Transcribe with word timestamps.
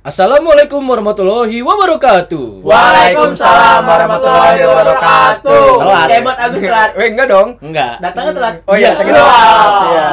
Assalamualaikum 0.00 0.80
warahmatullahi 0.80 1.60
wabarakatuh. 1.60 2.64
Waalaikumsalam 2.64 3.84
warahmatullahi 3.84 4.64
wabarakatuh. 4.64 5.64
Telat. 5.76 6.08
Hebat 6.08 6.36
abis 6.40 6.60
telat. 6.64 6.90
Eh 6.96 7.08
enggak 7.12 7.28
dong. 7.28 7.48
Enggak. 7.60 8.00
Datangnya 8.00 8.32
telat. 8.32 8.54
Oh 8.64 8.80
iya, 8.80 8.96
datangnya 8.96 9.20
telat. 9.20 9.72
Iya. 9.84 10.06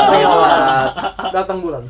Datangnya 0.00 0.28
telat. 0.32 0.90
Datang 1.28 1.58
bulan. 1.60 1.82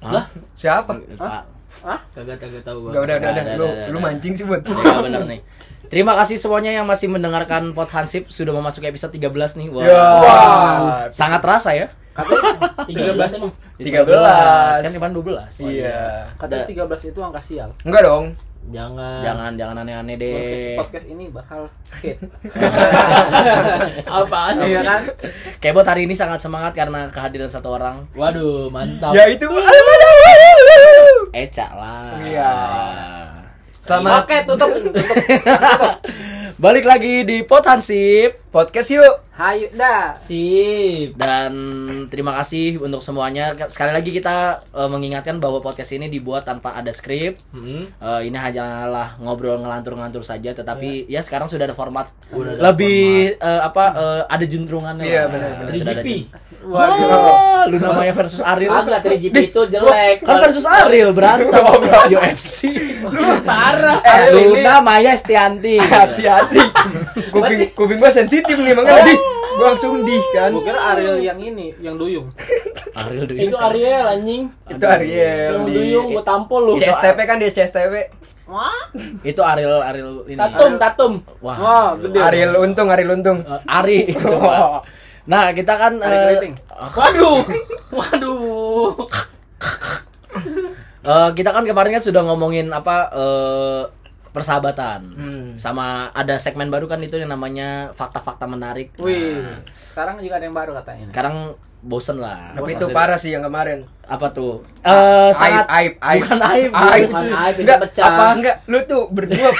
Hah? 0.00 0.24
Siapa? 0.56 0.92
Hah? 1.20 1.44
Hah? 1.84 1.98
Kagak 2.16 2.36
kagak 2.40 2.64
tahu 2.64 2.88
gua. 2.88 2.96
Udah 2.96 3.12
udah 3.12 3.28
udah. 3.28 3.44
Lu 3.60 3.66
lu 3.92 3.98
mancing 4.00 4.32
sih 4.32 4.48
buat. 4.48 4.64
Ya 4.64 5.04
benar 5.04 5.28
nih. 5.28 5.44
Terima 5.92 6.16
kasih 6.16 6.40
semuanya 6.40 6.80
yang 6.80 6.88
masih 6.88 7.12
mendengarkan 7.12 7.76
Pot 7.76 7.92
Hansip 7.92 8.32
sudah 8.32 8.56
memasuki 8.56 8.88
episode 8.88 9.12
13 9.12 9.60
nih. 9.60 9.68
Wah. 9.68 9.84
Ya. 9.84 10.04
Sangat 11.12 11.44
terasa 11.44 11.76
ya. 11.76 11.92
Tiga 12.88 13.12
belas 13.12 13.36
emang. 13.36 13.52
13. 13.76 14.84
Kan 14.84 14.92
Ivan 14.92 15.12
12. 15.12 15.66
Iya. 15.66 16.28
Katanya 16.38 16.64
tiga 16.64 16.82
belas 16.86 17.02
itu 17.02 17.18
angka 17.18 17.40
sial. 17.42 17.70
Enggak 17.82 18.02
dong. 18.04 18.26
Jangan. 18.64 19.20
Jangan 19.20 19.50
jangan 19.60 19.76
aneh-aneh 19.84 20.16
Podcast, 20.16 20.64
deh. 20.64 20.76
podcast 20.80 21.06
ini 21.06 21.24
bakal 21.28 21.68
hit. 22.00 22.16
Apaan 24.08 24.64
Iya 24.64 24.80
kan? 24.80 25.00
Kebot 25.60 25.84
hari 25.84 26.08
ini 26.08 26.16
sangat 26.16 26.40
semangat 26.40 26.72
karena 26.72 27.04
kehadiran 27.12 27.52
satu 27.52 27.76
orang. 27.76 28.08
Waduh, 28.16 28.72
mantap. 28.72 29.12
Ya 29.12 29.28
itu. 29.28 29.44
Eca 31.34 31.66
lah. 31.76 32.16
Iya. 32.24 32.52
Selamat 33.84 34.24
Oke, 34.24 34.36
tutup. 34.48 34.70
tutup. 34.80 34.96
Balik 36.54 36.86
lagi 36.86 37.26
di 37.26 37.42
Pot 37.42 37.66
Hansip. 37.66 38.46
podcast 38.54 38.86
yuk. 38.94 39.26
Hayu 39.34 39.66
dah. 39.74 40.14
Sip. 40.14 41.18
Dan 41.18 41.52
terima 42.06 42.30
kasih 42.38 42.78
untuk 42.78 43.02
semuanya. 43.02 43.50
Sekali 43.66 43.90
lagi 43.90 44.14
kita 44.14 44.62
eh, 44.70 44.86
mengingatkan 44.86 45.42
bahwa 45.42 45.58
podcast 45.58 45.90
ini 45.90 46.06
dibuat 46.06 46.46
tanpa 46.46 46.78
ada 46.78 46.94
skrip. 46.94 47.42
Hmm. 47.50 47.90
Eh, 47.90 48.20
ini 48.30 48.38
hanyalah 48.38 49.18
ngobrol 49.18 49.58
ngelantur-ngelantur 49.58 50.22
saja, 50.22 50.54
tetapi 50.54 51.10
ya 51.10 51.18
sekarang 51.26 51.50
sudah 51.50 51.66
ada 51.66 51.74
format 51.74 52.14
Sudah 52.30 52.54
ada 52.54 52.70
lebih 52.70 53.34
eh, 53.34 53.60
apa 53.66 53.84
eh, 53.90 54.22
ada 54.30 54.44
juntrungannya. 54.46 55.02
Iya, 55.02 55.22
lah. 55.26 55.30
benar, 55.34 55.50
benar. 55.58 55.72
Sudah 55.74 55.92
ada 55.98 56.02
3GP. 56.06 56.08
jun- 56.14 56.30
Waduh. 56.64 57.08
Wah, 57.08 57.64
Luna 57.68 57.90
Maya 57.92 58.12
versus 58.16 58.40
Ariel. 58.40 58.72
Agak 58.72 59.00
3GP 59.04 59.36
itu 59.52 59.60
jelek. 59.68 60.24
Kan 60.24 60.36
versus 60.40 60.64
Ariel 60.64 61.12
berantem 61.12 61.64
UFC. 62.12 62.72
parah. 63.48 64.00
Eh, 64.00 64.32
Luna 64.32 64.80
Maya 64.80 65.12
Estianti. 65.12 65.76
Hati-hati. 65.80 66.60
kuping 67.34 67.60
kuping 67.76 67.98
gua 68.00 68.12
sensitif 68.12 68.56
nih 68.56 68.72
makanya 68.72 69.12
di 69.12 69.14
gua 69.60 69.66
langsung 69.76 70.04
di 70.04 70.16
kan. 70.32 70.50
Gua 70.52 70.64
kira 70.64 70.80
Ariel 70.96 71.16
yang 71.20 71.38
ini, 71.40 71.76
yang 71.80 72.00
duyung. 72.00 72.32
Ariel 73.04 73.24
dulu. 73.28 73.38
Itu 73.38 73.56
Ariel 73.60 74.04
anjing. 74.08 74.42
Itu 74.68 74.84
Ariel 74.84 75.52
Yang 75.60 75.66
duyung 75.68 76.06
gua 76.16 76.24
tampol 76.24 76.60
lu. 76.64 76.72
CSTP 76.80 77.18
kan 77.28 77.36
dia 77.36 77.50
CSTP. 77.52 77.94
Wah. 78.44 78.92
Itu 79.24 79.40
Ariel 79.40 79.80
Ariel 79.80 80.10
ini. 80.28 80.36
Tatum, 80.36 80.72
tatum. 80.76 81.12
Wah. 81.40 81.56
Wah, 81.56 81.88
gede. 81.96 82.18
Ariel 82.20 82.52
untung, 82.60 82.92
Ariel 82.92 83.10
untung. 83.16 83.40
Eh, 83.40 83.60
Ari 83.80 83.98
itu 84.12 84.20
Pak. 84.20 85.03
Nah, 85.24 85.50
kita 85.50 85.72
kan 85.72 85.92
keriting. 85.96 86.54
Waduh. 86.90 87.40
Waduh. 87.98 88.92
eh, 91.02 91.30
kita 91.32 91.50
kan 91.50 91.64
kemarin 91.64 91.92
kan 91.92 92.04
sudah 92.04 92.22
ngomongin 92.22 92.68
apa 92.68 92.96
eh, 93.10 93.82
persahabatan. 94.30 95.00
Hmm. 95.14 95.46
Sama 95.54 96.10
ada 96.10 96.36
segmen 96.36 96.66
baru 96.66 96.84
kan 96.84 96.98
itu 96.98 97.16
yang 97.16 97.30
namanya 97.30 97.92
fakta-fakta 97.92 98.44
menarik. 98.44 98.92
Wih. 98.98 99.38
Nah, 99.38 99.62
Sekarang 99.86 100.18
juga 100.18 100.36
ada 100.36 100.44
yang 100.44 100.52
baru 100.52 100.72
katanya. 100.76 101.06
sekarang 101.06 101.36
bosen 101.80 102.18
lah. 102.18 102.50
Tapi 102.50 102.74
itu 102.74 102.82
Maksudnya- 102.82 102.96
parah 102.96 103.16
sih 103.16 103.30
yang 103.30 103.42
kemarin. 103.42 103.86
Apa 104.04 104.28
tuh? 104.28 104.60
Eh 104.82 105.30
sangat 105.32 105.64
aib, 105.70 105.92
aib, 105.98 106.20
bukan 106.20 106.40
aib, 106.42 106.70
aib. 106.74 107.06
bukan 107.06 107.24
aib, 107.30 107.54
itu 107.54 107.62
Enggak, 107.62 107.78
pecah. 107.80 108.04
apa? 108.04 108.24
Enggak, 108.34 108.56
lu 108.66 108.78
tuh 108.84 109.02
berdua 109.08 109.48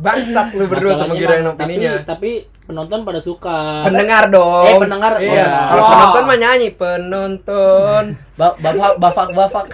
bangsat 0.00 0.46
lu 0.52 0.64
berdua 0.64 0.96
tuh 0.96 1.06
mengirain 1.06 1.42
mah- 1.42 1.52
opininya. 1.52 1.92
Tapi, 1.98 2.08
tapi 2.08 2.30
penonton 2.64 3.02
pada 3.02 3.20
suka. 3.20 3.82
Pendengar 3.82 4.26
dong. 4.28 4.64
Eh, 4.64 4.78
pendengar. 4.78 5.12
Iya. 5.18 5.44
Oh. 5.44 5.66
Kalau 5.68 5.82
Wah. 5.82 5.90
penonton 5.92 6.22
mah 6.24 6.38
nyanyi 6.38 6.68
penonton. 6.72 8.04
Ba- 8.34 8.56
bafak 8.56 8.94
bafak 8.96 9.28
bafak. 9.30 9.66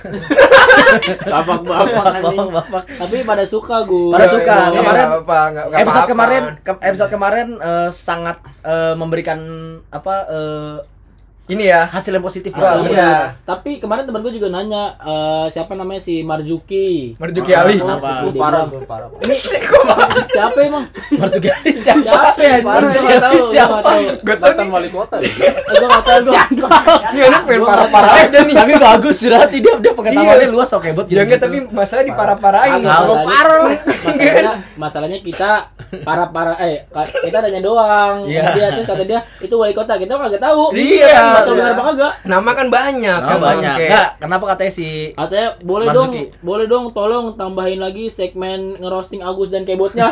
Bapak 1.24 1.60
bafak 1.62 2.04
bafak 2.20 2.48
bafak. 2.52 2.82
Tapi 2.88 3.16
pada 3.22 3.44
suka 3.44 3.76
gue. 3.82 4.10
Pada 4.10 4.26
suka. 4.26 4.54
Iya, 4.66 4.80
Kemarin- 4.80 5.06
nggak 5.06 5.22
apa, 5.22 5.38
nggak- 5.46 5.66
nggak 5.66 5.80
episode 5.80 5.96
apa-apa. 5.96 6.12
kemarin 6.12 6.42
ke- 6.58 6.82
episode 6.82 7.10
kemarin 7.10 7.48
eh, 7.56 7.88
sangat 7.90 8.36
eh, 8.62 8.94
memberikan 8.94 9.38
apa 9.88 10.14
eh, 10.26 10.76
Ini 11.46 11.64
ya. 11.64 11.80
hasil 11.86 12.10
yang 12.10 12.20
positif 12.20 12.50
bener. 12.50 12.90
Iya. 12.90 13.14
Tapi 13.40 13.78
kemarin 13.78 14.02
teman 14.02 14.18
gue 14.18 14.32
juga 14.32 14.48
nanya 14.48 14.98
eh, 14.98 15.46
siapa 15.48 15.72
namanya 15.72 16.00
si 16.00 16.20
Marzuki. 16.20 17.14
Marzuki 17.16 17.52
Ali. 17.52 17.78
Kenapa? 17.78 18.26
Parah, 18.32 18.66
parah. 18.82 19.08
Ini 19.22 19.36
siapa 20.32 20.58
emang? 20.60 20.84
Marzuki 21.12 21.48
Ali 21.48 21.70
siapa? 21.76 22.02
Siapa 22.02 22.40
ya? 22.40 22.54
Marzuki 22.60 22.98
tahu, 23.14 23.22
Ali 23.22 23.36
gua 23.36 23.46
siapa? 23.46 23.76
tahu. 23.80 24.02
Gue 24.18 24.34
Mantan 24.36 24.54
nih. 24.58 24.72
wali 24.72 24.88
kota 24.90 25.16
ya? 25.16 25.30
Gue 25.62 25.86
nggak 25.86 26.02
tahu 26.02 26.20
siapa. 26.26 26.68
Ini 27.08 27.20
anak 27.24 27.42
pengen 27.44 27.60
Gua 27.60 27.68
parah-parah 27.68 28.12
aja 28.20 28.38
nih. 28.42 28.54
Tapi 28.56 28.72
bagus 28.76 29.16
berarti 29.22 29.56
dia 29.58 29.74
dia 29.76 29.92
pengetahuannya 29.92 30.42
Iya. 30.42 30.50
luas 30.50 30.70
oke 30.72 30.88
buat 30.92 31.06
Ya 31.06 31.22
enggak, 31.22 31.40
tapi 31.40 31.56
masalah 31.68 32.02
diparah-parahin. 32.02 32.82
Kagak, 32.82 32.90
Kalau 32.96 33.14
masalahnya- 33.16 33.38
parah. 33.38 33.70
masalahnya 34.02 34.52
masalahnya 34.76 35.18
kita 35.20 35.50
para 36.02 36.24
para 36.26 36.52
eh 36.58 36.82
kita 37.22 37.38
nanya 37.38 37.60
doang 37.60 38.26
Iya. 38.26 38.50
dia 38.52 38.66
tuh 38.74 38.84
kata 38.84 39.02
dia 39.04 39.20
itu 39.38 39.54
wali 39.54 39.70
kota 39.72 39.94
kita 39.94 40.12
nggak 40.12 40.42
tahu 40.42 40.74
Iya, 40.74 41.35
iya. 41.38 41.50
benar 41.50 41.68
apa 41.68 41.82
kagak 41.86 42.12
Nama 42.24 42.50
kan 42.52 42.66
banyak 42.68 43.18
Oh, 43.18 43.26
kan 43.26 43.38
banyak. 43.38 43.74
Kayak- 43.74 43.88
Enggak, 43.88 44.08
kenapa 44.18 44.44
katanya 44.48 44.72
si 44.72 44.88
katanya 45.12 45.48
boleh 45.60 45.86
Marzuki. 45.86 45.98
dong 45.98 46.12
boleh 46.40 46.66
dong 46.66 46.84
tolong 46.90 47.26
tambahin 47.34 47.78
lagi 47.78 48.04
segmen 48.08 48.58
ngerosting 48.76 49.20
Agus 49.20 49.48
dan 49.48 49.62
kebotnya 49.62 50.08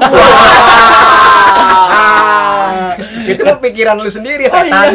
Ah, 1.57 2.95
itu 3.31 3.41
kan 3.41 3.57
pikiran 3.59 3.97
lu 3.97 4.09
sendiri 4.09 4.45
Oh, 4.45 4.53
iya. 4.55 4.91
setan. 4.91 4.93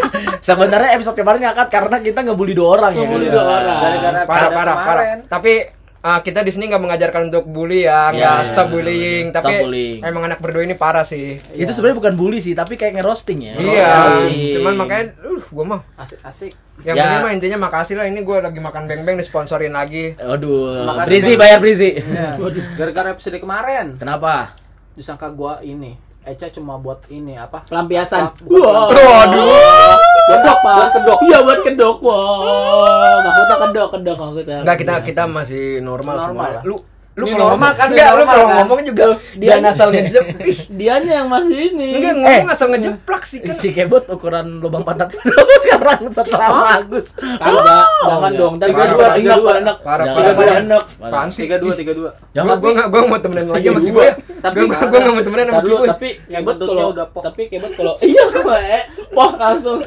Sebenarnya 0.44 0.90
episode 0.92 1.14
kemarin 1.14 1.40
ngangkat 1.42 1.68
karena 1.68 1.96
kita 1.98 2.20
ngebully 2.22 2.52
dua 2.52 2.68
orang 2.76 2.92
ya. 2.92 3.00
Ngebully 3.00 3.28
dua 3.28 3.44
orang. 3.44 3.78
Gara-gara 3.78 4.20
parah 4.22 4.26
parah 4.26 4.50
parah. 4.50 4.76
kemarin. 4.78 5.18
Tapi 5.26 5.52
ah, 6.00 6.18
kita 6.18 6.42
di 6.42 6.50
sini 6.50 6.66
nggak 6.66 6.82
mengajarkan 6.82 7.30
untuk 7.30 7.46
bully 7.46 7.86
ya, 7.86 8.10
Iya, 8.10 8.12
nggak 8.12 8.34
iya, 8.34 8.44
stop 8.44 8.66
iya, 8.66 8.72
bullying. 8.72 9.24
iya. 9.24 9.32
Tapi 9.32 9.46
Stop 9.48 9.62
bullying. 9.62 9.98
emang 10.02 10.22
anak 10.24 10.38
berdua 10.40 10.62
ini 10.64 10.74
parah 10.74 11.04
sih. 11.04 11.38
Itu 11.52 11.70
sebenarnya 11.70 11.98
bukan 12.00 12.14
bully 12.16 12.38
sih, 12.38 12.52
tapi 12.52 12.74
kayak 12.74 12.98
ngerosting 12.98 13.38
ya. 13.40 13.54
Iya, 13.54 13.86
Ngerosting. 13.86 14.52
cuman 14.58 14.74
makanya, 14.76 15.04
uh, 15.34 15.44
gua 15.48 15.64
mah. 15.66 15.80
Asik-asik. 15.94 16.52
Yang 16.80 16.94
Ya. 16.94 17.02
penting 17.02 17.20
mah 17.20 17.32
intinya 17.32 17.58
makasih 17.62 17.94
lah. 17.94 18.04
Ini 18.04 18.20
gua 18.20 18.40
lagi 18.40 18.58
makan 18.58 18.84
beng-beng 18.84 19.16
disponsorin 19.16 19.70
lagi. 19.70 20.14
Waduh, 20.16 20.84
Makasih, 20.84 21.06
Brizi 21.06 21.32
bayar 21.34 21.58
Brizi. 21.58 21.90
Ya. 21.98 22.36
Gara-gara 22.74 23.10
episode 23.10 23.36
kemarin 23.36 23.96
Kenapa? 23.96 24.52
disangka 24.92 25.28
gua 25.28 25.58
ini 25.58 25.96
Eca 26.22 26.46
cuma 26.48 26.76
buat 26.76 27.02
ini 27.08 27.34
apa? 27.34 27.64
pelampiasan 27.64 28.30
Bukan 28.38 28.62
Waduh. 28.94 29.98
kedok 30.28 30.58
pak 30.60 30.74
Buat 30.76 30.90
kedok. 30.94 31.18
iya 31.24 31.38
buat 31.40 31.60
kedok 31.60 31.96
wah 31.98 33.18
maksudnya 33.18 33.56
kedok 33.58 33.88
kedok 33.90 34.16
maksudnya 34.20 34.58
Enggak 34.62 34.76
kita 34.78 34.94
kita 35.02 35.22
masih 35.26 35.64
normal, 35.80 36.14
Normal 36.14 36.28
semua. 36.30 36.46
lah. 36.52 36.62
Lu 36.62 36.76
lu 37.12 37.24
Ini 37.24 37.32
kalau 37.34 37.44
normal 37.46 37.52
ngomong 37.52 37.72
kan, 37.74 37.86
enggak 37.86 38.00
ini 38.02 38.08
lu 38.08 38.16
normal 38.16 38.32
kalau 38.32 38.46
kan? 38.46 38.56
ngomong 38.58 38.80
juga 38.82 39.04
Dia- 39.34 39.52
dia 39.54 39.68
asal 39.68 39.88
ngejep. 39.92 40.24
Ih, 40.42 40.58
dianya 40.72 41.12
yang 41.14 41.28
masih 41.28 41.58
ini 41.66 41.88
Enggak 41.92 42.08
Eh. 42.08 42.16
ngomong 42.16 42.48
asal 42.48 42.66
ngejeplak 42.68 43.22
sih 43.22 43.38
kan. 43.38 43.54
Si 43.54 43.68
Kebot 43.68 44.04
ukuran 44.06 44.46
lubang 44.58 44.80
pantat 44.80 45.12
sekarang 45.62 46.00
setelah 46.08 46.48
bagus. 46.72 47.06
kagak 47.12 47.84
jangan 48.02 48.32
dong 48.32 48.54
Parah, 48.56 48.72
gue 48.72 48.86
dua 48.88 49.08
tiga 49.12 49.34
dua 49.36 49.52
Jangan. 49.52 50.08
tiga 50.16 50.32
dua 50.32 50.52
anak 50.56 50.82
Apaan 50.98 51.28
sih? 51.28 51.42
Tiga 51.42 51.56
dua, 51.58 51.72
tiga 51.74 51.92
dua. 51.92 52.10
Jangan 52.32 52.48
Gua 52.48 52.56
gua 52.58 52.70
enggak 52.72 52.88
gua 52.88 53.00
mau 53.04 53.18
temenan 53.18 53.44
lagi 53.46 53.60
sama 53.62 53.72
Iya, 53.74 53.84
Kiboy. 53.84 54.08
tapi 54.38 54.56
Gua 54.56 54.66
gua 54.82 54.98
enggak 54.98 55.12
mau 55.12 55.22
temenan 55.22 55.46
sama 55.46 55.60
Kiboy. 55.62 55.86
tapi 55.86 56.08
bentuknya 56.32 56.68
kalau 56.72 56.90
udah 56.90 57.06
poh. 57.06 57.22
tapi 57.22 57.42
kebet 57.46 57.72
kalau 57.74 57.94
iya 58.08 58.22
gue 58.26 58.58
eh 58.72 58.82
poh 59.08 59.30
langsung 59.34 59.78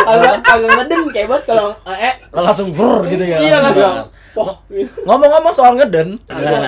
agak 0.00 0.34
agak 0.40 0.70
ngeden 0.72 1.00
kebet 1.10 1.42
kalau 1.44 1.66
eh 1.84 2.14
langsung 2.30 2.70
brr 2.70 3.02
gitu 3.08 3.24
ya. 3.24 3.36
iya 3.36 3.56
langsung 3.60 4.06
poh 4.30 4.54
Ngomong-ngomong 5.02 5.50
soal 5.50 5.74
ngeden. 5.74 6.20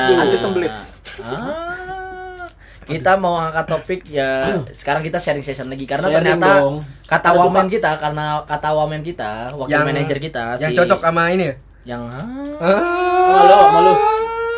Nah. 0.02 0.23
Anti 0.23 0.37
sembelit. 0.37 0.73
Ah. 1.20 2.47
Kita 2.82 3.14
mau 3.14 3.38
angkat 3.38 3.67
topik 3.69 4.00
ya 4.05 4.50
sekarang 4.69 4.99
kita 5.00 5.14
sharing 5.17 5.41
session 5.41 5.69
lagi 5.69 5.85
karena 5.85 6.11
Sharing 6.11 6.17
ternyata 6.35 6.49
dong. 6.58 6.76
kata 7.05 7.29
Ada 7.29 7.38
wamen 7.38 7.67
kita 7.69 7.91
karena 7.97 8.25
kata 8.43 8.69
wamen 8.73 9.00
kita 9.00 9.31
wakil 9.55 9.70
Yang- 9.70 9.87
manajer 9.87 10.19
kita 10.19 10.44
Yang 10.58 10.73
si- 10.75 10.79
cocok 10.81 10.99
sama 11.00 11.23
ini 11.31 11.44
ya? 11.44 11.55
yang 11.87 12.02
ah, 12.05 12.26
malu 13.31 13.55
malu 13.70 13.93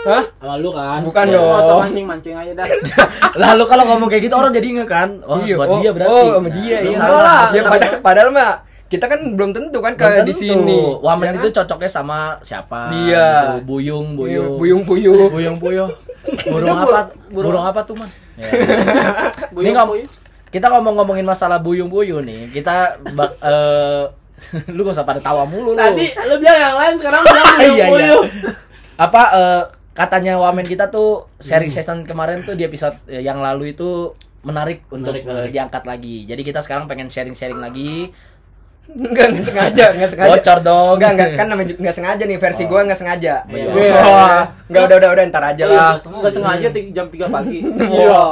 Hah? 0.03 0.25
sama 0.35 0.55
lu 0.57 0.71
kan 0.73 1.01
Bukan 1.05 1.25
Ya, 1.25 1.35
dong. 1.37 1.55
masa 1.55 1.73
mancing-mancing 1.79 2.35
aja 2.35 2.53
dah. 2.57 2.67
lalu 3.45 3.65
kalau 3.65 3.85
ngomong 3.87 4.09
kayak 4.09 4.23
gitu 4.25 4.35
orang 4.35 4.51
jadi 4.51 4.67
inget 4.67 4.89
kan 4.89 5.09
oh 5.23 5.39
Iya, 5.39 5.55
buat 5.55 5.69
oh, 5.69 5.79
dia 5.79 5.91
berarti 5.93 6.11
Oh, 6.11 6.33
sama 6.35 6.49
dia. 6.51 6.77
Lu 6.79 6.89
Iya. 6.89 6.99
salah. 6.99 7.43
Ya, 7.49 7.63
padahal, 7.65 7.95
padahal 8.01 8.29
mah 8.33 8.53
kita 8.93 9.09
kan 9.09 9.25
belum 9.33 9.51
tentu 9.51 9.81
kan 9.81 9.97
ke 9.97 10.05
di 10.23 10.31
sini. 10.31 11.01
Wamen 11.01 11.25
Ya 11.27 11.33
itu 11.35 11.49
kan? 11.49 11.65
cocoknya 11.65 11.89
sama 11.91 12.19
siapa 12.41 12.93
Iya. 12.93 13.57
gitu. 13.57 13.73
buyung 13.73 14.07
buyung 14.15 14.61
buyung 14.61 14.83
puyuh. 14.85 15.29
buyung 15.35 15.57
buyung 15.57 15.89
burung 16.45 16.77
apa 16.77 16.99
burung 17.27 17.65
apa 17.65 17.81
tuh 17.83 17.97
man 17.97 18.11
Ya. 18.33 18.49
Ini 19.53 19.53
Buyung, 19.53 19.77
buyung. 19.87 20.09
kita 20.49 20.69
ngomong-ngomongin 20.69 21.21
masalah 21.23 21.57
buyung-buyung 21.59 22.21
nih 22.23 22.49
kita 22.51 22.97
bak, 23.13 23.33
eh, 23.45 24.05
lu 24.69 24.83
gak 24.83 24.93
usah 24.95 25.05
pada 25.05 25.19
tawa 25.19 25.45
mulu 25.45 25.73
lu 25.73 25.79
tadi 25.79 26.09
lu 26.23 26.37
bilang 26.37 26.59
yang 26.59 26.75
lain 26.75 26.95
sekarang 26.97 27.23
bilang 27.23 27.47
Iya, 27.59 27.69
iya. 27.71 27.87
buyung 27.89 28.25
apa 28.95 29.23
eh, 29.33 29.63
katanya 29.93 30.37
wamen 30.37 30.65
kita 30.65 30.89
tuh 30.89 31.29
sharing 31.37 31.69
session 31.69 32.03
kemarin 32.03 32.41
tuh 32.41 32.53
di 32.53 32.63
episode 32.63 32.97
eh, 33.05 33.21
yang 33.21 33.37
lalu 33.39 33.73
itu 33.73 34.13
menarik 34.43 34.89
untuk 34.89 35.13
Menarik, 35.13 35.23
menarik. 35.25 35.51
diangkat 35.51 35.83
lagi. 35.85 36.17
Jadi 36.25 36.43
kita 36.43 36.59
sekarang 36.59 36.91
pengen 36.91 37.07
sharing-sharing 37.07 37.61
lagi. 37.61 38.11
Enggak, 38.93 39.27
enggak 39.31 39.45
sengaja, 39.45 39.85
enggak 39.91 40.11
sengaja. 40.11 40.31
Bocor 40.31 40.59
dong. 40.61 40.95
Enggak, 40.97 41.11
enggak 41.11 41.29
kan 41.33 41.47
namanya 41.47 41.73
enggak 41.75 41.97
sengaja 41.97 42.23
nih 42.23 42.37
versi 42.37 42.63
gua 42.65 42.81
enggak 42.83 43.01
sengaja. 43.01 43.35
Iya. 43.47 43.71
Wah, 43.91 44.41
enggak 44.67 44.83
udah 44.85 44.97
udah 44.99 45.11
udah 45.11 45.25
ntar 45.29 45.45
aja 45.47 45.63
Oh, 45.63 45.69
iya, 45.69 45.79
lah. 45.79 45.93
sengaja. 45.97 46.21
Nggak 46.21 46.35
sengaja 46.35 46.67
ti- 46.69 46.93
jam 46.93 47.07
3 47.07 47.27
pagi. 47.27 47.59
Iya. 47.93 48.23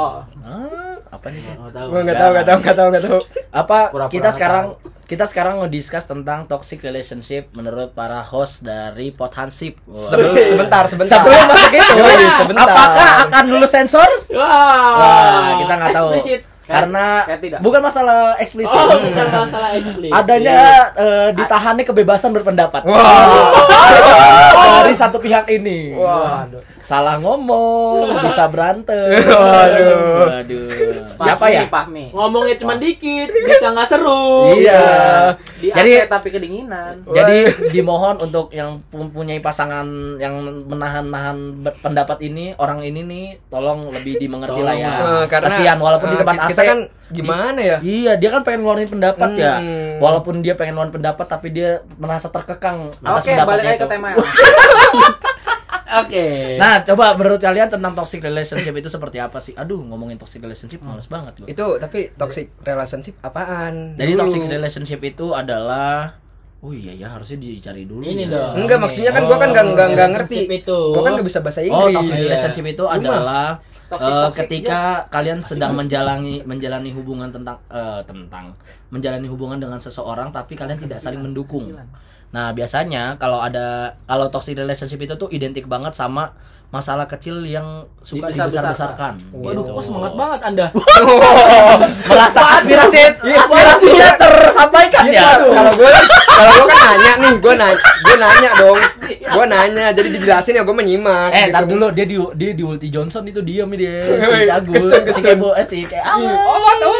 Ah, 0.41 0.93
apa 1.07 1.27
nih? 1.27 1.41
Oh, 1.55 1.67
tahu. 1.67 1.87
Gua 1.87 1.99
enggak 1.99 2.17
tahu, 2.17 2.29
enggak 2.31 2.45
tahu, 2.45 2.57
enggak 2.57 2.75
tahu, 2.75 2.87
enggak 2.87 3.03
tahu. 3.03 3.19
Apa 3.51 3.77
Pura-pura 3.89 4.05
kita 4.07 4.21
nggak 4.23 4.35
sekarang 4.35 4.65
kita 5.03 5.25
sekarang 5.27 5.55
ngediscuss 5.59 6.05
tentang 6.05 6.47
toxic 6.47 6.79
relationship 6.79 7.51
menurut 7.51 7.91
para 7.91 8.21
host 8.21 8.61
dari 8.61 9.11
Podhansip. 9.11 9.75
Wah. 9.83 9.99
Sebelum 9.99 10.33
sebentar, 10.37 10.83
sebentar. 10.87 11.19
Sebelum 11.19 11.43
masuk 11.47 11.71
itu, 11.73 11.93
sebentar. 12.37 12.63
apakah 12.65 13.09
akan 13.25 13.43
lulus 13.49 13.69
sensor? 13.69 14.07
Wah, 14.29 14.47
Wah, 14.95 15.49
kita 15.59 15.73
nggak 15.75 15.91
tahu. 15.91 16.09
Eksplisit. 16.13 16.41
Karena 16.71 17.05
tidak. 17.37 17.59
bukan 17.59 17.81
masalah 17.81 18.19
eksplisit. 18.37 18.71
Oh, 18.71 18.87
bukan 18.89 19.27
masalah 19.29 19.69
eksplisit. 19.73 20.13
Adanya 20.13 20.59
eh, 20.93 21.29
ditahannya 21.33 21.83
kebebasan 21.83 22.31
berpendapat. 22.31 22.81
Wah. 22.83 23.51
Dari 24.81 24.95
satu 24.95 25.17
pihak 25.17 25.45
ini. 25.49 25.93
Wah. 25.93 26.47
Salah 26.81 27.21
ngomong, 27.21 28.25
bisa 28.25 28.49
berantem. 28.49 29.21
Waduh. 29.21 30.41
Waduh. 30.41 30.65
Siapa 31.13 31.45
ya? 31.47 31.69
Pahmi. 31.69 32.09
ngomongnya 32.11 32.57
cuma 32.57 32.73
dikit, 32.75 33.29
bisa 33.29 33.69
nggak 33.69 33.87
seru. 33.87 34.57
Iya. 34.57 34.81
Di 35.55 35.69
Jadi- 35.69 35.93
AC 35.95 36.09
tapi 36.09 36.27
kedinginan. 36.29 37.05
Jadi 37.05 37.37
dimohon 37.69 38.17
untuk 38.19 38.49
yang 38.49 38.81
mempunyai 38.89 39.37
pasangan 39.39 39.85
yang 40.17 40.33
menahan-nahan 40.65 41.37
pendapat 41.79 42.17
ini, 42.23 42.57
orang 42.57 42.81
ini 42.81 43.01
nih 43.03 43.25
tolong 43.47 43.93
lebih 43.93 44.17
dimengerti 44.17 44.61
lah 44.61 44.75
ya. 44.75 44.91
Eh, 45.21 45.25
karena 45.27 45.47
Kasihan 45.47 45.77
walaupun 45.77 46.07
di 46.09 46.17
eh, 46.17 46.19
depan 46.19 46.35
ki- 46.35 46.43
AC. 46.43 46.57
Kita 46.61 46.69
kan 46.69 46.79
gimana 47.09 47.59
ya? 47.59 47.77
Iya, 47.79 48.11
dia 48.15 48.29
kan 48.29 48.41
pengen 48.41 48.61
ngeluarin 48.61 48.87
pendapat 48.87 49.29
ya. 49.35 49.53
Hmm. 49.57 49.97
Walaupun 49.97 50.39
dia 50.39 50.53
pengen 50.53 50.73
ngeluarin 50.73 50.95
pendapat 50.95 51.25
tapi 51.25 51.47
dia 51.49 51.69
merasa 51.95 52.27
terkekang 52.27 52.87
atas 52.95 53.21
Oke, 53.21 53.31
balik 53.31 53.35
pendapatnya 53.35 53.63
lagi 53.65 53.75
itu. 53.75 53.83
ke 53.83 53.89
tema. 53.89 54.07
Oke. 55.91 56.55
Nah, 56.55 56.87
coba 56.87 57.05
menurut 57.13 57.35
kalian 57.37 57.67
tentang 57.67 57.91
toxic 57.91 58.23
relationship 58.23 58.71
itu 58.71 58.87
seperti 58.87 59.19
apa 59.19 59.43
sih? 59.43 59.51
Aduh, 59.53 59.83
ngomongin 59.83 60.15
toxic 60.15 60.39
relationship 60.39 60.79
males 60.79 61.03
banget 61.05 61.35
loh. 61.35 61.47
Itu 61.47 61.75
tapi 61.77 62.15
toxic 62.15 62.55
relationship 62.63 63.19
apaan? 63.19 63.99
Jadi 63.99 64.11
Dulu. 64.15 64.21
toxic 64.23 64.41
relationship 64.47 64.99
itu 65.01 65.35
adalah 65.35 66.15
Oh 66.61 66.69
iya 66.69 66.93
ya, 66.93 67.09
harusnya 67.09 67.41
dicari 67.41 67.89
dulu. 67.89 68.05
Ini 68.05 68.29
ya. 68.29 68.37
dong. 68.53 68.53
Enggak, 68.63 68.77
maksudnya 68.77 69.09
kan 69.09 69.25
gua 69.25 69.41
kan 69.41 69.49
enggak 69.49 69.65
enggak 69.65 69.87
enggak 69.91 70.09
ngerti. 70.13 70.37
itu. 70.61 70.79
Gua 70.93 71.01
kan 71.01 71.11
enggak 71.17 71.27
bisa 71.27 71.39
bahasa 71.41 71.59
Oh, 71.65 71.89
Inggris. 71.89 71.95
toxic 71.97 72.13
Iya. 72.13 72.23
relationship 72.29 72.65
itu 72.69 72.83
mah. 72.85 73.49
Toxic, 73.91 74.07
toxic, 74.07 74.39
ketika 74.47 74.79
kalian 75.07 75.43
sedang 75.43 75.75
menjalani 75.75 76.39
menjalani 76.43 76.89
hubungan 76.89 77.27
tentang 77.27 77.59
eh, 77.67 77.99
tentang 78.07 78.55
menjalani 78.87 79.27
hubungan 79.27 79.59
dengan 79.59 79.77
seseorang 79.77 80.31
tapi 80.31 80.55
kalian 80.55 80.79
tidak 80.79 80.97
saling 80.97 81.19
mendukung. 81.19 81.75
Nah, 82.31 82.55
biasanya 82.55 83.19
kalau 83.19 83.43
ada 83.43 83.91
kalau 84.07 84.31
toxic 84.31 84.55
relationship 84.55 84.95
itu 84.97 85.19
tuh 85.19 85.27
identik 85.29 85.67
banget 85.67 85.91
sama 85.91 86.31
masalah 86.71 87.03
kecil 87.03 87.43
yang 87.43 87.83
suka 87.99 88.31
Dibesar-besarkan. 88.31 89.19
dibesar-besarkan. 89.19 89.43
Waduh, 89.43 89.63
Gitu. 89.67 89.75
kok 89.75 89.83
semangat 89.83 90.13
banget 90.15 90.39
Anda? 90.47 90.67
Merasa 92.07 92.39
aspirasi 92.93 93.31
aspirasinya 93.33 94.09
tersampaikan 94.15 95.03
Gitu, 95.03 95.15
ya. 95.15 95.23
kalau 95.41 95.71
gue 95.73 95.89
kalau 96.27 96.51
gue 96.53 96.67
kan 96.67 96.79
nanya 96.83 97.11
nih, 97.17 97.33
gue 97.37 97.53
nanya, 97.53 97.75
gue 98.01 98.15
nanya 98.17 98.49
dong, 98.55 98.79
gue 99.07 99.45
nanya, 99.47 99.85
jadi 99.91 100.09
dijelasin 100.09 100.53
ya 100.53 100.63
gue 100.63 100.73
menyimak. 100.73 101.29
Eh, 101.29 101.39
gitu. 101.43 101.53
tar 101.53 101.63
dulu 101.65 101.87
dia 101.89 102.05
di 102.05 102.17
dia 102.35 102.51
di 102.51 102.63
Ulti 102.63 102.87
Johnson 102.87 103.23
itu 103.23 103.39
diam 103.39 103.69
dia. 103.71 104.03
Si 104.03 104.67
kestun, 104.67 105.01
si. 105.07 105.21
Kebo, 105.21 105.49
eh, 105.53 105.65
si 105.65 105.77
kayak 105.83 106.05
apa? 106.05 106.31
Oh, 106.37 106.73
tahu. 106.75 106.95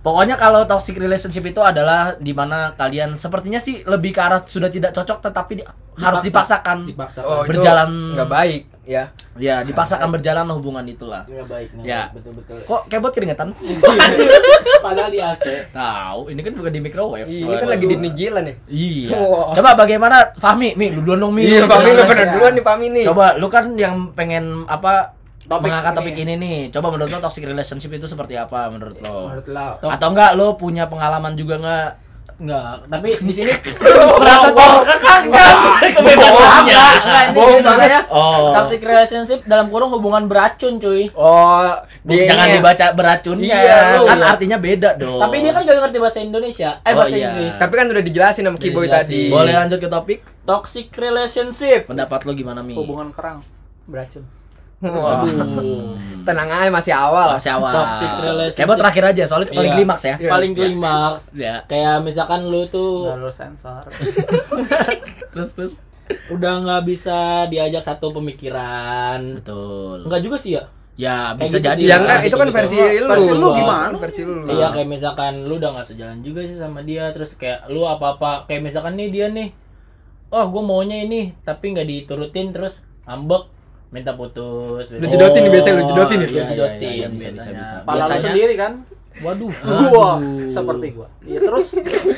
Pokoknya 0.00 0.36
kalau 0.36 0.64
toxic 0.64 0.94
relationship 0.94 1.40
itu 1.42 1.60
adalah 1.60 2.12
di 2.14 2.30
mana 2.30 2.72
kalian 2.72 3.16
sepertinya 3.16 3.56
sih 3.56 3.80
lebih 3.82 4.12
ke 4.12 4.20
arah 4.20 4.44
sudah 4.44 4.68
tidak 4.68 4.92
cocok 4.92 5.18
tetapi 5.22 5.52
di- 5.56 5.68
harus 5.96 6.20
dipaksakan. 6.20 6.84
Dipaksa. 6.84 7.24
Oh, 7.24 7.40
Berjalan- 7.42 8.12
nggak 8.12 8.28
baik 8.28 8.62
ya. 8.84 9.04
Ya, 9.34 9.60
dipaksakan 9.60 10.08
berjalan 10.08 10.46
hubungan 10.50 10.84
itulah. 10.84 11.24
Nggak 11.24 11.46
baik, 11.46 11.68
nggak 11.72 11.84
Ya. 11.84 12.00
baik, 12.06 12.14
betul-betul. 12.16 12.56
Kok 12.64 12.82
kebot 12.86 13.10
keringetan? 13.10 13.48
Padahal 14.84 15.10
di 15.10 15.18
AC. 15.18 15.44
Tahu, 15.70 16.20
ini 16.28 16.40
kan 16.40 16.52
bukan 16.52 16.70
di 16.70 16.80
microwave. 16.80 17.26
Ini 17.26 17.54
kan 17.56 17.68
lagi 17.68 17.84
di 17.84 17.96
New 17.96 18.12
Zealand 18.12 18.46
ya. 18.46 18.54
Iya. 18.68 19.08
Wah. 19.16 19.50
Coba 19.52 19.70
bagaimana 19.74 20.16
Fahmi? 20.36 20.74
Mi, 20.74 20.92
lu 20.92 21.00
duluan 21.00 21.18
dong 21.20 21.32
Mi. 21.32 21.42
Iya, 21.44 21.64
Lu 21.64 21.66
Pami 21.66 21.82
duluan. 21.82 21.96
udah 21.96 22.06
pernah 22.06 22.26
duluan 22.30 22.52
nih 22.52 22.64
Pami 22.64 22.86
nih. 22.92 23.04
Coba 23.04 23.26
lu 23.34 23.46
kan 23.48 23.64
yang 23.74 23.94
pengen 24.12 24.44
apa 24.66 25.16
Topik 25.44 25.68
mengangkat 25.68 25.92
ini. 25.92 25.98
topik 25.98 26.16
ini 26.18 26.34
nih. 26.38 26.58
Coba 26.70 26.86
menurut 26.88 27.10
lo 27.10 27.18
toxic 27.20 27.44
relationship 27.44 27.92
itu 27.92 28.06
seperti 28.06 28.32
apa 28.34 28.64
menurut 28.68 28.96
lo? 28.98 29.28
Menurut 29.28 29.48
lo. 29.48 29.68
Atau 29.84 30.08
enggak 30.08 30.32
lo 30.34 30.54
punya 30.54 30.88
pengalaman 30.88 31.34
juga 31.34 31.60
enggak? 31.60 31.88
Enggak, 32.34 32.90
tapi 32.90 33.14
di 33.16 33.32
sini 33.32 33.52
Merasa 34.20 34.48
terkekang 34.50 35.24
kan 35.30 35.54
kebebasannya. 35.88 36.82
Enggak, 36.98 37.24
ini 37.24 37.38
ceritanya 37.40 38.00
Oh. 38.06 38.50
toxic 38.52 38.80
relationship 38.80 39.40
dalam 39.44 39.66
kurung 39.68 39.90
hubungan 39.90 40.26
beracun, 40.26 40.76
cuy. 40.76 41.14
Oh, 41.14 41.62
dia 42.02 42.26
Jangan 42.26 42.46
ini- 42.46 42.54
dibaca 42.58 42.86
beracunnya. 42.90 43.54
Iya, 43.54 43.78
kan 44.02 44.18
iya. 44.18 44.26
artinya 44.28 44.58
beda 44.58 44.90
dong. 44.94 45.20
Tapi 45.20 45.36
dia 45.40 45.52
kan 45.52 45.62
gak 45.62 45.78
ngerti 45.80 45.98
bahasa 45.98 46.18
Indonesia, 46.20 46.70
eh 46.80 46.90
Oh, 46.90 46.94
bahasa 46.96 47.14
iya. 47.14 47.26
Inggris. 47.28 47.54
Tapi 47.54 47.72
kan 47.72 47.86
udah 47.88 48.02
dijelasin 48.02 48.44
sama 48.44 48.58
Kiboy 48.58 48.86
tadi. 48.86 49.20
boleh 49.28 49.54
lanjut 49.54 49.78
ke 49.78 49.86
topik? 49.86 50.18
Toxic 50.42 50.86
relationship. 50.92 51.86
Pendapat 51.86 52.22
lo 52.22 52.32
gimana 52.32 52.60
Mi? 52.60 52.74
Hubungan 52.74 53.08
kerang 53.10 53.40
beracun. 53.86 54.26
Wah, 54.84 55.24
Aduh. 55.24 55.96
tenang 56.22 56.48
aja 56.48 56.68
masih 56.68 56.92
awal. 56.92 57.32
Masih 57.32 57.50
awal. 57.50 57.72
Toxic 57.72 58.10
relationship. 58.18 58.58
Kayak 58.60 58.80
terakhir 58.80 59.04
aja, 59.06 59.22
soalnya 59.24 59.48
paling 59.50 59.64
Iya. 59.66 59.76
klimaks 59.76 60.02
ya. 60.02 60.14
Iya. 60.16 60.30
Paling 60.30 60.52
klimaks. 60.52 61.24
Ya. 61.32 61.54
Kayak 61.64 61.94
misalkan 62.00 62.40
lu 62.44 62.62
tuh 62.66 63.08
Lalu 63.10 63.30
sensor. 63.30 63.84
Terus 65.32 65.50
terus. 65.52 65.74
udah 66.28 66.60
nggak 66.60 66.82
bisa 66.84 67.18
diajak 67.48 67.80
satu 67.80 68.12
pemikiran. 68.12 69.40
Betul. 69.40 70.04
Enggak 70.04 70.20
juga 70.20 70.36
sih 70.36 70.52
ya. 70.54 70.64
Ya 70.94 71.32
Kayak 71.32 71.40
bisa 71.40 71.56
gitu 71.56 71.66
jadi. 71.66 71.80
sih. 71.80 71.88
Ya 71.88 71.96
gitu, 71.98 72.12
itu 72.24 72.36
kan 72.36 72.46
gitu. 72.46 72.56
versi 72.56 72.76
lu. 72.76 73.08
Versi 73.08 73.32
lu 73.32 73.48
gimana? 73.50 73.84
Kan 73.88 73.98
Versi 73.98 74.20
lu. 74.22 74.34
Iya 74.46 74.66
kayak 74.70 74.88
misalkan 74.88 75.32
lu 75.42 75.54
udah 75.56 75.70
nggak 75.72 75.88
sejalan 75.88 76.18
juga 76.20 76.40
sih 76.44 76.54
sama 76.54 76.80
dia 76.80 77.10
terus 77.10 77.34
kayak 77.34 77.66
lu 77.66 77.82
apa-apa 77.82 78.44
kayak 78.44 78.62
misalkan 78.62 78.94
nih 78.94 79.08
dia 79.08 79.26
nih 79.26 79.50
oh 80.28 80.44
gue 80.46 80.62
maunya 80.62 80.98
ini 81.00 81.34
tapi 81.40 81.70
nggak 81.70 81.86
diturutin 81.86 82.50
terus 82.50 82.82
ngambek 83.04 83.46
minta 83.94 84.10
putus 84.12 84.90
Lu 84.92 85.06
jedotin 85.06 85.40
nih 85.40 85.50
biasanya, 85.52 85.74
lu 85.78 85.84
jedotin 85.86 86.18
Iya, 86.18 86.26
iya, 86.26 86.42
jedotin 86.44 86.82
iya, 86.82 86.90
iya, 86.90 87.06
bisa, 87.08 87.28
bisa, 87.30 87.40
biasanya. 87.46 87.60
bisa. 87.62 87.76
Pala 87.86 88.02
lu 88.04 88.18
sendiri 88.20 88.56
kan? 88.56 88.72
waduh 89.14 89.46
Wah, 89.94 90.18
seperti 90.50 90.86
gua. 90.90 91.06
Iya, 91.22 91.38
terus 91.40 91.66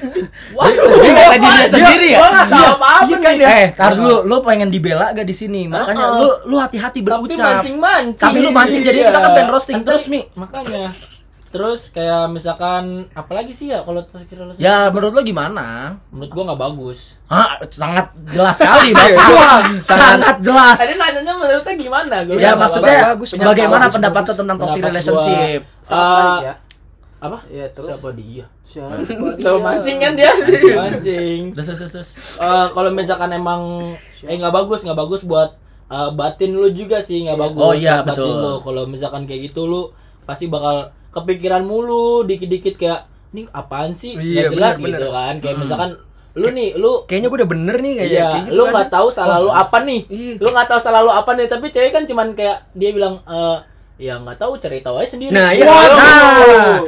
waduh 0.56 0.88
Dia 0.96 1.12
kata 1.12 1.36
dirinya 1.36 1.66
sendiri 1.68 2.06
ya? 2.08 2.18
Gua 2.18 2.30
tahu 2.48 2.64
apa-apa 2.72 3.04
Iya 3.04 3.16
kan 3.20 3.32
nih. 3.34 3.44
ya. 3.44 3.48
Eh, 3.54 3.68
tar 3.70 3.92
dulu, 3.92 4.16
lu 4.24 4.36
pengen 4.40 4.68
dibela 4.72 5.12
gak 5.12 5.22
di 5.22 5.36
sini? 5.36 5.68
Makanya 5.68 6.04
Uh-uh. 6.08 6.16
lu 6.16 6.28
lu 6.48 6.56
hati-hati 6.56 6.98
tapi 6.98 7.12
berucap. 7.28 7.60
mancing-mancing 7.60 8.16
Tapi 8.16 8.38
lu 8.40 8.48
mancing 8.48 8.80
jadi 8.80 8.98
Iya. 8.98 9.06
kita 9.06 9.18
kan 9.20 9.30
pengen 9.34 9.50
roasting 9.52 9.76
Kan 9.76 9.84
terus, 9.84 10.04
Mi. 10.08 10.20
makanya 10.32 10.96
terus 11.48 11.88
kayak 11.88 12.28
misalkan 12.28 12.84
apalagi 13.10 13.50
sih 13.50 13.68
ya 13.68 13.80
kalau 13.80 14.02
toxic 14.02 14.28
relationship 14.30 14.60
Ya, 14.60 14.88
menurut 14.88 15.12
lu 15.12 15.22
gimana? 15.24 15.96
menurut 16.08 16.30
gua 16.30 16.44
nggak 16.46 16.62
bagus 16.62 17.16
Hah, 17.24 17.62
sangat 17.66 18.06
jelas 18.26 18.54
sekali, 18.54 18.90
Iya, 18.92 19.14
Bapak. 19.14 19.60
iya. 19.64 19.80
sangat 19.82 20.36
jelas. 20.40 20.76
tadi 20.76 20.94
nanyanya 20.94 21.32
menurutnya 21.34 21.74
gimana 21.76 22.14
gua 22.22 22.34
Ya, 22.36 22.52
maksudnya 22.52 22.96
bagus, 23.10 23.30
bagaimana 23.32 23.84
bagus, 23.84 23.94
pendapat 23.94 24.20
bagus. 24.20 24.28
lu 24.28 24.38
tentang 24.38 24.56
toxic 24.58 24.82
relationship? 24.82 25.60
sangat 25.80 26.36
Eh, 26.36 26.38
ya. 26.42 26.54
apa 27.18 27.38
Iya, 27.46 27.66
terus 27.70 27.88
siapa 27.90 28.08
dia 28.12 28.44
Siapa 28.62 28.94
Tuh 29.40 29.56
mancing 29.58 29.96
kan 29.96 30.12
dia 30.12 30.30
mancing 30.74 31.40
Terus 31.54 31.66
terus 31.72 31.92
terus. 31.92 32.10
Eh, 32.36 32.66
kalau 32.68 32.90
misalkan 32.90 33.30
emang 33.30 33.62
eh 34.20 34.34
nggak 34.34 34.52
bagus 34.54 34.82
nggak 34.82 34.98
bagus 34.98 35.22
buat 35.22 35.54
eh, 35.86 36.10
batin 36.12 36.52
lu 36.52 36.68
juga 36.70 36.98
sih 36.98 37.22
nggak 37.22 37.38
bagus 37.40 37.62
Oh, 37.62 37.72
iya, 37.72 38.02
batin 38.02 38.20
betul. 38.20 38.36
lu 38.36 38.54
kalau 38.60 38.82
misalkan 38.84 39.24
kayak 39.24 39.48
gitu 39.48 39.64
lu 39.64 39.82
pasti 40.22 40.46
bakal 40.46 40.90
kepikiran 41.16 41.62
mulu 41.62 42.22
dikit-dikit 42.22 42.76
kayak 42.76 43.00
ini 43.28 43.48
apaan 43.50 43.92
sih 43.92 44.12
Iya, 44.12 44.48
nggak 44.48 44.52
jelas 44.52 44.74
bener, 44.76 44.88
gitu 44.92 45.06
bener. 45.06 45.16
kan 45.16 45.34
kayak 45.38 45.54
Hmm. 45.54 45.62
misalkan 45.62 45.90
lu 46.34 46.48
nih 46.50 46.70
lu 46.74 46.92
Kayaknya 47.02 47.26
gue 47.26 47.38
udah 47.38 47.50
bener 47.50 47.76
nih 47.78 47.92
kayak 47.94 48.10
Iya, 48.10 48.24
kayak 48.26 48.36
gitu 48.42 48.52
lu 48.52 48.62
kan. 48.62 48.70
nggak 48.70 48.88
tahu 48.90 49.08
salah 49.08 49.36
lu 49.38 49.48
apa 49.50 49.78
nih. 49.82 50.00
Iya. 50.06 50.32
Lu 50.36 50.48
nggak 50.50 50.68
tahu 50.68 50.80
salah 50.82 51.00
lu 51.00 51.08
apa 51.10 51.30
nih, 51.32 51.46
tapi 51.46 51.66
cewek 51.66 51.90
kan 51.90 52.04
cuman 52.04 52.28
kayak 52.32 52.68
dia 52.70 52.90
bilang 52.90 53.24
eh 53.24 53.56
ya 53.96 54.20
nggak 54.20 54.36
tahu 54.36 54.52
cari 54.54 54.78
tahu 54.78 55.00
aja 55.00 55.08
sendiri. 55.10 55.32
Nah, 55.32 55.48
iya. 55.50 55.64
Waduh. 55.64 55.96
Nah, 55.96 56.36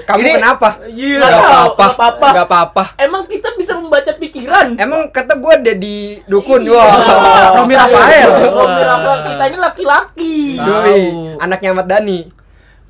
kamu 0.04 0.20
Ini- 0.20 0.34
kenapa? 0.36 0.68
Iya, 0.86 1.16
Gak 1.16 1.24
nggak 1.24 1.32
tahu, 1.32 1.48
apa-apa. 1.48 1.72
nggak 1.74 1.88
apa-apa. 1.90 2.26
Gak 2.30 2.46
apa-apa. 2.46 2.84
Emang 2.98 3.22
kita 3.24 3.48
bisa 3.56 3.72
membaca 3.74 4.12
pikiran. 4.14 4.66
Emang 4.76 5.00
kata 5.08 5.32
gue 5.34 5.52
ada 5.54 5.72
di 5.74 5.96
dukun. 6.24 6.60
Iya. 6.62 6.76
Wah. 6.76 7.56
Romi 7.56 7.74
Rafael. 7.74 8.28
Romi 8.46 8.82
Rafael, 8.82 9.20
kita 9.26 9.42
ini 9.46 9.58
laki-laki. 9.58 10.34
Anaknya 11.38 11.68
Ahmad 11.72 11.86
Dhani. 11.86 12.18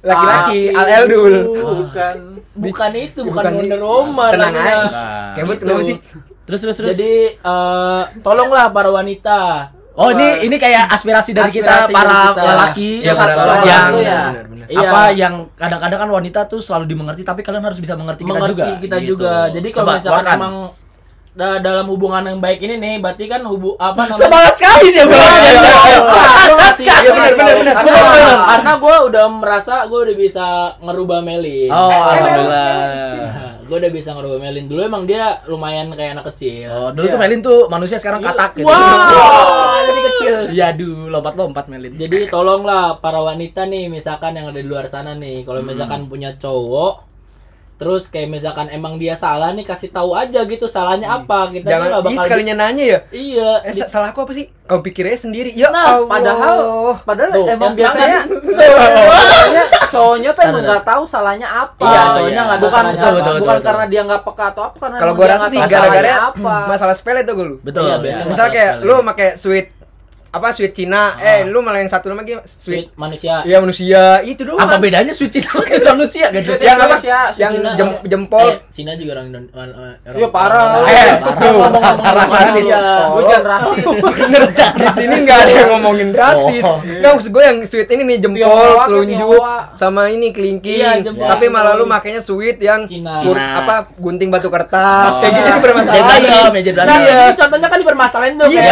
Laki-laki, 0.08 0.60
Al 0.72 0.86
Eldul. 0.98 1.34
bukan 1.52 2.14
Bukan 2.58 2.90
itu, 2.92 3.20
bukan, 3.22 3.42
Bukan 3.44 3.54
Wonder. 3.54 3.80
Woman. 3.80 4.30
Tenang 4.34 4.54
aja. 4.56 4.74
Nah, 4.82 5.30
Kebut 5.32 5.54
Gitu. 5.54 5.62
kenapa 5.62 5.82
sih? 5.84 5.96
Terus 6.42 6.60
terus 6.60 6.76
terus. 6.76 6.90
Jadi 6.92 7.14
eh, 7.36 8.02
tolonglah 8.18 8.66
para 8.68 8.90
wanita 8.90 9.38
Oh 9.94 10.14
ini 10.14 10.46
ini 10.46 10.56
kayak 10.56 10.94
aspirasi 10.94 11.34
dari 11.34 11.50
kita 11.50 11.86
Aspirasi 11.86 11.90
para 11.90 12.06
dari 12.06 12.26
kita. 12.30 12.42
lelaki 12.46 12.90
Iya, 13.02 13.12
para 13.14 13.30
yang 13.30 13.42
lelaki. 13.42 13.66
yang 13.66 13.90
Iya. 13.98 14.20
Benar-benar. 14.30 14.66
Iya. 14.68 14.78
apa 14.84 15.00
yang 15.10 15.34
kadang-kadang 15.54 15.98
kan 15.98 16.10
wanita 16.12 16.40
tuh 16.46 16.60
selalu 16.62 16.84
dimengerti 16.86 17.22
tapi 17.26 17.40
kalian 17.42 17.64
harus 17.64 17.80
bisa 17.82 17.98
mengerti, 17.98 18.22
mengerti 18.22 18.54
kita 18.54 18.62
juga. 18.62 18.78
kita 18.78 18.96
gitu. 19.02 19.08
juga. 19.18 19.34
Jadi 19.50 19.68
kalau 19.70 19.88
misalkan 19.98 20.34
emang 20.34 20.54
da- 21.38 21.62
dalam 21.62 21.86
hubungan 21.86 22.26
yang 22.26 22.42
baik 22.42 22.58
ini 22.58 22.74
nih, 22.76 22.94
berarti 22.98 23.30
kan 23.30 23.46
hubu 23.46 23.78
apa 23.78 24.10
namanya? 24.10 24.18
semangat 24.18 24.54
sekali 24.58 24.86
dia. 24.90 25.04
Iya, 25.06 25.14
iya, 25.14 25.50
iya. 25.54 25.98
Iya, 26.98 27.12
benar. 27.14 27.76
Karena, 28.42 28.72
gue 28.76 28.96
udah 29.06 29.24
merasa 29.30 29.86
gue 29.86 30.00
udah 30.02 30.16
bisa 30.18 30.46
ngerubah 30.80 31.18
Melin. 31.22 31.70
Oh, 31.70 31.86
alhamdulillah. 31.86 32.74
gue 33.68 33.76
udah 33.76 33.92
bisa 33.92 34.10
ngerubah 34.12 34.38
Melin. 34.40 34.64
Dulu 34.64 34.80
emang 34.82 35.04
dia 35.04 35.44
lumayan 35.44 35.92
kayak 35.92 36.16
anak 36.16 36.26
kecil. 36.32 36.72
Oh, 36.72 36.90
dulu 36.90 37.04
tuh 37.06 37.20
Melin 37.20 37.40
tuh 37.40 37.58
manusia 37.68 37.96
sekarang 37.96 38.18
katak 38.20 38.56
gitu. 38.56 38.66
Wow, 38.66 39.78
jadi 39.84 40.00
kecil. 40.08 40.34
Ya 40.50 40.72
aduh, 40.72 41.06
lompat-lompat 41.06 41.68
Melin. 41.68 41.94
Jadi 41.94 42.26
tolonglah 42.26 42.98
para 42.98 43.20
wanita 43.20 43.62
nih, 43.62 43.86
misalkan 43.86 44.34
yang 44.34 44.48
ada 44.48 44.56
di 44.56 44.66
luar 44.66 44.88
sana 44.88 45.12
nih, 45.12 45.44
kalau 45.44 45.60
misalkan 45.62 46.08
punya 46.08 46.32
cowok, 46.34 47.06
terus 47.78 48.06
kayak 48.06 48.26
misalkan 48.28 48.66
emang 48.68 48.94
dia 48.94 49.14
salah 49.14 49.50
nih 49.50 49.62
kasih 49.62 49.88
tahu 49.88 50.10
aja 50.12 50.42
gitu 50.42 50.66
salahnya 50.66 51.14
apa 51.14 51.46
kita 51.48 51.62
tuh 51.62 51.70
Jangan 51.70 51.86
nggak 51.88 52.02
ih 52.02 52.06
bakal 52.10 52.24
sekalinya 52.26 52.54
nanya 52.58 52.84
ya. 52.84 52.98
iya 53.08 53.50
Eh 53.62 53.72
sa- 53.72 53.86
salah 53.88 54.10
aku 54.10 54.20
apa 54.20 54.34
sih? 54.34 54.50
Kamu 54.68 54.82
pikirnya 54.82 55.16
sendiri. 55.16 55.50
Ya 55.54 55.70
Nah, 55.70 55.96
Allah. 55.96 56.10
Padahal 56.10 56.56
padahal 57.00 57.30
Tuh, 57.32 57.46
emang 57.46 57.70
yang 57.70 57.78
biasanya 57.78 58.18
biasanya- 58.26 59.48
biasanya 59.48 59.86
cowoknya 59.88 60.30
tuh 60.30 60.42
emang 60.44 60.62
nggak 60.64 60.84
tahu 60.84 61.02
salahnya 61.06 61.48
apa. 61.48 61.80
Iya, 61.80 62.00
iya. 62.26 62.42
nggak 62.42 62.58
tahu 62.58 62.66
bukan 62.66 62.76
salahnya 62.76 62.92
betul, 62.92 63.08
apa. 63.08 63.16
betul, 63.16 63.34
bukan 63.38 63.54
betul. 63.54 63.64
karena 63.64 63.84
dia 63.86 64.00
nggak 64.04 64.22
peka 64.22 64.44
atau 64.50 64.62
apa 64.64 64.76
karena 64.76 64.96
Kalau 64.98 65.12
gua 65.14 65.22
dia 65.22 65.30
rasa 65.30 65.38
nggak 65.40 65.52
sih 65.54 65.60
gara-gara 65.64 66.10
masalah 66.66 66.94
sepele 66.94 67.20
tuh 67.22 67.34
gue 67.34 67.46
lu. 67.46 67.56
Betul. 67.62 67.82
Iya, 67.84 67.94
ya. 67.94 68.02
biasanya. 68.02 68.28
Misal 68.28 68.46
kayak 68.50 68.72
lu 68.82 68.94
pakai 69.06 69.28
sweet 69.36 69.66
apa 70.30 70.48
sweet 70.50 70.72
Cina, 70.72 71.16
eh 71.16 71.42
lu 71.42 71.58
malah 71.58 71.78
yang 71.78 71.88
satu 71.88 72.10
lagi 72.10 72.36
sweet 72.38 72.44
sweet 72.44 72.86
manusia 72.94 73.40
Iya 73.42 73.58
manusia 73.58 74.02
itu 74.22 74.42
doang. 74.42 74.60
Apa 74.60 74.76
bedanya 74.76 75.10
suci 75.10 75.40
sama 75.40 75.64
suci 75.64 75.80
manusia? 75.82 76.28
Gak 76.28 76.42
jelas. 76.42 76.46
Sweet 76.54 76.62
yang 76.62 76.78
apa? 76.78 76.96
Yang 77.34 77.52
Cina- 77.54 77.74
jem- 77.74 78.00
jempol. 78.04 78.46
eh, 78.46 78.56
Cina 78.68 78.92
juga 78.92 79.10
orang 79.14 79.26
orang- 79.50 79.96
Iya, 80.10 80.28
parah. 80.28 80.64
orang- 80.76 80.86
Eh, 80.86 81.08
parah. 81.18 81.94
parah 81.98 82.26
rasis. 82.28 82.64
Lu 82.68 83.20
jangan 83.24 83.44
rasis. 83.46 83.84
Bener, 84.18 84.42
di 84.52 84.86
sini 84.90 85.14
nggak 85.22 85.38
ada 85.38 85.52
yang 85.54 85.68
ngomongin 85.70 86.08
rasis. 86.12 86.62
Oh. 86.62 86.76
Nggak 86.78 87.10
maksud 87.10 87.30
gue 87.30 87.42
yang 87.42 87.56
sweet 87.64 87.88
ini 87.88 88.02
nih 88.04 88.18
jempol, 88.20 88.72
telunjuk, 88.84 89.42
sama 89.74 90.02
ini 90.08 90.28
kelingking. 90.28 91.02
Iya. 91.02 91.08
Tapi 91.26 91.48
malah 91.48 91.72
lu 91.72 91.84
makainya 91.84 92.20
sweet 92.20 92.58
yang 92.58 92.84
Cina. 92.84 93.16
Cina. 93.18 93.44
apa 93.58 93.74
gunting 93.94 94.28
batu 94.28 94.48
kertas 94.48 95.08
Oh. 95.10 95.20
kayak 95.20 95.32
gitu 95.34 95.50
bermasalah. 95.58 95.96
ya, 96.18 96.38
Nah. 96.78 96.98
Iya. 96.98 97.18
contohnya 97.34 97.66
kan 97.66 97.78
dipermasalahin 97.78 98.34
tuh 98.34 98.46
Iya, 98.48 98.62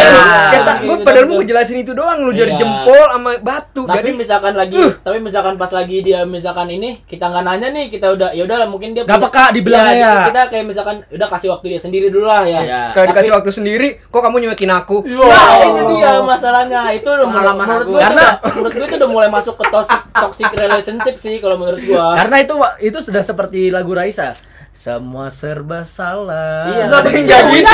Gitu, 0.47 0.61
gue 0.83 0.95
gitu, 0.95 1.03
padahal 1.03 1.25
gitu. 1.25 1.46
Ngejelasin 1.47 1.79
itu 1.79 1.91
doang 1.91 2.19
lu 2.19 2.29
jadi 2.29 2.51
Iya. 2.51 2.59
jempol 2.59 3.03
sama 3.07 3.31
batu. 3.39 3.81
tapi 3.81 3.95
Jadi 3.97 4.09
misalkan 4.13 4.53
lagi 4.53 4.75
tapi 4.99 5.17
misalkan 5.17 5.55
pas 5.55 5.71
lagi 5.71 5.97
dia 6.01 6.19
misalkan 6.23 6.67
ini 6.67 6.99
kita 7.01 7.23
nggak 7.25 7.41
nanya 7.41 7.67
nih 7.69 7.85
kita 7.87 8.11
udah 8.11 8.29
ya 8.31 8.43
udahlah 8.43 8.67
mungkin 8.67 8.91
dia 8.91 9.01
Nggak 9.01 9.15
punya- 9.15 9.31
peka 9.31 9.45
dibilangnya 9.49 9.87
Iya, 9.89 9.95
ya. 9.97 10.11
kita, 10.11 10.27
kita 10.27 10.41
kayak 10.49 10.65
misalkan 10.67 10.95
udah 11.07 11.27
kasih 11.29 11.49
waktu 11.49 11.65
dia 11.69 11.79
sendiri 11.79 12.07
dulu 12.07 12.25
lah 12.25 12.43
ya 12.43 12.59
Iya. 12.59 12.79
sekali 12.89 12.99
Tapi- 12.99 13.11
dikasih 13.15 13.31
waktu 13.33 13.51
sendiri, 13.53 13.87
kok 14.03 14.19
kamu 14.19 14.35
nyuekin 14.41 14.67
aku? 14.69 14.97
Nah, 15.07 15.55
itu 15.63 15.81
dia 15.89 16.11
masalahnya. 16.19 16.81
Itu 16.91 17.07
udah 17.07 17.25
Pengalaman 17.25 17.55
menurut 17.59 17.79
aku. 17.79 17.89
gue 17.89 17.99
Karena- 18.01 18.33
menurut 18.51 18.73
gue 18.73 18.85
itu 18.85 18.95
udah 18.97 19.09
mulai 19.09 19.29
masuk 19.29 19.55
ke 19.55 19.65
toxic 19.69 20.01
toxic 20.11 20.47
relationship 20.51 21.15
sih 21.17 21.35
kalau 21.37 21.55
menurut 21.55 21.79
gua. 21.81 22.17
Karena 22.17 22.35
itu 22.39 22.53
itu 22.83 22.97
sudah 22.99 23.21
seperti 23.21 23.69
lagu 23.69 23.93
Raisa. 23.93 24.35
Semua 24.77 25.33
serba 25.33 25.81
salah. 25.81 26.69
Iya. 26.69 26.85
Nggak 26.85 27.01
ada 27.01 27.09
yang 27.09 27.25
nggak 27.25 27.41
gitu. 27.49 27.65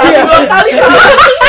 Satu 0.00 0.08
dua 0.24 0.40
kali 0.48 0.70
salah. 0.72 1.44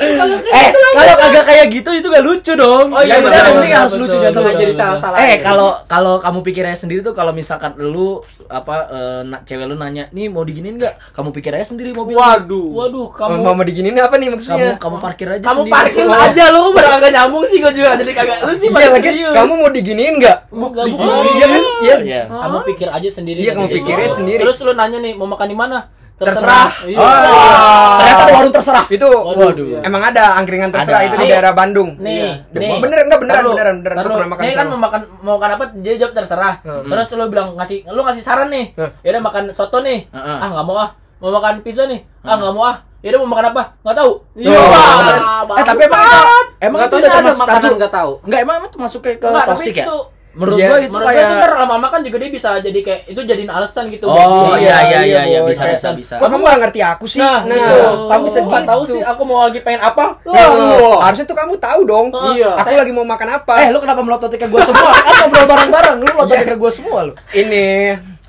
Eh, 0.00 0.68
kalau 0.90 1.14
kagak 1.14 1.44
kayak 1.44 1.66
gitu 1.68 1.90
itu 1.92 2.06
gak 2.06 2.20
lucu 2.20 2.52
dong. 2.54 2.88
Oh 2.88 3.00
iya, 3.00 3.20
betul, 3.20 3.36
penting 3.54 3.72
harus 3.72 3.94
lucu 3.94 4.16
Jangan 4.16 4.32
jadi 4.50 4.64
betul. 4.66 4.74
salah-salah. 4.74 5.18
Eh 5.20 5.36
kalau 5.38 5.68
kalau 5.84 6.14
kamu 6.16 6.38
pikirnya 6.42 6.72
sendiri 6.72 7.00
tuh 7.00 7.12
kalau 7.12 7.30
misalkan 7.30 7.76
lu 7.76 8.18
apa 8.46 8.76
eh, 8.88 9.20
na- 9.22 9.42
cewek 9.42 9.64
lu 9.64 9.74
nanya 9.74 10.08
nih 10.10 10.26
mau 10.26 10.40
diginin 10.40 10.76
nggak 10.76 11.12
kamu 11.12 11.30
pikir 11.30 11.52
aja 11.52 11.66
sendiri 11.66 11.92
mobil 11.92 12.16
Waduh. 12.16 12.68
Waduh, 12.72 13.06
Kamu 13.10 13.28
kamu 13.30 13.42
mau 13.42 13.52
mau 13.52 13.62
diginin 13.62 13.92
apa 13.94 14.16
nih 14.16 14.28
kamu 14.28 14.36
maksudnya? 14.36 14.72
kamu 14.76 14.96
parkir 14.98 15.28
aja 15.28 15.44
kamu 15.44 15.60
sendiri 15.60 15.74
parkir 15.74 16.04
aja 16.06 16.44
lu 16.48 16.60
kagak 16.72 17.10
nyambung 17.12 17.44
sih 17.44 17.58
gua 17.58 17.72
juga 17.72 17.90
jadi 17.94 18.12
kagak 18.14 18.38
lu 18.40 18.52
sih 18.54 18.68
Iya 18.70 18.88
lagi 18.90 19.04
serius. 19.06 19.34
kamu 19.34 19.52
mau 19.54 19.70
diginiin 19.70 20.14
nggak? 20.16 20.38
Bukan. 20.50 20.84
Iya 21.30 21.46
kan? 21.46 21.62
Iya. 21.80 21.96
Iya. 22.00 22.22
kamu 22.26 22.56
pikir 22.66 22.88
aja 22.88 23.08
sendiri 23.10 23.40
Iya, 23.40 23.52
kamu 23.52 23.66
gitu. 23.66 23.76
pikirnya 23.78 24.08
sendiri. 24.10 24.40
terus 24.40 24.58
lu 24.60 24.72
nanya 24.72 24.98
nih 24.98 25.12
mau 25.12 25.26
makan 25.26 25.46
di 25.46 25.56
mana 25.56 25.78
Terserah. 26.20 26.68
Iya. 26.84 26.98
Oh, 27.00 27.92
ternyata 27.96 28.22
di 28.22 28.32
warung 28.36 28.52
terserah 28.52 28.84
Itu 28.86 29.08
Waduh. 29.08 29.80
emang 29.80 30.02
ada 30.04 30.36
angkringan 30.36 30.68
terserah 30.68 31.00
Ada. 31.00 31.08
itu 31.08 31.16
di 31.16 31.24
Nih. 31.24 31.32
daerah 31.32 31.52
Bandung. 31.52 31.96
Nih, 31.96 32.12
Iya. 32.12 32.30
nih. 32.52 32.76
Bener 32.76 32.98
enggak 33.02 33.20
beneran 33.20 33.40
Taruh, 33.40 33.52
beneran 33.52 33.74
beneran. 33.80 33.96
Taruh. 33.96 34.10
pernah 34.12 34.28
makan 34.28 34.42
Nih 34.42 34.52
kan 34.52 34.66
mau 34.68 34.78
makan 34.78 35.00
mau 35.20 35.34
makan 35.34 35.50
apa? 35.56 35.64
Dia 35.74 35.94
jawab 35.96 36.12
terserah. 36.14 36.54
Hmm. 36.60 36.84
Terus 36.86 37.08
lu 37.14 37.24
bilang 37.26 37.48
ngasih 37.56 37.78
lu 37.88 38.00
ngasih 38.04 38.20
saran 38.20 38.48
nih. 38.48 38.66
Hmm. 38.76 38.90
Ya 39.00 39.08
udah 39.10 39.22
makan 39.22 39.42
soto 39.50 39.80
nih. 39.80 39.98
Heeh. 40.06 40.36
Ah 40.36 40.48
nggak 40.50 40.64
mau 40.64 40.76
ah. 40.76 40.90
Mau 41.18 41.30
makan 41.30 41.54
pizza 41.60 41.84
nih. 41.84 42.00
Ah 42.20 42.36
nggak 42.36 42.52
mau 42.52 42.64
ah. 42.64 42.76
Ya 43.00 43.08
udah 43.10 43.20
mau 43.20 43.30
makan 43.32 43.46
apa? 43.50 43.62
Nggak 43.80 43.96
tahu. 43.96 44.12
Bener. 44.36 45.20
bangsat. 45.40 45.56
Eh 45.56 45.64
tapi 45.64 45.82
emang 45.82 46.00
itu 46.00 46.20
emang 46.60 46.76
Nggak 46.76 46.84
itu 46.84 46.92
tahu 46.92 47.00
udah 47.00 47.10
termasuk 47.10 47.40
makanan 47.40 47.56
tajuk 47.58 47.76
nggak 47.80 47.94
tahu. 47.96 48.12
Enggak 48.22 48.40
emang 48.44 48.56
itu 48.60 48.76
masuk 48.76 49.00
ke, 49.00 49.10
ke 49.16 49.26
toxic 49.48 49.72
ya? 49.72 49.84
itu 49.88 49.96
Menurut 50.30 50.56
Iya. 50.56 50.66
gua 50.66 50.78
itu 50.78 50.86
Menurut 50.88 51.02
gue 51.02 51.12
itu 51.12 51.24
kayak 51.26 51.40
ntar 51.42 51.52
lama-lama 51.58 51.88
kan 51.88 52.00
juga 52.00 52.16
dia 52.16 52.30
bisa 52.30 52.48
jadi 52.56 52.80
kayak 52.80 53.00
itu 53.08 53.20
jadiin 53.20 53.50
alasan 53.50 53.84
gitu. 53.86 54.06
Oh 54.06 54.54
dia. 54.54 54.62
iya 54.62 54.76
iya 54.80 55.00
iya 55.02 55.20
iya 55.26 55.38
boy. 55.42 55.50
bisa 55.50 55.62
Kayak- 55.64 55.76
bisa 55.76 55.88
bisa. 55.92 56.14
Kok 56.16 56.28
kamu 56.28 56.42
gak 56.44 56.58
ngerti 56.62 56.80
aku 56.80 57.04
sih? 57.04 57.18
Nah, 57.18 57.38
Nah, 57.42 57.50
gitu. 57.52 57.78
kamu 58.06 58.22
bisa 58.24 58.38
nggak 58.40 58.54
gitu. 58.56 58.70
tahu 58.70 58.82
sih 58.86 59.00
aku 59.02 59.22
mau 59.24 59.38
lagi 59.44 59.58
pengen 59.60 59.82
apa. 59.82 60.04
Nah, 60.22 60.46
Wah. 60.48 60.98
harusnya 61.04 61.26
tuh 61.26 61.34
kamu 61.34 61.52
tahu 61.56 61.80
dong. 61.82 62.06
Iya. 62.32 62.50
Aku 62.56 62.70
lagi 62.72 62.92
mau 62.92 63.02
makan 63.04 63.28
apa? 63.36 63.52
Eh, 63.58 63.68
lu 63.68 63.78
kenapa 63.78 64.00
melototi 64.00 64.36
ke 64.36 64.46
gua 64.46 64.62
semua? 64.62 64.90
Kan 64.96 65.12
ngobrol 65.20 65.46
bareng-bareng, 65.46 65.96
lu 65.98 66.06
melototi 66.08 66.44
ke 66.44 66.54
gua 66.54 66.70
semua 66.70 66.98
lu. 67.02 67.12
Ini 67.30 67.66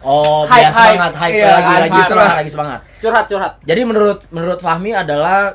Oh, 0.01 0.43
Hype, 0.43 0.57
biar 0.57 0.65
hype. 0.65 0.81
semangat, 0.97 1.13
hype 1.13 1.33
Iya, 1.35 1.45
lagi, 1.45 1.61
hype, 1.63 1.77
lagi 1.79 1.93
hype. 1.93 2.09
semangat, 2.09 2.35
lagi 2.35 2.49
semangat. 2.49 2.79
Curhat 2.97 3.25
curhat. 3.29 3.51
Jadi 3.61 3.81
menurut 3.83 4.19
menurut 4.27 4.57
Fahmi 4.59 4.91
adalah 4.91 5.53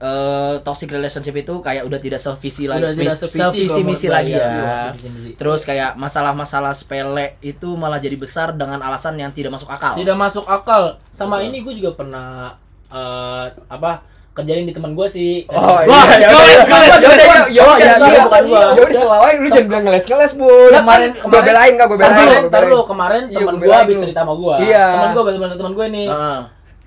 eh, 0.00 0.54
toxic 0.60 0.88
relationship 0.88 1.36
itu 1.36 1.54
kayak 1.58 1.84
udah 1.84 1.96
tidak 1.96 2.16
sevisi 2.16 2.64
lagi, 2.64 2.82
Udah 2.82 2.94
tidak 2.94 3.16
sevisi 3.16 3.68
sevisi 3.68 3.80
misi 3.82 4.08
lagi 4.08 4.32
gua, 4.32 4.40
ya. 4.40 4.48
iya, 4.48 4.74
sevisi-misi. 4.88 5.30
Terus 5.36 5.60
kayak 5.62 5.92
masalah-masalah 5.94 6.72
sepele 6.72 7.36
itu 7.40 7.68
malah 7.74 7.96
jadi 7.96 8.16
besar 8.16 8.50
dengan 8.50 8.80
alasan 8.80 9.14
yang 9.14 9.28
tidak 9.28 9.52
masuk 9.52 9.68
akal. 9.68 9.92
Tidak 9.94 10.16
masuk 10.16 10.44
akal. 10.44 10.96
Sama 11.10 11.36
Betul. 11.36 11.46
ini 11.46 11.56
gue 11.60 11.74
juga 11.76 11.90
pernah 11.94 12.56
eh, 12.88 13.44
apa 13.66 14.00
kejadian 14.32 14.64
di 14.64 14.72
teman 14.72 14.94
gue 14.94 15.04
sih. 15.06 15.44
Oh 15.46 15.58
Wah, 15.84 15.84
iya, 15.84 15.92
ya 16.16 16.28
ngeles, 16.30 16.62
udah, 16.62 16.70
ngeles, 16.70 16.96
ya 16.96 17.08
udah, 17.10 17.26
ngeles. 17.26 17.28
ya 17.28 17.28
udah, 17.28 17.48
ya 17.50 17.60
Oh, 17.60 17.66
udah, 17.66 17.76
iya, 17.76 17.92
ya 17.92 18.08
iya, 18.08 18.22
bukan 18.24 18.40
iya, 18.40 18.48
gua. 18.48 18.56
iya. 18.56 18.70
Ya 18.70 18.80
udah 18.80 18.96
selawain 18.96 19.36
lu 19.36 19.48
jangan 19.50 19.66
bilang 19.68 19.84
ngeles-ngeles, 19.84 20.32
Bun. 20.34 20.70
Kemarin- 20.72 21.12
Gua 21.12 21.20
kemarin- 21.20 21.44
belain 21.44 21.70
enggak, 21.70 21.86
gua 21.86 21.98
belain. 21.98 22.14
Ntar 22.16 22.40
belain. 22.48 22.70
lu 22.70 22.78
kemarin 22.82 23.22
Iya, 23.26 23.36
teman 23.36 23.54
gua 23.54 23.66
gue 23.66 23.76
habis 23.76 23.96
cerita 24.00 24.20
sama 24.22 24.32
gue. 24.34 24.54
Iya. 24.64 24.86
Teman 24.88 25.10
gue 25.12 25.22
bener-bener 25.22 25.56
teman 25.58 25.72
gue 25.74 25.86
nih 25.90 26.06
Heeh. 26.08 26.38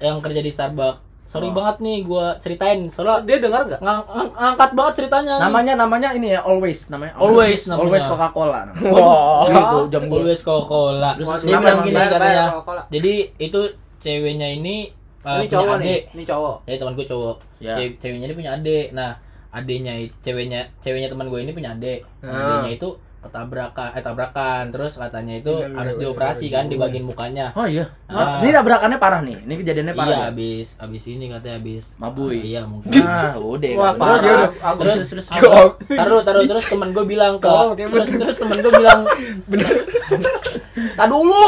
yang 0.02 0.18
kerja 0.18 0.42
di 0.42 0.52
Starbucks. 0.52 0.98
Sorry 1.34 1.50
Oh. 1.50 1.54
banget 1.54 1.76
nih 1.80 1.98
gue 2.04 2.26
ceritain. 2.40 2.80
Soalnya 2.88 3.26
Dia 3.26 3.38
dengar 3.40 3.62
nggak? 3.66 3.82
ngang- 3.82 4.06
ngang- 4.06 4.34
ngangkat 4.36 4.70
banget 4.72 4.94
ceritanya. 4.96 5.34
nih. 5.34 5.44
Namanya 5.44 5.74
namanya 5.76 6.10
ini 6.14 6.28
ya 6.30 6.42
always 6.42 6.80
namanya. 6.88 7.14
Always 7.18 7.62
namanya. 7.66 7.82
Always 7.84 8.06
Coca-Cola. 8.06 8.62
Wah. 8.86 9.44
Gitu 9.44 9.78
jam 9.90 10.02
gua. 10.06 10.18
Always 10.20 10.42
Coca-Cola. 10.42 11.12
Terus 11.16 11.42
Dia 11.42 11.58
bilang 11.58 11.80
gini 11.82 11.98
katanya. 11.98 12.46
Jadi 12.88 13.14
itu 13.40 13.60
ceweknya 13.98 14.48
ini 14.48 14.76
uh, 15.22 15.40
Ini 15.40 15.42
punya 15.42 15.52
cowok 15.52 15.74
adik. 15.74 15.82
nih. 15.82 16.00
Ini 16.14 16.24
cowok. 16.24 16.56
Jadi 16.64 16.78
teman 16.78 16.94
gue 16.94 17.06
cowok. 17.08 17.36
Ya. 17.58 17.74
Ce- 17.74 17.96
ceweknya 17.98 18.26
ini 18.28 18.36
punya 18.36 18.52
adik. 18.54 18.88
Nah, 18.92 19.12
adiknya 19.50 19.94
ceweknya 20.20 20.60
ceweknya 20.80 21.08
teman 21.08 21.28
gue 21.28 21.40
ini 21.40 21.52
punya 21.52 21.72
adik. 21.72 22.04
Nah, 22.20 22.28
Ah. 22.28 22.40
Adiknya 22.60 22.72
itu 22.76 22.90
ketabrakan, 23.24 23.90
eh 23.96 24.04
tabrakan. 24.04 24.64
Terus 24.70 24.94
katanya 25.00 25.34
itu 25.40 25.54
Bener, 25.56 25.74
harus 25.80 25.96
bener, 25.96 26.04
dioperasi 26.06 26.46
bener, 26.48 26.56
kan 26.60 26.64
di 26.68 26.76
bagian 26.76 27.06
mukanya. 27.08 27.46
Oh 27.56 27.66
iya. 27.66 27.86
Ah. 28.12 28.44
Ini 28.44 28.52
tabrakannya 28.52 28.98
parah 29.00 29.22
nih. 29.24 29.38
Ini 29.48 29.54
kejadiannya 29.58 29.94
parah. 29.96 30.10
Iya, 30.12 30.20
ya? 30.20 30.24
habis 30.30 30.68
habis 30.78 31.04
ini 31.08 31.26
katanya 31.32 31.56
habis 31.58 31.84
Mabui. 31.96 32.40
Iya, 32.44 32.62
mungkin. 32.68 32.92
Nah, 32.94 33.34
udah. 33.40 33.72
Wah, 33.80 33.94
parah. 33.96 34.20
Ya 34.22 34.36
terus 34.84 35.02
terus 35.10 35.26
Jok. 35.32 35.42
terus 35.42 35.72
taruh 36.00 36.22
taruh 36.22 36.44
terus 36.44 36.66
temen 36.68 36.90
gue 36.92 37.06
bilang 37.08 37.40
ke 37.40 37.50
terus 37.80 38.10
terus 38.12 38.36
temen 38.38 38.58
gue 38.60 38.74
bilang 38.74 39.00
Bener. 39.52 39.74
tak 41.00 41.08
dulu 41.10 41.44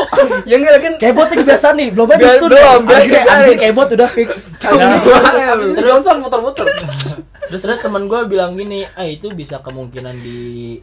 Ya 0.45 0.55
enggak 0.57 0.81
kan 0.81 0.93
Kebot 1.01 1.27
lagi 1.27 1.43
biasa 1.43 1.67
nih, 1.75 1.91
belum 1.91 2.07
habis 2.07 2.25
Belum, 2.25 2.41
tuh. 2.41 2.49
belum, 2.55 2.79
Abis 2.87 3.05
abis 3.13 3.55
kebot 3.59 3.89
udah 3.91 4.09
fix. 4.09 4.29
Nah, 4.63 4.97
Abis 5.53 5.69
Johnson 5.75 6.15
muter-muter. 6.23 6.65
Terus 7.45 7.61
terus 7.61 7.79
temen 7.79 8.05
gue 8.05 8.19
bilang 8.25 8.53
gini 8.53 8.83
ah 8.89 9.05
itu 9.05 9.29
bisa 9.31 9.61
kemungkinan 9.61 10.17
di 10.17 10.79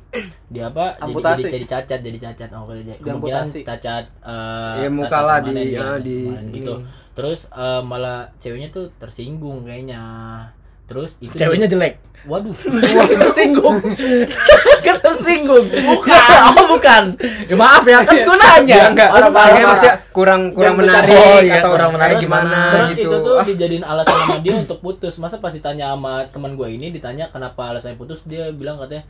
di 0.46 0.58
apa 0.60 0.94
Amputasi. 0.96 1.48
jadi 1.48 1.52
jadi 1.52 1.66
cacat 1.66 2.00
jadi 2.00 2.18
cacat 2.20 2.48
oh 2.54 2.70
jadi 2.70 2.98
kemungkinan 2.98 3.46
Diamputasi. 3.50 3.60
cacat 3.66 4.04
eh, 4.22 4.74
Ya, 4.78 4.88
muka 4.88 5.18
lah 5.20 5.38
di- 5.42 5.72
ya, 5.72 5.98
di 5.98 6.18
permanen 6.28 6.54
gitu 6.54 6.74
terus 7.12 7.40
eh, 7.50 7.82
malah 7.82 8.30
ceweknya 8.38 8.68
tuh 8.70 8.86
tersinggung 8.96 9.64
kayaknya 9.64 10.00
terus 10.84 11.16
itu 11.18 11.34
ceweknya 11.34 11.66
jelek. 11.66 11.98
Waduh. 12.22 12.54
Tersinggung. 13.22 13.82
Kan 14.86 14.96
tersinggung. 15.00 15.66
Bukan. 15.66 16.22
Oh 16.54 16.66
bukan. 16.68 17.18
Ya, 17.48 17.54
maaf 17.54 17.82
ya 17.82 17.98
kan 18.00 18.14
gue 18.14 18.36
nanya. 18.36 18.74
Ya 18.76 18.84
enggak, 18.88 19.08
Masa 19.10 19.26
Masa 19.26 19.38
salah- 19.42 19.66
maksudnya 19.68 19.96
kurang 20.12 20.42
kurang 20.52 20.74
Yang 20.74 20.86
menarik 20.86 21.10
Oh, 21.12 21.38
iya, 21.40 21.58
atau 21.58 21.70
kurang 21.72 21.90
menarik. 21.92 22.16
gimana 22.18 22.58
terus 22.72 22.90
gitu. 22.92 23.00
itu 23.02 23.16
tuh 23.20 23.34
Ah, 23.34 23.44
dijadiin 23.44 23.84
alasan 23.84 24.14
sama 24.16 24.36
dia 24.38 24.54
untuk 24.54 24.78
putus. 24.78 25.14
Masa 25.16 25.36
pas 25.36 25.50
ditanya 25.50 25.94
sama 25.94 26.22
teman 26.28 26.54
gue 26.54 26.68
ini 26.68 26.90
ditanya 26.90 27.26
kenapa 27.26 27.72
alasannya 27.72 27.96
putus 27.96 28.22
dia 28.22 28.50
bilang 28.50 28.78
katanya 28.78 29.02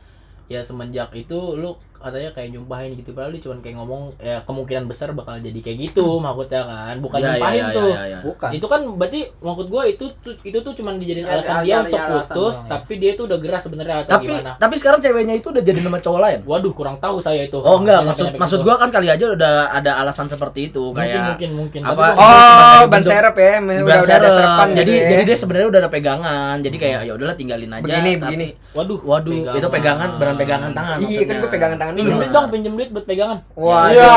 ya 0.45 0.61
semenjak 0.61 1.13
itu 1.13 1.37
lu 1.53 1.77
katanya 2.03 2.29
kayak 2.29 2.49
nyumpahin 2.51 2.91
gitu 2.93 3.09
padahal 3.09 3.31
dia 3.31 3.41
cuma 3.41 3.55
kayak 3.57 3.75
ngomong 3.75 4.01
ya 4.19 4.37
kemungkinan 4.41 4.83
besar 4.85 5.09
bakal 5.11 5.33
jadi 5.35 5.55
kayak 5.57 5.77
gitu 5.81 6.19
maksudnya 6.19 6.61
kan 6.61 6.95
bukan 6.99 7.17
Ya, 7.17 7.23
ya, 7.23 7.31
nyumpahin 7.31 7.61
ya, 7.61 7.71
tuh 7.71 7.87
ya, 7.87 7.95
ya, 7.95 8.03
ya. 8.05 8.19
Bukan. 8.21 8.49
itu 8.51 8.67
kan 8.67 8.81
berarti 8.93 9.19
maksud 9.39 9.65
gue 9.65 9.83
itu 9.87 10.05
tuh 10.19 10.33
itu 10.41 10.57
tuh 10.59 10.73
cuma 10.73 10.89
dijadiin 10.93 11.23
Ya, 11.23 11.33
alasan 11.33 11.53
cari- 11.53 11.63
dia 11.63 11.73
cari 11.73 11.85
untuk 11.87 12.01
putus 12.03 12.55
ya. 12.55 12.67
tapi 12.69 12.93
dia 12.97 13.11
tuh 13.13 13.23
udah 13.25 13.39
gerah 13.39 13.61
sebenarnya 13.61 13.95
atau 13.97 14.11
tapi 14.13 14.25
gimana 14.29 14.51
tapi 14.55 14.75
sekarang 14.75 14.99
ceweknya 14.99 15.35
itu 15.35 15.47
udah 15.49 15.63
jadi 15.63 15.79
nama 15.79 15.97
cowok 15.97 16.19
lain 16.19 16.39
waduh 16.43 16.73
kurang 16.73 16.97
tahu 16.97 17.17
saya 17.17 17.41
itu 17.41 17.57
Oh 17.57 17.79
enggak, 17.79 17.99
maksud 18.03 18.25
maksud 18.33 18.59
itu. 18.59 18.65
gua 18.65 18.75
kan 18.75 18.89
kali 18.89 19.07
aja 19.07 19.25
udah 19.25 19.51
ada 19.71 19.91
alasan 19.97 20.27
seperti 20.27 20.67
itu 20.67 20.83
mungkin 20.85 20.99
kayak 21.05 21.23
mungkin 21.31 21.49
mungkin 21.55 21.81
apa 21.81 22.03
Tapi 22.09 22.19
Oh, 22.19 22.81
ban 22.85 23.01
serep 23.01 23.35
ya, 23.35 23.53
ban 23.57 23.63
udah, 23.79 23.97
udah 23.97 24.15
ada 24.15 24.29
serep. 24.29 24.67
jadi 24.73 24.91
gitu 24.91 24.99
ya. 24.99 25.09
jadi 25.09 25.23
dia 25.23 25.37
sebenarnya 25.37 25.67
udah 25.69 25.79
ada 25.79 25.89
pegangan 25.89 26.55
jadi 26.59 26.75
kayak 26.75 26.99
ya 27.03 27.13
udahlah 27.13 27.35
tinggalin 27.35 27.71
aja 27.71 27.81
Begini, 27.81 28.11
tapi- 28.11 28.21
begini. 28.25 28.47
waduh 28.73 28.99
waduh 29.01 29.33
itu 29.53 29.67
pegangan 29.69 30.09
beran 30.17 30.35
pegangan 30.35 30.71
tangan 30.71 30.97
Iya 30.99 31.23
kan 31.23 31.35
gue 31.37 31.49
pegangan 31.49 31.77
tangan 31.77 31.92
pinjem 31.95 32.05
dulu. 32.07 32.19
duit 32.19 32.31
dong 32.31 32.45
pinjem 32.47 32.73
duit 32.73 32.89
buat 32.89 33.05
pegangan 33.05 33.37
Wah, 33.53 33.85
Iya. 33.87 34.09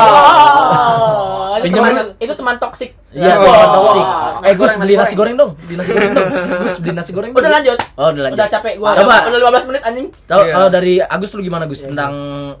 Oh, 1.47 1.55
itu 1.55 1.63
Pinjam 1.65 1.83
teman 1.83 1.93
duit. 1.95 2.09
itu 2.19 2.33
teman 2.33 2.55
toksik. 2.57 2.91
Iya, 3.09 3.33
Wah. 3.33 3.45
teman 3.47 3.69
toksik. 3.73 4.03
Wah. 4.03 4.25
Eh, 4.43 4.53
Gus 4.53 4.67
Nasi 4.67 4.77
beli 4.79 4.93
nasi 4.95 5.15
goreng 5.15 5.35
dong. 5.35 5.51
Beli 5.59 5.75
nasi 5.75 5.91
goreng 5.91 6.13
dong. 6.13 6.29
Gus 6.61 6.77
beli 6.77 6.93
nasi 6.93 7.11
goreng. 7.11 7.31
Udah 7.31 7.51
lanjut. 7.51 7.79
Oh, 7.95 8.07
udah 8.07 8.21
lanjut. 8.23 8.37
Udah 8.37 8.47
capek 8.47 8.73
gua. 8.77 8.89
Coba. 8.93 9.15
Udah 9.25 9.39
15 9.57 9.67
menit 9.67 9.81
anjing. 9.83 10.07
Iya. 10.27 10.51
kalau 10.51 10.67
dari 10.69 10.93
Agus 10.99 11.31
lu 11.31 11.41
gimana 11.41 11.65
Gus 11.65 11.81
tentang 11.81 12.13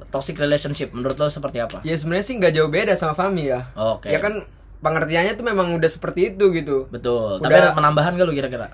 toxic 0.07 0.35
relationship? 0.35 0.89
Menurut 0.91 1.13
lo 1.15 1.27
seperti 1.27 1.57
apa? 1.59 1.77
Ya 1.81 1.93
sebenarnya 1.93 2.25
sih 2.25 2.35
nggak 2.35 2.53
jauh 2.53 2.67
beda 2.67 2.93
sama 2.93 3.13
Fami 3.13 3.43
ya. 3.47 3.69
Oke. 3.75 4.07
Ya 4.07 4.17
kan 4.17 4.45
pengertiannya 4.77 5.33
tuh 5.33 5.43
memang 5.43 5.73
udah 5.73 5.87
seperti 5.87 6.31
itu 6.31 6.49
gitu. 6.51 6.85
Betul. 6.87 7.37
Udah- 7.37 7.43
Tapi 7.43 7.55
ada 7.55 7.71
penambahan 7.73 8.13
gak 8.13 8.25
lu 8.25 8.33
kira-kira? 8.33 8.73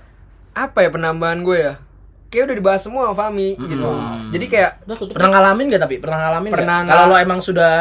Apa 0.53 0.79
ya 0.79 0.89
penambahan 0.89 1.41
gue 1.41 1.57
ya? 1.57 1.73
Kayak 2.33 2.43
udah 2.43 2.57
dibahas 2.57 2.81
semua 2.81 3.01
sama 3.05 3.15
Fami 3.15 3.53
gitu. 3.55 3.89
Jadi 4.31 4.45
kayak. 4.47 4.71
Pernah 5.13 5.29
ngalamin 5.31 5.65
gak 5.69 5.81
tapi? 5.81 5.95
Pernah 5.97 6.17
ngalamin 6.19 6.49
nggak? 6.49 6.57
Pernah 6.57 6.77
Kalau 6.83 7.03
ngal- 7.05 7.11
lo 7.11 7.21
emang 7.21 7.39
sudah 7.39 7.73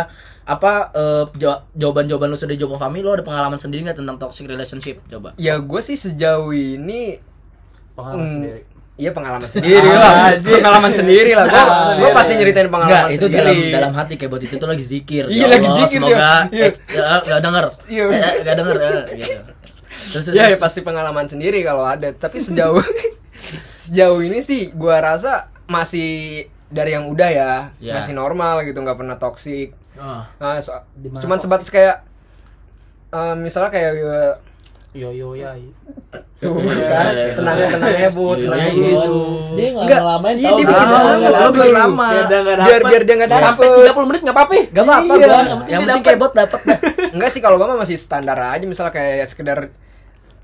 apa 0.44 0.72
eh, 0.92 1.24
jaw- 1.34 1.64
jawaban-jawaban 1.72 2.26
lu 2.26 2.36
sudah 2.36 2.52
dijawab 2.52 2.74
sama 2.74 2.82
Fami, 2.84 2.98
lo 3.00 3.10
ada 3.10 3.22
pengalaman 3.22 3.56
sendiri 3.56 3.80
nggak 3.82 3.96
tentang 3.96 4.18
toxic 4.18 4.44
relationship? 4.44 5.00
Coba. 5.06 5.32
ya 5.36 5.56
gue 5.56 5.80
sih 5.80 5.96
sejauh 5.96 6.52
ini 6.52 7.16
Pengalaman 7.92 8.20
Hmm. 8.20 8.34
sendiri. 8.34 8.60
Iya 8.94 9.10
pengalaman 9.10 9.48
sendiri 9.50 9.88
lah. 9.88 10.12
Pengalaman 10.38 10.92
sendiri 10.92 11.32
lah. 11.32 11.46
Gue 11.46 11.64
gue 11.98 12.10
pasti 12.12 12.32
nyeritain 12.34 12.68
pengalaman 12.68 12.92
Enggak, 13.08 13.14
itu 13.14 13.26
sendiri. 13.26 13.40
dalam 13.40 13.56
dalam 13.72 13.92
hati 13.94 14.14
kayak 14.16 14.30
buat 14.30 14.42
itu 14.42 14.54
tuh 14.54 14.66
lagi 14.66 14.82
zikir. 14.82 15.24
Iya, 15.26 15.38
Ya 15.38 15.46
lagi 15.48 15.68
zikir, 15.78 15.88
Semoga 15.94 16.12
iya. 16.12 16.32
Iya. 16.50 16.66
eh, 16.66 16.72
ya, 16.90 17.04
nggak 17.22 17.40
denger. 17.42 17.64
Iya. 17.86 18.02
Eh, 18.02 18.32
nggak 18.42 18.56
denger 18.58 18.76
ya, 18.76 18.90
gitu. 19.14 19.38
Terus, 20.12 20.22
terus, 20.24 20.34
Ya, 20.34 20.44
ya 20.46 20.56
pasti 20.56 20.80
pengalaman 20.80 21.24
sendiri 21.24 21.60
kalau 21.60 21.84
ada. 21.84 22.08
Tapi 22.10 22.36
sejauh 22.38 22.80
sejauh 23.92 24.20
ini 24.20 24.40
sih 24.40 24.72
gue 24.72 24.96
rasa 24.98 25.52
masih 25.66 26.42
dari 26.66 26.96
yang 26.96 27.04
udah 27.06 27.28
ya, 27.28 27.52
Ya. 27.76 27.92
masih 27.94 28.12
normal 28.12 28.64
gitu, 28.64 28.80
nggak 28.80 28.96
pernah 28.96 29.14
toksik. 29.14 29.76
Ah. 29.94 30.24
Nah, 30.34 30.56
so- 30.58 30.72
Di 30.94 31.06
mana 31.06 31.20
cuman 31.20 31.36
sebatas 31.36 31.68
kayak 31.68 32.00
eh, 33.10 33.34
misalnya 33.36 33.68
kayak 33.68 33.92
eh, 33.92 34.34
Yo 34.94 35.08
yo 35.08 35.32
ya. 35.32 35.52
tuh, 36.38 36.52
Iya, 36.52 36.84
kan, 36.86 37.04
iya, 37.10 37.22
iya. 37.22 37.34
tenangnya 37.34 37.66
tenangnya 37.70 38.10
bu, 38.12 38.26
Iya, 38.30 38.44
iya, 38.52 38.68
gitu. 38.68 39.16
Dia 39.54 39.68
nggak 39.70 39.84
Enggak, 39.84 40.00
ngelamain 40.00 40.34
iya, 40.34 40.42
tau 40.42 40.52
dia 40.52 40.64
nggak? 40.64 40.72
bikin 40.72 40.84
Ah, 40.84 40.92
lama, 40.92 41.12
nggak 41.14 41.52
bikin 41.52 41.72
lama. 41.72 42.06
Biar 42.08 42.24
dia 42.24 42.38
nggak 42.38 42.56
Biar 42.58 42.60
dapet. 42.76 42.90
biar 42.90 43.02
dia 43.02 43.14
nggak 43.14 43.30
Sampai 43.30 43.66
dapet. 43.68 43.86
30 43.88 44.08
menit 44.08 44.20
nggak 44.22 44.36
apa-apa. 44.36 44.54
Gak 44.66 44.84
apa-apa 44.84 45.12
Iya. 45.12 45.26
gua. 45.26 45.40
Yang 45.66 45.80
penting 45.82 46.02
kayak 46.02 46.18
bot 46.18 46.32
dapet 46.34 46.60
dah. 46.62 46.78
Enggak 47.10 47.30
sih 47.30 47.40
kalau 47.40 47.56
gue 47.56 47.66
mah 47.66 47.78
masih 47.78 47.96
standar 47.96 48.38
aja 48.38 48.64
misalnya 48.64 48.92
kayak 48.92 49.26
sekedar 49.28 49.58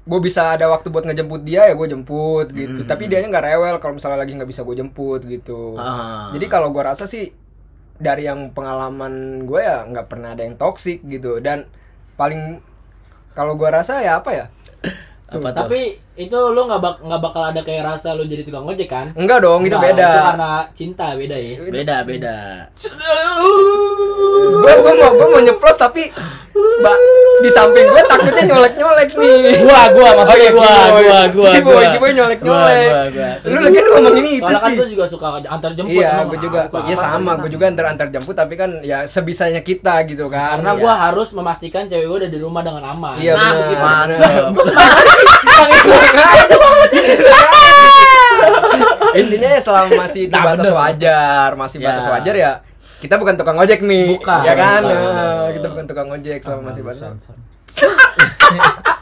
gue 0.08 0.20
bisa 0.20 0.50
ada 0.50 0.66
waktu 0.66 0.88
buat 0.88 1.04
ngejemput 1.04 1.44
dia 1.44 1.68
ya 1.68 1.74
gue 1.74 1.84
jemput 1.86 2.48
gitu 2.50 2.80
tapi 2.82 3.06
dia 3.06 3.20
nggak 3.20 3.44
rewel 3.46 3.76
kalau 3.76 3.94
misalnya 3.94 4.18
lagi 4.18 4.32
nggak 4.32 4.48
bisa 4.48 4.64
gue 4.64 4.72
jemput 4.74 5.20
gitu 5.22 5.76
Ah. 5.76 6.32
jadi 6.32 6.48
kalau 6.48 6.68
gue 6.68 6.80
rasa 6.80 7.04
sih 7.04 7.28
dari 7.94 8.24
yang 8.24 8.50
pengalaman 8.50 9.12
gue 9.42 9.60
ya 9.60 9.84
nggak 9.84 10.06
pernah 10.06 10.32
ada 10.32 10.42
yang 10.42 10.56
toksik 10.56 11.04
gitu 11.04 11.38
dan 11.38 11.68
paling 12.14 12.64
kalau 13.30 13.52
gue 13.54 13.68
rasa 13.68 14.00
ya 14.00 14.16
apa 14.16 14.30
ya 14.32 14.46
Apa 15.28 15.52
tuh? 15.52 15.68
Tapi 15.68 15.80
itu 16.16 16.38
lu 16.48 16.64
nggak 16.64 16.80
bak 16.80 16.94
nggak 16.98 17.20
bakal 17.20 17.42
ada 17.44 17.60
kayak 17.60 17.84
rasa 17.86 18.16
lu 18.16 18.24
jadi 18.24 18.48
tukang 18.48 18.64
ojek 18.64 18.88
kan? 18.88 19.12
enggak 19.12 19.44
dong 19.44 19.60
itu 19.60 19.76
beda 19.76 20.08
Itu 20.08 20.24
karena 20.24 20.50
cinta 20.72 21.06
beda 21.12 21.36
ya. 21.36 21.52
beda 21.60 21.96
beda. 22.02 22.36
gue 24.56 24.72
gue 24.74 24.94
mau 24.94 25.10
gue 25.12 25.28
mau 25.28 25.42
nyeplos 25.42 25.76
tapi 25.76 26.08
mbak 26.80 26.98
di 27.38 27.50
samping 27.50 27.86
gue 27.86 28.02
takutnya 28.04 28.42
nyolek 28.46 28.74
nyolek 28.74 29.08
nih 29.14 29.62
Gua 29.62 29.80
gua 29.94 30.08
maksudnya 30.18 30.42
iya, 30.42 30.50
gua 30.50 30.72
gua 30.90 31.20
gua. 31.30 31.50
Kiboy, 31.54 31.74
gua. 31.74 31.90
Kiboy 31.92 32.10
nyolek 32.12 32.38
Gua, 32.38 32.50
nyolek 32.50 32.78
gua, 32.88 33.02
gua. 33.14 33.30
lu 33.46 33.58
lagi 33.62 33.78
ngomong 33.78 34.14
ini 34.16 34.30
itu 34.38 34.46
kan 34.48 34.60
sih 34.60 34.74
gue 34.74 34.88
juga 34.88 35.04
suka 35.06 35.26
antar 35.44 35.70
jemput. 35.72 35.94
Iya, 35.94 36.12
gue 36.24 36.38
juga. 36.38 36.60
Iya 36.84 36.94
apa, 36.94 37.02
sama, 37.02 37.30
apa. 37.34 37.40
gue 37.44 37.50
juga 37.52 37.64
antar 37.66 37.84
antar 37.88 38.08
jemput 38.08 38.34
tapi 38.34 38.54
kan 38.54 38.70
ya 38.82 39.04
sebisanya 39.04 39.60
kita 39.60 40.02
gitu 40.06 40.26
kan. 40.28 40.58
Karena 40.58 40.72
Iya. 40.74 40.80
gue 40.82 40.92
harus 40.92 41.28
memastikan 41.32 41.82
cewek 41.86 42.06
gue 42.06 42.18
udah 42.26 42.30
di 42.30 42.38
rumah 42.38 42.62
dengan 42.62 42.84
aman. 42.90 43.14
Iya 43.18 43.32
nah, 43.34 43.52
benar. 43.54 44.08
benar. 44.54 44.88
Intinya 49.16 49.48
ya 49.56 49.60
selama 49.60 49.90
masih 50.06 50.22
di 50.28 50.34
Nah, 50.34 50.44
batas 50.44 50.68
wajar, 50.70 51.48
masih 51.56 51.78
batas 51.80 52.04
wajar 52.06 52.34
ya. 52.36 52.52
Kita 52.98 53.14
bukan 53.14 53.34
tukang 53.34 53.54
ojek 53.54 53.78
nih, 53.80 54.10
Bukan, 54.12 54.42
ya 54.42 54.54
kan? 54.54 54.82
bukan, 54.82 54.98
Nah, 54.98 55.48
kita 55.52 55.66
bukan 55.68 55.84
tukang 55.86 56.08
ojek 56.10 56.38
selama 56.40 56.62
masih 56.68 56.82
batas. 56.82 57.22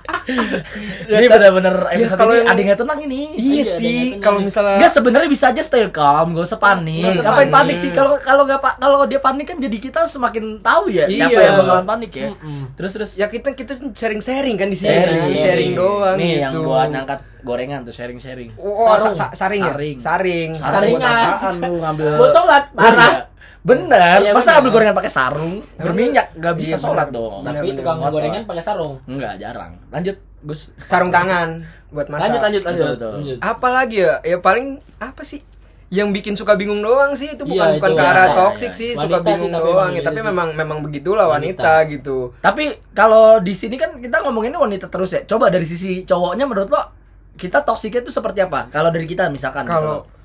Ini 1.07 1.27
benar-benar 1.29 1.87
ya 1.87 1.95
episode 1.97 2.19
kalau 2.19 2.35
ini 2.35 2.41
yang- 2.41 2.51
ada 2.51 2.61
yang 2.61 2.75
tenang 2.77 3.01
ini. 3.01 3.21
Iya 3.33 3.63
ada 3.63 3.75
sih, 3.79 3.99
kalau 4.19 4.39
misalnya 4.41 4.75
Enggak 4.77 4.91
sebenarnya 4.91 5.31
bisa 5.31 5.47
aja 5.49 5.63
stay 5.63 5.87
calm, 5.89 6.35
gak 6.35 6.45
usah 6.45 6.59
panik. 6.59 6.99
Nggak 6.99 7.13
usah 7.13 7.23
Ngapain 7.23 7.39
panik. 7.39 7.55
panik 7.55 7.77
sih? 7.79 7.91
Kalau 7.93 8.13
kalau 8.19 8.43
nggak 8.43 8.59
kalau 8.77 9.07
dia 9.07 9.21
panik 9.21 9.47
kan 9.47 9.57
jadi 9.57 9.79
kita 9.79 10.01
semakin 10.05 10.59
tahu 10.61 10.91
ya 10.91 11.07
siapa 11.07 11.31
Iya. 11.31 11.47
yang 11.47 11.57
bakalan 11.61 11.87
panik 11.87 12.11
ya. 12.13 12.27
Mm-mm. 12.29 12.61
Terus 12.75 12.91
terus 12.93 13.11
ya 13.15 13.27
kita 13.29 13.55
kita 13.55 13.73
sharing-sharing 13.89 14.57
kan 14.57 14.67
di 14.67 14.75
sini, 14.75 14.91
sharing, 14.91 15.23
sharing, 15.33 15.73
doang 15.73 16.17
Nih 16.17 16.27
gitu. 16.33 16.43
yang 16.43 16.53
buat 16.61 16.89
ngangkat 16.91 17.21
gorengan 17.41 17.81
tuh 17.81 17.95
sharing-sharing. 17.95 18.51
Oh, 18.57 18.91
Sarung. 18.91 19.15
sa- 19.15 19.31
sa- 19.31 19.35
saring, 19.39 19.63
ya? 19.63 19.71
Saring. 19.71 19.97
Saring. 19.97 20.51
Saring. 20.53 20.99
Saringan. 20.99 21.27
apaan 21.33 21.55
lu 21.63 21.75
ngambil? 21.79 22.13
Buat 22.19 22.31
sholat. 22.33 22.65
Parah. 22.73 23.13
Iya. 23.15 23.23
Bener, 23.66 24.18
Iya, 24.20 24.31
masa 24.31 24.62
ambil 24.62 24.70
gorengan 24.70 24.94
pakai 24.94 25.11
sarung 25.11 25.59
berminyak 25.74 26.38
gak 26.38 26.55
bisa 26.55 26.79
Iya, 26.79 26.85
sholat 26.87 27.11
bener. 27.11 27.18
dong. 27.18 27.42
Bener, 27.42 27.50
Tapi 27.52 27.66
bener. 27.66 27.79
tukang 27.83 27.98
gorengan 28.07 28.42
pakai 28.46 28.62
sarung. 28.62 28.94
Enggak, 29.05 29.35
jarang. 29.37 29.72
Lanjut, 29.90 30.16
Gus. 30.40 30.61
Sarung 30.81 31.11
tangan 31.11 31.66
buat 31.88 32.07
masak. 32.07 32.31
Lanjut 32.31 32.40
lanjut 32.40 32.62
lanjut. 32.62 32.87
Betul, 32.87 32.94
betul. 32.94 33.12
lanjut. 33.18 33.38
Apalagi 33.42 33.96
ya? 34.00 34.14
Ya 34.22 34.38
paling 34.38 34.66
apa 34.96 35.22
sih? 35.22 35.42
Yang 35.87 36.09
bikin 36.14 36.35
suka 36.35 36.55
bingung 36.55 36.79
doang 36.79 37.14
sih 37.14 37.35
itu 37.35 37.42
bukan 37.42 37.62
Iya, 37.64 37.79
bukan 37.79 37.90
itu 37.90 37.96
ke 37.96 38.02
arah 38.05 38.14
wanita, 38.24 38.38
toksik 38.40 38.70
iya. 38.70 38.79
sih, 38.79 38.90
Wanita 38.92 39.02
suka 39.02 39.16
sih, 39.16 39.24
bingung 39.24 39.50
tapi 39.52 39.64
doang 39.64 39.87
ya. 39.88 39.96
gitu 39.96 40.07
Tapi 40.07 40.18
sih. 40.18 40.26
memang 40.26 40.48
memang 40.52 40.79
begitulah 40.83 41.26
wanita, 41.29 41.72
gitu. 41.87 42.16
Tapi 42.38 42.64
kalau 42.92 43.38
di 43.38 43.50
sini 43.50 43.74
kan 43.74 43.90
kita 43.96 44.18
ngomonginnya 44.20 44.59
wanita 44.59 44.87
terus 44.87 45.11
ya. 45.11 45.22
Coba 45.22 45.46
dari 45.46 45.62
sisi 45.62 46.02
cowoknya 46.02 46.42
menurut 46.42 46.70
lo 46.70 46.83
kita 47.35 47.62
toksiknya 47.62 48.00
itu 48.00 48.11
seperti 48.11 48.42
apa? 48.42 48.66
Kalau 48.66 48.90
dari 48.90 49.05
kita 49.05 49.26
misalkan 49.29 49.62
gitu 49.62 49.74
Kalau 49.74 49.94
loh. 50.02 50.15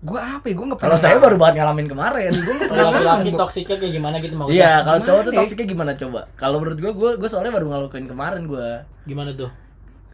Gua 0.00 0.20
apa 0.34 0.44
ya? 0.44 0.54
Gua 0.54 0.66
nggak 0.68 0.80
Kalau 0.80 0.96
saya 0.96 1.16
baru 1.16 1.34
banget 1.34 1.54
ngalamin 1.58 1.86
kemarin. 1.86 2.30
Gue 2.32 2.54
Kalau 2.54 2.68
pernah 2.68 2.84
laki-laki 2.88 3.04
ngalamin. 3.24 3.34
toksiknya 3.36 3.76
kayak 3.76 3.92
gimana 3.92 4.16
gitu 4.18 4.34
mau 4.34 4.46
Iya, 4.46 4.72
kalau 4.80 4.98
cowok 5.00 5.22
tuh 5.22 5.32
toksiknya 5.34 5.66
gimana 5.66 5.92
coba? 5.92 6.20
Kalau 6.34 6.56
menurut 6.56 6.78
gue, 6.78 6.92
gue 6.92 7.10
gue 7.16 7.28
soalnya 7.28 7.52
baru 7.52 7.66
ngelakuin 7.66 8.06
kemarin 8.06 8.42
gue. 8.44 8.68
Gimana 9.04 9.30
tuh? 9.32 9.50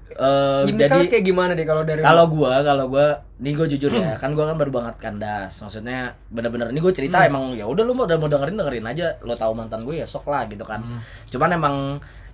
Eh 0.06 0.60
Ya, 0.62 0.70
misalnya 0.70 1.00
jadi 1.00 1.12
kayak 1.12 1.24
gimana 1.26 1.50
deh 1.52 1.64
kalau 1.64 1.82
dari 1.82 1.98
kalau 1.98 2.24
gua 2.28 2.60
kalau 2.60 2.84
gua 2.86 3.06
nih 3.36 3.52
gue 3.52 3.66
jujur 3.66 3.88
ya 3.90 4.14
kan 4.14 4.30
gua 4.30 4.46
kan 4.46 4.56
baru 4.56 4.70
banget 4.70 4.94
kandas 5.00 5.50
maksudnya 5.58 6.12
bener-bener 6.28 6.68
ini 6.68 6.78
gue 6.78 6.92
cerita 6.92 7.18
Hmm. 7.18 7.28
emang 7.32 7.44
ya 7.52 7.64
udah 7.64 7.82
lu 7.82 7.92
mau 7.92 8.04
udah 8.04 8.14
mau 8.14 8.28
dengerin 8.28 8.54
dengerin 8.54 8.84
aja 8.86 9.16
lo 9.18 9.32
tahu 9.34 9.52
mantan 9.52 9.80
gue 9.82 9.96
ya 9.96 10.06
sok 10.06 10.28
lah 10.28 10.44
gitu 10.44 10.60
kan 10.62 10.78
Hmm. 10.78 11.00
cuman 11.26 11.50
emang 11.52 11.76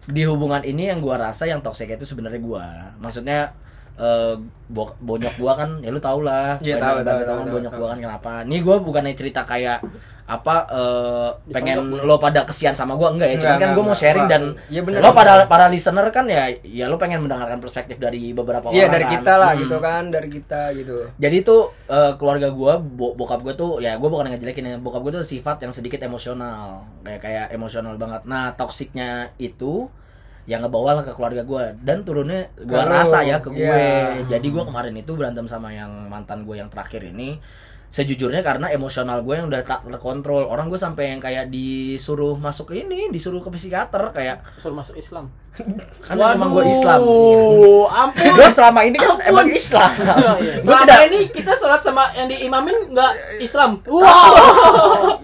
di 0.05 0.23
hubungan 0.25 0.61
ini 0.61 0.91
yang 0.91 0.99
gua 0.99 1.25
rasa 1.25 1.47
yang 1.47 1.63
toxic 1.63 1.89
itu 1.89 2.03
sebenarnya 2.03 2.43
gua 2.43 2.67
maksudnya 2.99 3.55
eh 4.01 4.35
bo- 4.67 4.97
bonyok 4.99 5.35
gua 5.37 5.53
kan 5.55 5.71
ya 5.79 5.89
lu 5.89 6.01
tau 6.01 6.21
lah 6.21 6.57
Iya, 6.59 6.75
Banyak- 6.75 6.81
tahu, 6.81 6.97
tahu, 7.01 7.21
tahu 7.21 7.39
tahu, 7.39 7.53
bonyok 7.53 7.71
tahu. 7.71 7.79
gua 7.79 7.89
kan 7.89 7.99
kenapa 8.01 8.31
nih 8.43 8.61
gua 8.61 8.77
bukannya 8.79 9.13
cerita 9.13 9.43
kayak 9.43 9.85
apa 10.27 10.63
eh, 10.71 11.29
pengen 11.51 11.77
lo 11.99 12.15
pada 12.17 12.47
kesian 12.47 12.71
sama 12.73 12.95
gua 12.95 13.11
enggak 13.11 13.29
ya 13.29 13.37
cuman 13.37 13.51
Enggak, 13.51 13.61
kan 13.61 13.71
gua 13.75 13.85
mau 13.85 13.99
sharing 13.99 14.27
dan 14.27 14.43
iya 14.67 14.81
bener. 14.81 15.03
lo 15.03 15.11
para 15.11 15.33
para 15.45 15.67
listener 15.67 16.07
kan 16.09 16.23
ya 16.25 16.47
ya 16.63 16.87
lo 16.87 16.97
pengen 16.97 17.19
mendengarkan 17.21 17.59
perspektif 17.59 17.99
dari 17.99 18.31
beberapa 18.31 18.71
Iya 18.71 18.87
orang 18.87 18.95
dari 18.95 19.05
kan. 19.05 19.13
kita 19.17 19.33
lah 19.35 19.51
Hmm. 19.51 19.61
gitu 19.61 19.77
kan, 19.81 20.03
dari 20.09 20.29
kita 20.31 20.61
gitu. 20.73 20.97
Jadi 21.19 21.37
tuh 21.43 21.61
eh, 21.85 22.13
keluarga 22.15 22.49
gua, 22.49 22.79
bo- 22.79 23.13
bokap 23.13 23.43
gua 23.43 23.53
tuh 23.53 23.71
ya 23.79 23.99
gua 23.99 24.07
bukan 24.09 24.31
ngejelekin 24.31 24.65
ya, 24.65 24.77
bokap 24.79 25.03
gua 25.03 25.13
tuh 25.13 25.27
sifat 25.27 25.61
yang 25.61 25.75
sedikit 25.75 25.99
emosional, 26.01 26.87
kayak 27.03 27.21
kayak 27.21 27.47
emosional 27.51 27.95
banget. 27.97 28.23
Nah, 28.25 28.55
toksiknya 28.55 29.11
itu 29.37 29.91
yang 30.51 30.67
ngebawa 30.67 30.99
lah 30.99 31.05
ke 31.07 31.15
keluarga 31.15 31.47
gue 31.47 31.65
dan 31.87 32.03
turunnya 32.03 32.51
gue 32.59 32.75
lu, 32.75 32.91
rasa 32.91 33.23
ya 33.23 33.39
ke 33.39 33.55
gue 33.55 33.63
iya. 33.63 34.27
jadi 34.27 34.43
gue 34.51 34.63
kemarin 34.67 34.99
itu 34.99 35.15
berantem 35.15 35.47
sama 35.47 35.71
yang 35.71 36.11
mantan 36.11 36.43
gue 36.43 36.59
yang 36.59 36.67
terakhir 36.67 37.07
ini 37.07 37.39
sejujurnya 37.91 38.47
karena 38.47 38.71
emosional 38.71 39.19
gue 39.27 39.35
yang 39.35 39.51
udah 39.51 39.67
tak 39.67 39.83
terkontrol 39.83 40.47
orang 40.47 40.71
gue 40.71 40.79
sampai 40.79 41.11
yang 41.11 41.19
kayak 41.19 41.51
disuruh 41.51 42.39
masuk 42.39 42.71
ke 42.71 42.87
ini 42.87 43.11
disuruh 43.11 43.43
ke 43.43 43.51
psikiater 43.51 44.15
kayak 44.15 44.47
Suruh 44.63 44.79
masuk 44.79 44.95
Islam. 44.95 45.27
kan 46.07 46.15
emang 46.15 46.55
gue 46.55 46.71
Islam 46.71 47.03
Waduh, 47.03 47.91
ampun. 47.91 48.31
gue 48.39 48.47
selama 48.47 48.87
ini 48.87 48.95
kan 48.95 49.19
Ampun. 49.19 49.27
emang 49.27 49.49
Islam 49.51 49.91
Iya. 49.99 50.35
gue 50.39 50.63
Selama 50.63 50.83
tidak 50.87 51.01
ini 51.11 51.21
kita 51.35 51.53
sholat 51.59 51.83
sama 51.83 52.15
yang 52.15 52.31
diimamin 52.31 52.95
nggak 52.95 53.43
Islam. 53.43 53.83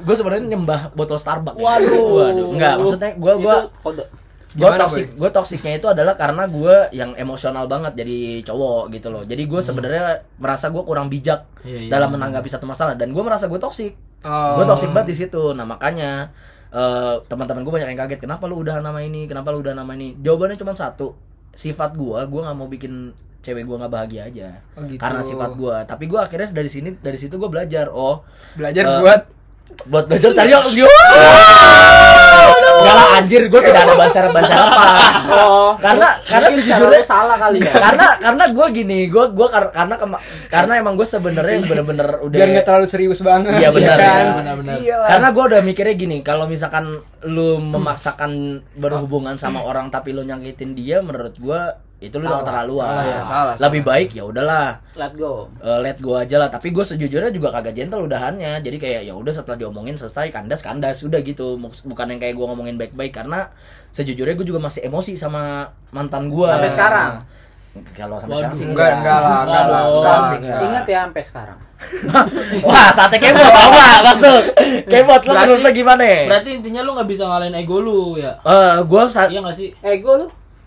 gue 0.02 0.14
sebenarnya 0.18 0.50
nyembah 0.50 0.90
botol 0.98 1.22
Starbucks 1.22 1.58
ya. 1.58 1.62
Waduh. 1.62 2.06
Waduh. 2.18 2.46
enggak 2.58 2.74
maksudnya 2.82 3.10
gue 3.14 3.32
gue. 3.46 3.56
Gue 4.56 4.70
toxic 4.74 5.06
gue 5.12 5.30
toksiknya 5.30 5.72
itu 5.76 5.86
adalah 5.86 6.14
karena 6.14 6.44
gue 6.44 6.74
yang 6.90 7.12
emosional 7.14 7.64
banget 7.64 7.92
jadi 7.94 8.18
cowok 8.42 8.88
gitu 8.90 9.08
loh. 9.08 9.22
Jadi 9.22 9.42
gue 9.42 9.60
sebenarnya 9.60 10.04
merasa 10.36 10.68
gue 10.68 10.80
kurang 10.80 11.06
bijak 11.06 11.44
Iya, 11.60 11.78
iya. 11.82 11.90
dalam 11.90 12.10
menanggapi 12.10 12.46
satu 12.46 12.64
masalah 12.64 12.92
dan 12.92 13.10
gue 13.10 13.20
merasa 13.20 13.46
gue 13.46 13.56
toksik 13.56 13.92
Oh. 14.20 14.58
gue 14.58 14.64
toksik 14.64 14.90
banget 14.90 15.08
di 15.08 15.16
situ. 15.18 15.52
Nah 15.52 15.62
makanya 15.62 16.32
eh, 16.68 17.14
teman-teman 17.24 17.62
gue 17.62 17.72
banyak 17.72 17.88
yang 17.88 18.00
kaget 18.00 18.18
kenapa 18.18 18.44
lu 18.44 18.58
udah 18.58 18.80
nama 18.80 18.98
ini? 18.98 19.24
Kenapa 19.24 19.50
lu 19.50 19.60
udah 19.60 19.70
nama 19.72 19.92
ini? 19.92 20.16
Jawabannya 20.16 20.56
cuma 20.56 20.72
satu 20.72 21.14
sifat 21.52 21.92
gue 21.92 22.18
gue 22.18 22.40
nggak 22.42 22.52
mau 22.54 22.66
bikin 22.66 23.12
cewek 23.40 23.62
gue 23.62 23.76
nggak 23.76 23.88
bahagia 23.88 24.22
aja 24.24 24.48
Oh, 24.74 24.82
gitu. 24.82 24.98
karena 24.98 25.22
sifat 25.22 25.54
gue 25.54 25.76
tapi 25.84 26.04
gue 26.04 26.18
akhirnya 26.18 26.50
dari 26.50 26.66
sini 26.66 26.92
dari 26.94 27.14
situ 27.14 27.32
gue 27.34 27.46
belajar 27.46 27.86
oh 27.88 28.26
belajar 28.52 28.82
Eh, 28.82 28.98
buat 29.00 29.20
buat 29.86 30.04
belajar 30.04 30.34
tadi 30.34 30.50
aku 30.50 30.68
dia 32.86 32.88
Enggak 32.88 33.02
lah 33.02 33.18
anjir 33.18 33.42
gue 33.44 33.60
tidak 33.60 33.82
ada 33.82 33.94
banser-banser 33.96 34.54
apa 34.56 34.84
Oh, 35.26 35.70
karena 35.76 36.08
karena 36.22 36.48
sejujurnya 36.48 37.02
salah 37.02 37.34
kali 37.36 37.58
ya. 37.58 37.72
karena 37.72 38.06
karena 38.16 38.44
gue 38.48 38.66
gini 38.72 38.98
gue 39.06 39.24
gue 39.28 39.48
kar- 39.48 39.70
karena 39.70 39.94
kema- 39.94 40.22
karena 40.46 40.72
emang 40.76 40.94
gue 40.94 41.04
sebenarnya 41.04 41.58
bener-bener 41.62 42.08
udah 42.20 42.36
biar 42.36 42.48
nggak 42.52 42.64
terlalu 42.64 42.86
serius 42.86 43.20
banget 43.20 43.52
Iya, 43.56 43.68
benar, 43.70 43.96
kan 43.96 44.22
iya, 44.22 44.34
benar-benar. 44.36 44.74
Iyalah. 44.78 45.08
karena 45.08 45.28
gue 45.28 45.44
udah 45.46 45.60
mikirnya 45.62 45.94
gini 45.96 46.16
kalau 46.20 46.44
misalkan 46.46 46.84
lu 47.24 47.58
memaksakan 47.58 48.32
berhubungan 48.72 49.34
sama 49.34 49.60
orang 49.60 49.88
tapi 49.88 50.12
lu 50.12 50.22
nyakitin 50.22 50.72
dia 50.72 51.00
menurut 51.00 51.34
gue 51.34 51.60
itu 51.98 52.12
lu 52.12 52.22
udah 52.22 52.28
Salah. 52.30 52.40
keterlaluan 52.44 52.86
Salah 52.86 53.04
ya, 53.06 53.20
salah, 53.20 53.54
lebih 53.58 53.80
salah. 53.80 53.90
baik 53.90 54.08
ya 54.12 54.22
udahlah 54.22 54.68
Let 54.92 55.12
go. 55.14 55.32
eh, 55.58 55.78
let 55.80 55.98
go 55.98 56.12
aja 56.14 56.36
lah 56.36 56.48
tapi 56.48 56.68
gue 56.68 56.82
sejujurnya 56.82 57.30
juga 57.30 57.48
kagak 57.50 57.72
gentle 57.72 58.04
udahannya 58.04 58.60
jadi 58.60 58.76
kayak 58.76 59.02
ya 59.02 59.14
udah 59.14 59.32
setelah 59.32 59.56
diomongin 59.56 59.94
selesai 59.94 60.28
kandas 60.28 60.60
kandas 60.60 61.00
udah 61.00 61.20
gitu 61.20 61.56
bukan 61.82 62.06
yang 62.06 62.20
kayak 62.20 62.34
gue 62.34 62.44
ngomongin 62.44 62.76
baik-baik 62.76 63.12
karena 63.12 63.48
sejujurnya 63.90 64.34
gue 64.34 64.44
juga 64.46 64.60
masih 64.60 64.84
emosi 64.84 65.14
sama 65.14 65.64
mantan 65.88 66.28
gue 66.28 66.44
Sampai 66.46 66.68
sekarang? 66.70 67.12
kalau 67.92 68.16
sampai 68.18 68.36
sekarang 68.38 68.56
sih 68.56 68.64
enggak 68.66 68.88
enggak 68.94 69.18
lah 69.18 69.40
enggak 69.42 69.64
lah. 69.66 69.84
Ingat 70.62 70.84
ya 70.86 70.98
sampai 71.02 71.22
sekarang. 71.22 71.58
wah 72.66 72.88
sate 72.88 73.16
kebot 73.16 73.52
apa 73.52 73.84
masuk 74.02 74.40
kebot 74.86 75.22
lo 75.22 75.32
menurut 75.34 75.60
lo 75.60 75.70
gimana 75.70 76.04
Berarti 76.24 76.50
intinya 76.54 76.80
lu 76.80 76.92
nggak 76.92 77.04
bisa 77.04 77.24
ngalahin 77.24 77.52
ego 77.54 77.76
lu 77.78 78.16
ya? 78.16 78.32
eh 78.38 78.80
gue 78.80 79.00
sa- 79.08 79.28
Iya 79.28 79.40
nggak 79.40 79.56
sih? 79.56 79.68
Ego 79.78 80.12
lu. 80.14 80.26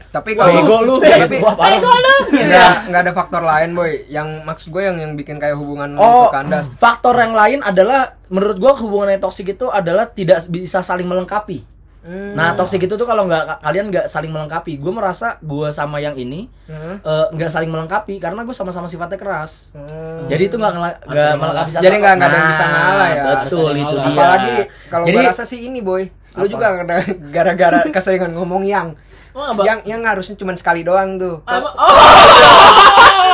Tapi 0.09 0.33
kalau 0.33 0.49
ego 0.51 0.77
lu 0.81 0.95
Ya, 0.99 1.21
tapi 1.21 1.37
parah. 1.39 1.79
nggak 2.27 2.73
nggak 2.87 3.01
ada 3.01 3.13
faktor 3.13 3.41
lain 3.41 3.71
boy 3.71 4.05
yang 4.07 4.41
maksud 4.41 4.69
gue 4.69 4.81
yang 4.81 4.97
yang 4.97 5.13
bikin 5.13 5.37
kayak 5.37 5.53
hubungan 5.53 5.93
lu 5.93 5.99
Oh, 5.99 6.27
itu 6.27 6.33
kandas 6.33 6.65
faktor 6.75 7.13
yang 7.13 7.31
lain 7.31 7.59
adalah 7.61 8.17
menurut 8.27 8.57
gua 8.57 8.73
hubungan 8.75 9.09
yang 9.09 9.21
toksik 9.21 9.51
itu 9.51 9.67
adalah 9.67 10.05
tidak 10.05 10.45
bisa 10.47 10.79
saling 10.79 11.05
melengkapi. 11.05 11.65
Hmm. 11.99 12.31
Nah, 12.31 12.55
toksik 12.55 12.79
itu 12.79 12.93
tuh 12.93 13.03
kalau 13.03 13.25
nggak 13.25 13.59
kalian 13.59 13.89
nggak 13.89 14.05
saling 14.05 14.29
melengkapi. 14.29 14.75
Gue 14.75 14.89
merasa 14.89 15.35
gua 15.39 15.67
sama 15.69 15.97
yang 15.97 16.15
ini 16.15 16.47
Hmm. 16.65 16.95
eh, 16.97 17.25
nggak 17.29 17.49
saling 17.49 17.67
melengkapi 17.67 18.17
karena 18.17 18.41
gue 18.41 18.53
sama-sama 18.53 18.85
sifatnya 18.85 19.15
keras. 19.15 19.71
Hmm. 19.71 20.25
Jadi 20.25 20.43
itu 20.45 20.55
nggak 20.55 20.73
nggak 21.03 21.33
melengkapi. 21.35 21.69
Jadi 21.75 21.95
nggak- 21.97 22.15
nggak 22.15 22.29
ada 22.29 22.37
yang 22.37 22.49
bisa 22.49 22.65
ngalah 22.65 23.09
ya. 23.09 23.23
Betul 23.41 23.71
itu 23.75 23.95
dia. 23.97 24.09
apalagi 24.09 24.55
kalau 24.87 25.05
Jadi 25.05 25.17
gue 25.17 25.27
rasa 25.27 25.43
sih 25.43 25.59
ini 25.61 25.79
boy 25.79 26.03
lu 26.31 26.45
juga 26.45 26.71
gara- 26.77 27.03
gara-gara 27.25 27.79
keseringan 27.95 28.31
ngomong 28.31 28.63
yang 28.63 28.95
Oh, 29.29 29.53
yang 29.61 29.79
yang 29.83 30.01
harusnya 30.01 30.33
cuma 30.35 30.51
sekali 30.53 30.81
doang 30.81 31.15
tuh 31.15 31.37
oh, 31.47 31.63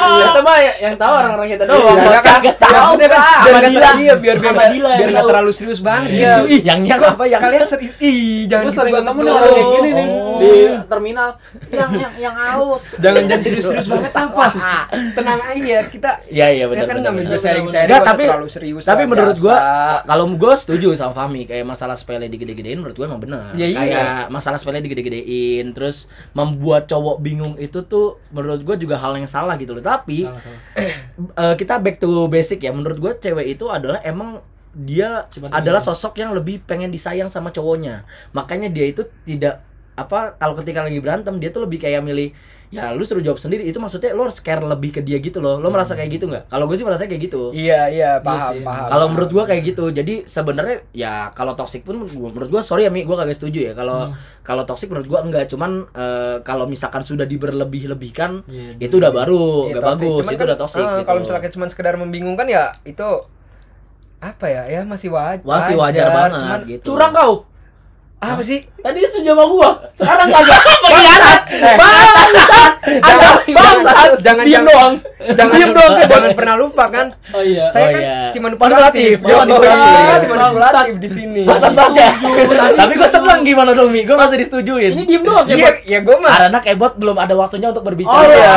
Iya, 0.07 0.25
itu 0.27 0.41
mah 0.41 0.55
yang 0.77 0.95
tahu 0.95 1.13
orang-orang 1.13 1.47
kita 1.49 1.63
doang. 1.65 1.97
Iya, 1.97 2.09
kan, 2.15 2.33
Kagak 2.35 2.57
tahu, 2.57 2.91
kan 2.91 2.97
biar 2.97 3.11
Sama 3.15 3.49
nggak 3.55 3.63
Dila. 3.65 3.81
ter- 3.85 3.97
iya, 3.97 4.13
biar 4.15 4.37
biar 4.37 4.53
biar 4.55 4.71
nggak 5.05 5.15
tahu. 5.15 5.27
terlalu 5.27 5.51
serius 5.51 5.79
banget 5.79 6.09
Iya. 6.11 6.17
gitu 6.17 6.41
ih 6.47 6.61
yang 6.63 6.79
yang 6.83 6.99
apa 6.99 7.23
yang 7.25 7.41
kalian 7.41 7.61
serius 7.63 7.93
ih 7.97 8.19
jangan 8.45 8.65
gitu 8.65 8.75
sering 8.75 8.93
ketemu 8.95 9.19
nih 9.19 9.31
orang 9.31 9.49
kayak 9.49 9.67
gini 9.71 9.89
nih 9.91 10.07
Oh. 10.07 10.37
di 10.37 10.49
terminal. 10.85 11.29
Yang 11.67 11.91
yang 11.95 12.13
yang 12.21 12.35
haus. 12.35 12.83
jangan 12.97 13.21
jangan 13.25 13.41
serius-serius 13.41 13.87
banget 13.87 14.11
apa 14.13 14.45
tenang 15.13 15.41
aja 15.45 15.77
kita 15.85 16.09
Iya 16.27 16.45
iya 16.47 16.57
ya 16.57 16.65
benar 16.67 16.85
kan 16.85 16.95
benar. 16.97 17.11
namanya 17.11 17.37
sharing-sharing 17.37 17.87
Enggak, 17.87 17.99
nggak 17.99 18.11
tapi 18.11 18.23
terlalu 18.25 18.49
serius 18.49 18.83
tapi 18.83 19.03
menurut 19.05 19.37
gua 19.37 19.57
kalau 20.03 20.25
gua 20.33 20.53
setuju 20.55 20.87
sama 20.93 21.13
Fahmi 21.15 21.45
kayak 21.45 21.63
masalah 21.63 21.95
sepele 21.95 22.25
digede-gedein 22.25 22.77
menurut 22.77 22.93
gua 22.93 23.05
emang 23.07 23.21
benar. 23.21 23.51
Ya, 23.53 23.65
iya. 23.65 23.77
Kayak 23.77 24.15
masalah 24.29 24.57
sepele 24.57 24.79
digede-gedein 24.81 25.71
terus 25.71 26.05
membuat 26.31 26.85
cowok 26.85 27.17
bingung 27.17 27.55
itu 27.57 27.81
tuh 27.81 28.19
menurut 28.29 28.61
gua 28.61 28.75
juga 28.75 28.95
hal 28.95 29.15
yang 29.15 29.25
salah 29.25 29.55
gitu 29.55 29.71
loh. 29.71 29.83
Tapi 29.95 30.27
eh, 31.43 31.55
kita 31.55 31.79
back 31.79 32.03
to 32.03 32.27
basic 32.27 32.63
ya. 32.63 32.71
Menurut 32.75 32.97
gua 32.99 33.13
cewek 33.15 33.55
itu 33.55 33.65
adalah 33.71 34.03
emang 34.03 34.43
dia 34.75 35.23
adalah 35.55 35.79
sosok 35.79 36.19
yang 36.19 36.35
lebih 36.35 36.59
pengen 36.67 36.91
disayang 36.91 37.31
sama 37.31 37.55
cowoknya. 37.55 38.03
Makanya 38.35 38.67
dia 38.67 38.91
itu 38.91 39.07
tidak 39.23 39.63
apa 39.95 40.35
kalau 40.35 40.53
ketika 40.59 40.83
lagi 40.83 40.99
berantem 40.99 41.39
dia 41.39 41.49
tuh 41.55 41.63
lebih 41.63 41.79
kayak 41.79 42.03
milih 42.03 42.35
ya 42.73 42.91
lu 42.91 43.07
suruh 43.07 43.23
jawab 43.23 43.39
sendiri. 43.39 43.63
Itu 43.63 43.79
maksudnya 43.79 44.11
lo 44.11 44.27
harus 44.27 44.43
care 44.43 44.59
lebih 44.59 44.99
ke 44.99 45.01
dia 45.05 45.15
gitu 45.23 45.39
loh. 45.39 45.63
Lo 45.63 45.71
merasa 45.71 45.95
kayak 45.95 46.11
gitu 46.19 46.25
nggak? 46.27 46.51
Kalau 46.51 46.67
gue 46.67 46.75
sih 46.75 46.83
merasa 46.83 47.07
kayak 47.07 47.21
gitu. 47.31 47.55
Iya 47.55 47.87
iya 47.87 48.11
paham 48.19 48.59
sih. 48.59 48.65
paham. 48.67 48.87
Kalau 48.91 49.05
menurut 49.13 49.29
gua 49.31 49.43
kayak 49.47 49.63
gitu. 49.63 49.95
Jadi 49.95 50.27
sebenarnya 50.27 50.83
ya 50.91 51.31
kalau 51.31 51.55
toxic 51.55 51.87
pun 51.87 52.03
gua, 52.03 52.29
menurut 52.35 52.49
gua 52.51 52.61
sorry 52.65 52.83
ya 52.83 52.91
mi 52.91 53.07
gua 53.07 53.23
kagak 53.23 53.39
setuju 53.39 53.71
ya. 53.71 53.73
Kalau 53.77 54.11
kalau 54.43 54.67
toxic 54.67 54.91
menurut 54.91 55.07
gua 55.07 55.23
enggak. 55.23 55.47
Cuman 55.47 55.87
eh, 55.95 56.37
kalau 56.43 56.67
misalkan 56.67 57.07
sudah 57.07 57.23
diberlebih-lebihkan 57.23 58.43
Iya, 58.49 58.75
itu 58.81 58.95
udah 58.99 59.11
baru 59.13 59.71
Iya, 59.71 59.79
nggak 59.79 59.83
toxic. 59.85 60.03
bagus. 60.03 60.19
Cuman 60.19 60.31
itu 60.33 60.35
kan, 60.43 60.47
udah 60.49 60.57
toxic 60.59 60.83
eh, 60.83 60.89
gitu. 60.91 61.05
kalau 61.07 61.19
misalnya 61.23 61.51
cuma 61.53 61.65
sekedar 61.71 61.95
membingungkan 61.95 62.47
ya 62.49 62.75
itu 62.83 63.07
apa 64.19 64.45
ya? 64.49 64.63
Ya 64.67 64.81
masih 64.83 65.13
wajar. 65.13 65.45
Masih 65.45 65.75
wajar 65.79 66.07
banget 66.11 66.31
cuman 66.43 66.59
gitu. 66.67 66.85
Curang 66.91 67.13
kau. 67.15 67.33
Apa 68.17 68.41
sih 68.41 68.63
Tadi 68.79 69.01
sejam 69.03 69.33
gua. 69.35 69.81
Sekarang 69.91 70.29
kagak. 70.29 70.61
pengkhianat 70.83 71.41
Bangsat. 71.75 72.71
Ada 73.01 73.29
bangsat. 73.45 74.09
jangan 74.21 74.43
Diem 74.43 74.53
jangan 74.55 74.65
doang. 74.67 74.93
jangan 75.33 75.53
Diem 75.53 75.71
doang. 75.73 75.93
jangan 75.99 76.31
pernah 76.33 76.55
lupa 76.55 76.85
kan 76.87 77.07
Oh 77.31 77.41
iya. 77.41 77.65
saya 77.67 77.89
kan 77.89 78.01
iya. 78.01 78.17
si 78.29 78.37
manipulatif 78.37 79.17
Manipulatif. 79.19 79.73
iya, 79.73 80.01
iya. 80.05 80.15
si 80.17 80.27
manipulatif 80.27 80.95
di 80.95 81.09
sini 81.09 81.41
Masa 81.43 81.69
saja 81.71 82.07
tapi 82.75 82.93
gua 82.93 83.09
seneng 83.09 83.39
gimana 83.41 83.71
dong 83.71 83.89
mi 83.89 84.01
gua 84.03 84.17
masih 84.21 84.37
disetujuin 84.37 84.91
Ini 84.93 85.03
diem 85.03 85.23
doang 85.23 85.45
ya, 85.45 85.55
iya 85.55 85.65
Bot? 85.65 85.75
ya 85.83 85.99
gue 86.01 86.15
mah 86.15 86.31
karena 86.39 86.59
kebot 86.61 86.93
belum 86.95 87.17
ada 87.17 87.33
waktunya 87.33 87.67
untuk 87.67 87.83
berbicara 87.83 88.15
Oh, 88.15 88.23
iya. 88.23 88.37
Ya. 88.37 88.53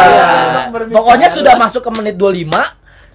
Untuk 0.60 0.72
berbicara. 0.76 0.96
pokoknya 0.98 1.28
sudah 1.28 1.54
masuk 1.56 1.82
ke 1.82 1.90
menit 1.94 2.14
25 2.14 2.52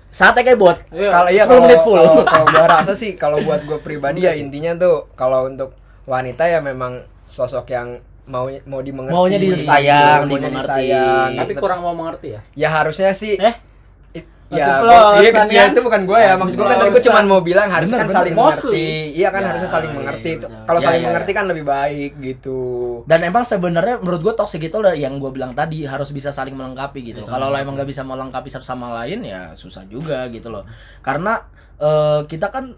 saatnya 0.10 0.44
kebot 0.44 0.78
Iya. 0.90 1.10
kalau 1.10 1.30
iya 1.30 1.44
10 1.44 1.48
kalau 1.48 1.62
menit 1.62 1.80
full. 1.80 1.98
kalau 2.00 2.24
kalau 2.24 2.46
gua 2.48 2.66
rasa 2.76 2.94
sih 2.94 3.12
kalau 3.14 3.38
buat 3.40 3.62
gue 3.62 3.78
pribadi 3.80 4.22
ya 4.24 4.34
intinya 4.34 4.74
tuh 4.76 5.14
kalau 5.14 5.46
untuk 5.46 5.78
wanita 6.04 6.44
ya 6.46 6.60
memang 6.60 7.00
sosok 7.24 7.66
yang 7.70 7.98
mau 8.24 8.48
mau 8.66 8.80
dimengerti 8.80 9.12
Maunya 9.14 9.38
disayang, 9.38 10.24
maunya 10.24 10.48
dimengerti. 10.48 10.64
disayang 10.64 11.30
Tapi 11.36 11.52
gitu. 11.52 11.60
kurang 11.60 11.80
mau 11.80 11.92
mengerti 11.92 12.28
ya. 12.32 12.42
ya 12.56 12.70
harusnya 12.72 13.12
sih 13.12 13.36
Eh? 13.36 13.56
it- 14.14 14.32
ya, 14.48 14.80
iya, 15.20 15.32
ya. 15.34 15.44
ya, 15.50 15.64
itu 15.68 15.82
bukan 15.82 16.06
gue 16.06 16.16
ya 16.16 16.38
maksud 16.38 16.56
gue 16.56 16.64
kan 16.64 16.78
tadi 16.78 16.92
gue 16.92 17.04
cuma 17.04 17.20
mau 17.26 17.42
bilang 17.42 17.68
harus 17.68 17.90
Bener, 17.90 18.00
kan 18.00 18.08
bener. 18.08 18.18
saling 18.22 18.34
Mostly. 18.34 18.70
mengerti 18.70 18.88
iya 19.14 19.28
kan 19.28 19.42
Ya, 19.42 19.48
harusnya 19.50 19.70
saling 19.70 19.90
iya, 19.90 19.98
mengerti 19.98 20.30
iya, 20.30 20.38
itu 20.38 20.48
betul. 20.48 20.64
kalau 20.64 20.80
Ya, 20.80 20.86
saling 20.86 21.02
ya, 21.02 21.08
mengerti 21.10 21.32
ya. 21.32 21.36
kan 21.36 21.46
lebih 21.50 21.66
baik 21.66 22.12
gitu 22.22 22.60
Dan 23.04 23.20
emang 23.24 23.44
sebenarnya 23.44 23.96
menurut 23.98 24.22
gue 24.22 24.34
toxic 24.34 24.62
itu 24.62 24.78
yang 24.94 25.14
gue 25.18 25.32
bilang 25.32 25.52
tadi 25.52 25.84
harus 25.84 26.10
bisa 26.10 26.30
saling 26.30 26.54
melengkapi 26.54 27.00
gitu. 27.04 27.20
Kalau 27.24 27.48
lo 27.48 27.58
emang 27.58 27.76
gak 27.76 27.90
bisa 27.90 28.00
melengkapi 28.02 28.48
satu 28.48 28.64
sama 28.64 28.96
lain 28.96 29.20
ya 29.22 29.52
susah 29.54 29.84
juga 29.86 30.24
gitu 30.30 30.48
loh. 30.48 30.64
Karena 31.02 31.44
eh, 31.76 32.24
kita 32.24 32.48
kan 32.48 32.72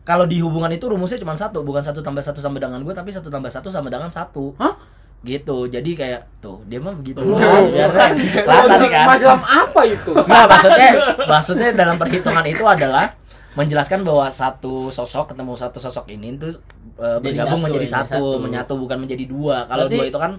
kalau 0.00 0.24
di 0.24 0.40
hubungan 0.40 0.72
itu 0.72 0.88
rumusnya 0.88 1.20
cuma 1.20 1.36
satu, 1.36 1.60
bukan 1.60 1.84
satu 1.84 2.00
tambah 2.00 2.24
satu 2.24 2.40
sama 2.40 2.56
dengan 2.56 2.80
gue, 2.80 2.94
tapi 2.96 3.12
satu 3.12 3.28
tambah 3.28 3.52
satu 3.52 3.68
sama 3.68 3.92
dengan 3.92 4.08
satu. 4.08 4.56
Hah? 4.56 4.74
Gitu. 5.20 5.68
Jadi 5.68 5.90
kayak 5.92 6.40
tuh 6.40 6.64
dia 6.64 6.80
mah 6.80 6.96
begitu. 6.96 7.20
Tuh. 7.20 7.36
Biar 7.36 7.92
kelihatan 7.94 8.68
Logik 8.72 8.90
kan. 8.90 9.04
macam 9.04 9.38
apa 9.44 9.80
itu? 9.84 10.12
Nah, 10.30 10.44
maksudnya 10.48 10.90
maksudnya 11.28 11.68
dalam 11.76 11.96
perhitungan 12.00 12.44
itu 12.48 12.64
adalah 12.64 13.12
menjelaskan 13.52 14.06
bahwa 14.06 14.30
satu 14.32 14.88
sosok 14.88 15.34
ketemu 15.34 15.52
satu 15.58 15.78
sosok 15.82 16.06
ini 16.08 16.38
tuh 16.38 16.56
eh, 17.00 17.16
Jadi 17.16 17.24
bergabung 17.32 17.60
menjadi 17.62 17.86
ya, 17.86 17.94
satu, 17.96 18.12
satu. 18.28 18.38
menyatu 18.38 18.72
bukan 18.76 18.98
menjadi 18.98 19.24
dua. 19.24 19.56
Kalau 19.64 19.84
Berarti- 19.84 19.96
dua 19.96 20.04
itu 20.06 20.18
kan 20.18 20.32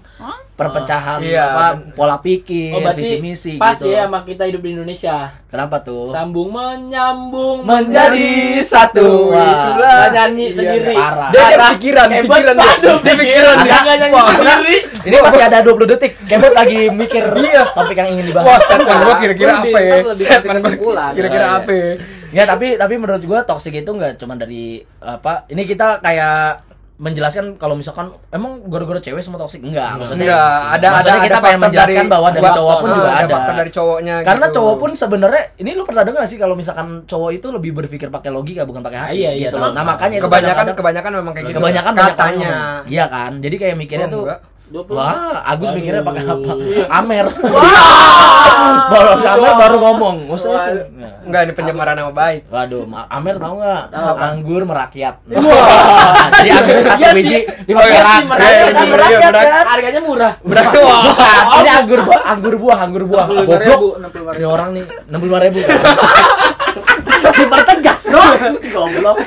perpecahan 0.53 1.17
Iya, 1.19 1.41
apa 1.47 1.65
ben- 1.73 1.91
pola 1.91 2.17
pikir, 2.17 2.69
Oh 2.71 2.81
visi 2.93 3.17
misi 3.17 3.53
pas 3.57 3.73
gitu. 3.73 3.89
ya 3.89 4.05
sama 4.05 4.21
kita 4.21 4.45
hidup 4.45 4.61
di 4.61 4.69
Indonesia. 4.71 5.33
Kenapa 5.47 5.81
tuh? 5.81 6.07
Sambung 6.07 6.47
menyambung 6.47 7.65
Menjadi 7.65 8.61
satu. 8.61 9.31
Wah. 9.31 9.73
Itulah 9.73 10.01
nyanyi 10.11 10.45
Iya, 10.45 10.55
sendiri. 10.55 10.93
parah. 10.93 11.29
Dia 11.29 11.41
dia 11.41 11.49
Parah. 11.51 11.69
pikiran, 11.73 12.07
pikiran 12.13 12.53
dia. 12.53 12.63
waduh, 12.63 12.97
Dia 13.01 13.15
pikiran 13.17 13.55
dia. 13.59 13.79
Nyanyi 13.81 14.07
Wah. 14.11 14.27
sendiri. 14.31 14.77
Ini 15.01 15.17
masih 15.19 15.41
ada 15.43 15.57
20 15.59 15.87
detik. 15.89 16.11
Kebot 16.23 16.53
lagi 16.53 16.79
mikir 16.89 17.23
Iya. 17.35 17.63
topik 17.73 17.97
yang 17.97 18.09
ingin 18.11 18.25
dibahas. 18.27 18.47
Wah, 18.47 18.57
statement 18.61 19.17
kira-kira 19.19 19.51
apa 19.57 19.79
ya? 19.81 19.95
Statement 20.13 20.61
kesimpulan. 20.61 21.11
kira-kira 21.11 21.45
Iya, 21.47 21.57
apa? 21.57 21.71
ya? 21.73 21.91
Ya 22.31 22.43
tapi 22.43 22.75
tapi 22.75 22.95
menurut 22.95 23.23
gua 23.23 23.43
toxic 23.43 23.75
itu 23.75 23.91
nggak 23.91 24.15
cuma 24.17 24.35
dari 24.35 24.79
apa? 24.99 25.45
Ini 25.47 25.63
kita 25.63 25.99
kayak 25.99 26.71
menjelaskan 27.01 27.57
kalau 27.57 27.73
misalkan 27.73 28.13
emang 28.29 28.61
gara-gara 28.69 29.01
cewek 29.01 29.25
semua 29.25 29.41
toxic 29.41 29.57
enggak 29.57 29.97
maksudnya 29.97 30.21
Enggak, 30.21 30.53
ada 30.69 30.87
maksudnya 30.93 31.17
ada 31.17 31.25
kita 31.25 31.33
ada 31.33 31.41
pengen 31.41 31.59
menjelaskan 31.59 31.97
dari- 31.97 32.13
bahwa 32.13 32.27
dari 32.29 32.49
cowok 32.53 32.75
pun 32.77 32.85
ah, 32.85 32.93
juga 32.93 33.09
ada, 33.09 33.33
faktor 33.33 33.55
dari 33.57 33.71
cowoknya 33.73 34.15
karena 34.21 34.45
gitu. 34.45 34.55
cowok 34.61 34.75
pun 34.77 34.91
sebenarnya 34.93 35.43
ini 35.57 35.71
lu 35.73 35.81
pernah 35.81 36.03
dengar 36.05 36.23
sih 36.29 36.37
kalau 36.37 36.53
misalkan 36.53 36.87
cowok 37.09 37.31
itu 37.33 37.47
lebih 37.49 37.71
berpikir 37.73 38.13
pakai 38.13 38.29
logika 38.29 38.69
bukan 38.69 38.85
pakai 38.85 38.99
hati 39.01 39.17
iya, 39.17 39.33
iya, 39.33 39.49
gitu 39.49 39.57
nah 39.57 39.73
tahu. 39.73 39.81
makanya 39.81 40.15
itu 40.15 40.25
kebanyakan 40.29 40.65
kebanyakan 40.77 41.11
memang 41.17 41.33
kayak 41.33 41.45
gitu. 41.49 41.57
kebanyakan 41.57 41.91
katanya. 41.97 42.53
iya 42.85 43.05
kan 43.09 43.31
jadi 43.41 43.55
kayak 43.57 43.75
mikirnya 43.81 44.05
Oh, 44.05 44.13
tuh 44.13 44.23
enggak. 44.29 44.39
20. 44.71 44.95
Wah, 44.95 45.43
Agus 45.43 45.69
mikirnya 45.75 45.99
pakai 45.99 46.23
apa? 46.23 46.51
Amer. 46.87 47.25
baru 48.87 49.07
habis 49.15 49.27
Amer 49.27 49.53
baru 49.59 49.77
ngomong. 49.83 50.15
Maksudnya 50.31 50.59
sih. 50.63 50.73
Enggak 51.27 51.41
ini 51.43 51.53
pencemaran 51.53 51.95
nama 51.99 52.11
baik. 52.15 52.47
Waduh, 52.47 52.87
Amer 53.11 53.35
tahu 53.35 53.53
nggak? 53.59 53.83
Apa? 53.91 54.23
Anggur 54.31 54.61
merakyat. 54.63 55.15
Jadi 56.41 56.49
anggurnya 56.49 56.83
satu 56.87 57.01
Iya 57.01 57.09
biji 57.11 57.37
lima 57.67 57.79
Oh, 57.81 57.85
iya 57.85 57.99
perak. 58.01 58.21
merakyat, 58.25 58.51
iya, 58.51 58.79
anggur 58.79 58.99
iya, 59.03 59.29
kan? 59.29 59.65
Harganya 59.67 60.01
murah. 60.01 60.33
Berarti 60.39 60.77
bukan. 60.79 61.43
Ini 61.61 61.69
anggur 61.75 61.99
buah, 62.07 62.21
anggur 62.31 62.53
buah, 62.55 62.77
anggur 62.79 63.03
buah. 63.11 63.25
65.000, 63.27 63.47
Goblok. 63.51 63.79
65.000. 63.99 64.39
Ini 64.39 64.45
orang 64.47 64.69
nih 64.71 64.85
65 65.11 65.43
ribu. 65.45 65.59
Dipertegas 67.21 67.81
dong. 67.83 67.90
Goblok. 68.67 69.17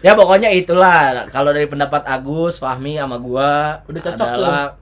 Ya 0.00 0.12
pokoknya 0.12 0.48
itulah 0.50 1.26
kalau 1.28 1.50
dari 1.50 1.66
pendapat 1.66 2.02
Agus, 2.04 2.56
Fahmi 2.56 2.94
sama 2.94 3.16
gua 3.16 3.82
Udah 3.84 4.00
cocok 4.02 4.28
adalah 4.28 4.76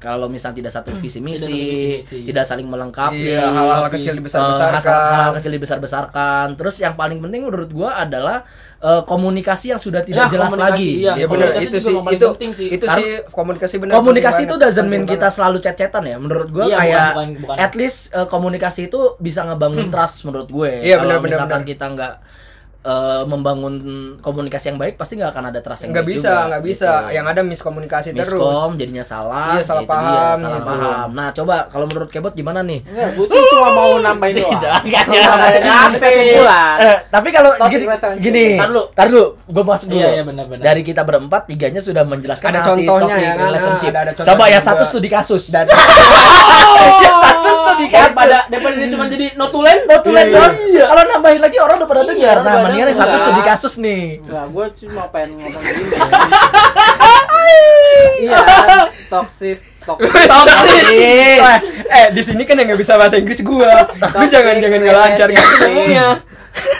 kalau 0.00 0.32
misalnya 0.32 0.64
tidak 0.64 0.72
satu 0.72 0.96
visi 0.96 1.20
misi, 1.20 1.44
Tidak 1.44 1.44
satu 1.44 1.60
visi 1.60 1.88
misi. 2.00 2.18
tidak 2.24 2.44
saling 2.48 2.64
melengkapi, 2.64 3.36
Iya, 3.36 3.52
hal-hal 3.52 3.84
kecil 3.90 4.12
eh, 4.12 4.16
dibesar-besarkan. 4.16 4.80
hal-hal 4.80 5.32
kecil 5.36 5.52
dibesar-besarkan. 5.52 6.46
Terus 6.56 6.76
yang 6.80 6.96
paling 6.96 7.20
penting 7.20 7.44
menurut 7.44 7.68
gua 7.68 8.00
adalah 8.00 8.40
eh, 8.80 9.02
komunikasi 9.04 9.66
yang 9.68 9.78
sudah 9.78 10.00
tidak 10.00 10.32
Ya, 10.32 10.32
jelas 10.32 10.56
lagi. 10.56 11.04
iya. 11.04 11.12
Iya 11.14 11.26
benar 11.28 11.52
itu 11.52 11.76
sih 11.76 11.92
itu 11.92 12.26
sih. 12.56 12.68
itu 12.72 12.86
sih 12.88 13.08
komunikasi 13.28 13.74
benar. 13.76 14.00
komunikasi 14.00 14.40
itu 14.48 14.56
doesn't 14.56 14.88
mean 14.88 15.04
kita 15.04 15.28
selalu 15.28 15.60
chat-chatan 15.60 16.00
ya. 16.02 16.16
Menurut 16.16 16.48
gue 16.48 16.64
Iya, 16.64 16.76
kayak 16.80 16.96
bukan- 16.96 17.12
bukan- 17.12 17.40
bukan. 17.44 17.56
at 17.60 17.72
least 17.76 18.16
eh, 18.16 18.24
komunikasi 18.24 18.88
itu 18.88 19.00
bisa 19.20 19.44
ngebangun 19.44 19.92
trust 19.92 20.24
menurut 20.24 20.48
gue. 20.48 20.80
Iya, 20.80 20.96
Kalau 20.96 21.12
benar, 21.12 21.18
benar, 21.20 21.28
misalkan 21.44 21.62
kita 21.68 21.84
nggak 21.86 22.14
eh, 22.82 23.22
membangun 23.22 23.74
komunikasi 24.18 24.70
yang 24.70 24.78
baik 24.78 24.94
pasti 24.94 25.14
nggak 25.14 25.30
akan 25.30 25.44
ada 25.48 25.60
trust 25.60 25.82
yang 25.82 25.92
nggak 25.92 26.02
baik 26.02 26.16
bisa 26.16 26.32
nggak 26.46 26.62
bisa 26.62 26.90
gitu. 26.90 27.14
yang 27.14 27.26
ada 27.26 27.40
miskomunikasi 27.42 28.08
terus 28.10 28.30
miskom 28.30 28.70
jadinya 28.74 29.02
salah 29.02 29.52
Iya, 29.52 29.62
salah 29.62 29.82
itu 29.82 29.90
paham, 29.90 30.06
dia, 30.06 30.24
salah 30.38 30.56
gitu. 30.56 30.68
paham 30.68 31.08
nah 31.10 31.28
coba 31.30 31.56
kalau 31.66 31.84
menurut 31.84 32.08
kebot 32.08 32.32
gimana 32.32 32.60
nih 32.60 32.80
Enggak, 32.82 33.08
gue 33.12 33.26
sih 33.26 33.40
cuma 33.50 33.68
mau 33.70 33.92
nambahin 33.98 34.34
doang. 34.40 34.50
Tidak, 34.50 34.80
kesimpulan. 36.00 36.76
Eh, 36.78 36.96
tapi 37.08 37.28
kalau 37.30 37.50
gini, 37.66 37.84
gini 38.18 38.44
Tar 38.56 38.68
dulu. 38.68 38.82
tar 38.92 39.06
dulu, 39.08 39.26
gue 39.42 39.64
masuk 39.64 39.86
dulu. 39.88 40.00
Iya, 40.00 40.08
iya, 40.12 40.22
benar-benar. 40.22 40.62
Dari 40.62 40.82
kita 40.82 41.02
berempat, 41.02 41.42
tiganya 41.46 41.80
sudah 41.80 42.02
menjelaskan 42.02 42.50
Ada 42.50 42.60
contohnya 42.64 43.14
ya 43.14 43.32
kan? 43.34 43.46
relationship. 43.48 43.90
Ada- 43.90 44.00
ada 44.00 44.12
Coba 44.14 44.24
contohnya 44.26 44.50
ya 44.50 44.60
satu 44.60 44.82
studi 44.84 45.08
kasus. 45.08 45.42
dan 45.48 45.64
yang 47.04 47.18
satu 47.18 47.48
studi 47.50 47.86
kasus. 47.88 48.14
Daripada 48.50 48.74
dia 48.74 48.88
cuma 48.88 49.04
jadi 49.06 49.26
notulen, 49.34 49.78
Notulen 49.86 50.26
Iya, 50.26 50.36
dong. 50.36 50.52
Kalau 50.86 51.02
nambahin 51.06 51.40
lagi 51.40 51.56
orang 51.58 51.76
udah 51.76 51.88
pada 51.88 52.00
Iya, 52.00 52.08
dengar. 52.10 52.36
Nah, 52.40 52.54
mendingan 52.70 52.88
yang 52.88 52.98
satu 52.98 53.16
studi 53.18 53.42
kasus 53.42 53.74
nih. 53.76 54.04
Enggak, 54.22 54.46
gue 54.46 54.66
cuma 54.86 55.02
pengen 55.10 55.30
ngomong 55.36 55.62
gini. 55.62 55.90
Iya, 58.20 58.36
toksis, 59.08 59.64
toksis. 59.82 60.12
Toxic. 60.28 61.38
eh 61.90 62.06
di 62.14 62.22
sini 62.22 62.42
kan 62.44 62.54
yang 62.54 62.70
nggak 62.70 62.80
bisa 62.80 62.94
bahasa 62.94 63.16
Inggris 63.18 63.40
gua 63.42 63.90
lu 63.90 64.24
jangan 64.30 64.60
jangan 64.60 64.78
nggak 64.78 64.96
lancar 64.96 65.28
gitu 65.32 65.54
ngomongnya 65.66 66.06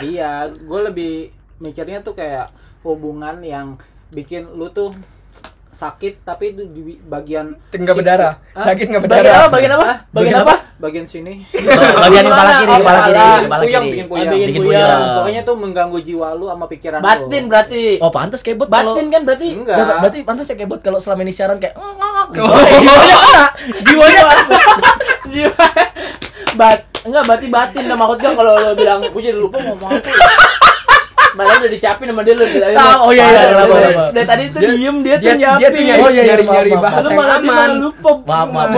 iya, 0.05 0.47
gue 0.47 0.81
lebih 0.87 1.13
mikirnya 1.59 2.05
tuh 2.05 2.15
kayak 2.15 2.53
hubungan 2.87 3.43
yang 3.43 3.81
bikin 4.13 4.47
lu 4.55 4.71
tuh 4.71 4.95
sakit 5.73 6.23
tapi 6.23 6.53
itu 6.53 6.63
di 6.69 6.83
bagian 7.01 7.57
si- 7.73 7.81
berdarah 7.81 8.37
sakit 8.53 8.87
nggak 8.87 9.03
bagian 9.03 9.25
berdarah 9.25 9.33
apa? 9.33 9.49
Bagian 9.51 9.73
apa? 9.73 9.85
Bagian 9.85 10.13
Bagian 10.13 10.37
apa? 10.45 10.55
Bagian 10.81 11.05
sini 11.05 11.45
Bagian 12.03 12.25
kepala 12.25 12.51
kiri, 12.57 12.71
Oh, 12.71 12.79
kepala 12.81 13.01
kiri, 13.03 13.21
kepala. 13.45 13.63
kiri. 13.63 13.77
bikin 13.87 14.07
puyeng. 14.09 14.27
bikin 14.27 14.49
Bikin 14.49 14.63
puyeng. 14.63 14.81
puyeng. 14.81 15.01
pokoknya 15.15 15.41
tuh 15.43 15.55
mengganggu 15.55 15.99
jiwa 16.01 16.29
lu 16.33 16.45
sama 16.47 16.65
pikiran 16.67 16.99
lu 16.99 17.05
Batin 17.05 17.43
berarti. 17.47 17.83
Oh, 17.99 18.09
pantas 18.09 18.41
kebot 18.41 18.67
Batin 18.67 19.07
kan 19.07 19.23
berarti. 19.23 19.49
enggak 19.55 19.77
Ber- 19.77 19.99
Berarti 20.01 20.19
pantas 20.23 20.47
ya 20.47 20.57
kebot 20.57 20.81
kalau 20.81 20.97
selama 20.97 21.21
ini 21.21 21.31
siaran 21.31 21.57
kayak. 21.57 21.77
Jiwanya 22.33 22.81
kena. 23.13 23.47
jiwanya 23.83 24.23
jiwa 25.27 25.65
bat 26.53 26.79
enggak 27.03 27.23
berarti 27.23 27.47
batin 27.47 27.83
dah 27.85 27.95
maksudnya 27.95 28.31
kalau 28.33 28.53
lo 28.55 28.73
bilang 28.75 29.01
gue 29.05 29.23
jadi 29.23 29.37
lupa 29.37 29.59
ngomong 29.59 29.91
apa 29.91 30.09
ya?" 30.09 30.19
Malah 31.31 31.63
udah 31.63 31.71
dicapin 31.71 32.11
sama 32.11 32.21
dia 32.21 32.35
lu 32.35 32.43
bilangin, 32.43 32.75
Tahu, 32.75 32.97
oh 33.01 33.11
iya, 33.13 33.23
iya, 33.23 33.31
"Parah, 33.31 33.47
kenapa, 33.47 33.71
dari- 33.71 33.87
kenapa?" 33.87 34.11
Dari 34.11 34.27
tadi 34.27 34.43
tuh 34.51 34.61
diem 34.67 34.97
dia 34.99 35.15
tuh 35.15 35.31
nyari- 35.31 35.63
Oh, 36.03 36.11
iya, 36.11 36.11
iya, 36.11 36.23
nyari- 36.27 36.49
nyari 36.49 36.71
bahasa 36.75 37.07
yang 37.07 37.39
aman. 37.39 37.71
lupa. 37.79 38.11
Maaf, 38.27 38.49
maaf, 38.51 38.71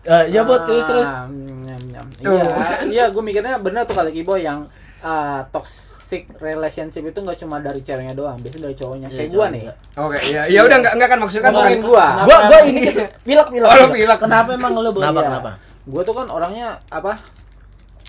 Boy. 0.00 0.10
Eh, 0.10 0.24
ya 0.30 0.42
bot 0.42 0.62
terus 0.64 0.84
terus. 0.84 1.06
Ah, 1.06 1.26
nyam. 1.26 2.06
Iya, 2.18 2.42
iya 2.86 3.04
gue 3.08 3.20
mikirnya 3.20 3.58
bener 3.58 3.82
tuh 3.82 3.94
kata 3.94 4.08
Kibo 4.08 4.34
yang 4.34 4.66
ah, 5.00 5.42
toxic 5.48 6.26
relationship 6.38 7.04
itu 7.04 7.18
nggak 7.18 7.36
cuma 7.36 7.58
dari 7.58 7.78
ceweknya 7.78 8.12
doang, 8.12 8.38
biasanya 8.38 8.64
dari 8.64 8.76
cowoknya. 8.76 9.08
Kayak 9.08 9.28
gue 9.28 9.46
nih. 9.52 9.62
oke 9.94 10.18
ya 10.24 10.42
ya 10.46 10.60
udah 10.62 10.76
nggak 10.78 10.92
nggak 10.94 11.08
kan 11.08 11.18
maksudnya 11.18 11.44
kan 11.44 11.52
Ngomongin 11.52 11.80
gua. 11.82 12.06
Gua 12.22 12.36
gua 12.40 12.58
Kenapa? 12.58 12.66
ini 12.66 12.82
pilek 13.26 13.48
pilek. 13.50 13.68
oh 13.68 13.88
pilek 13.90 14.18
Kenapa 14.18 14.48
emang 14.52 14.72
lu 14.74 14.90
Boy? 14.90 15.02
Kenapa 15.02 15.18
Iya. 15.18 15.28
kenapa? 15.28 15.50
Gue 15.84 16.02
tuh 16.02 16.14
kan 16.14 16.26
orangnya 16.28 16.68
apa? 16.88 17.12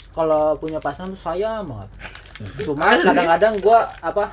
Kalau 0.09 0.51
punya 0.55 0.79
pasangan 0.79 1.11
tuh 1.11 1.21
sayang 1.21 1.63
banget. 1.63 1.89
Cuma 2.63 2.97
kadang-kadang 2.97 3.53
gue 3.57 3.79
apa 3.99 4.25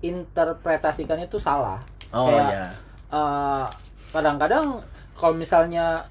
menginterpretasikannya 0.00 1.26
tuh 1.26 1.40
salah. 1.40 1.78
Oh 2.10 2.26
Kayak, 2.26 2.48
iya. 2.50 2.66
eh, 3.08 3.64
kadang-kadang 4.10 4.82
kalau 5.14 5.34
misalnya 5.34 6.04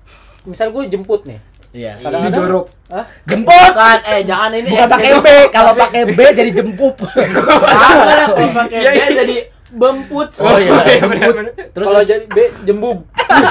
misal 0.43 0.69
gue 0.69 0.83
jemput 0.87 1.23
nih 1.23 1.39
Iya. 1.69 2.01
kadang-kadang 2.01 2.33
didorok 2.33 2.65
Hah? 2.89 3.05
Jemput. 3.23 3.53
Bukan, 3.69 3.99
eh 4.03 4.21
jangan 4.25 4.51
ini 4.51 4.69
Bukan 4.69 4.81
ya, 4.81 4.89
pakai 4.89 5.11
B, 5.15 5.27
kalau 5.53 5.73
pakai 5.77 6.01
B 6.07 6.19
jadi 6.33 6.51
jempup. 6.51 6.95
Jangan, 7.05 8.25
kalau 8.27 8.49
pakai 8.57 8.77
Iya, 8.79 8.89
B 8.89 8.97
iya. 8.97 9.07
jadi 9.15 9.35
bemput. 9.69 10.29
Oh 10.41 10.57
iya, 10.57 10.73
iya, 10.81 10.97
jemput. 10.97 11.13
benar. 11.13 11.29
Terus 11.69 11.85
kalau 11.85 12.01
terus 12.01 12.09
jadi 12.09 12.25
B 12.25 12.37
jembub 12.63 12.97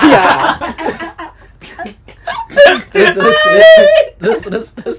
iya 0.02 0.24
terus 2.90 3.14
terus 3.14 3.36
terus 4.18 4.40
terus 4.42 4.66
terus 4.74 4.98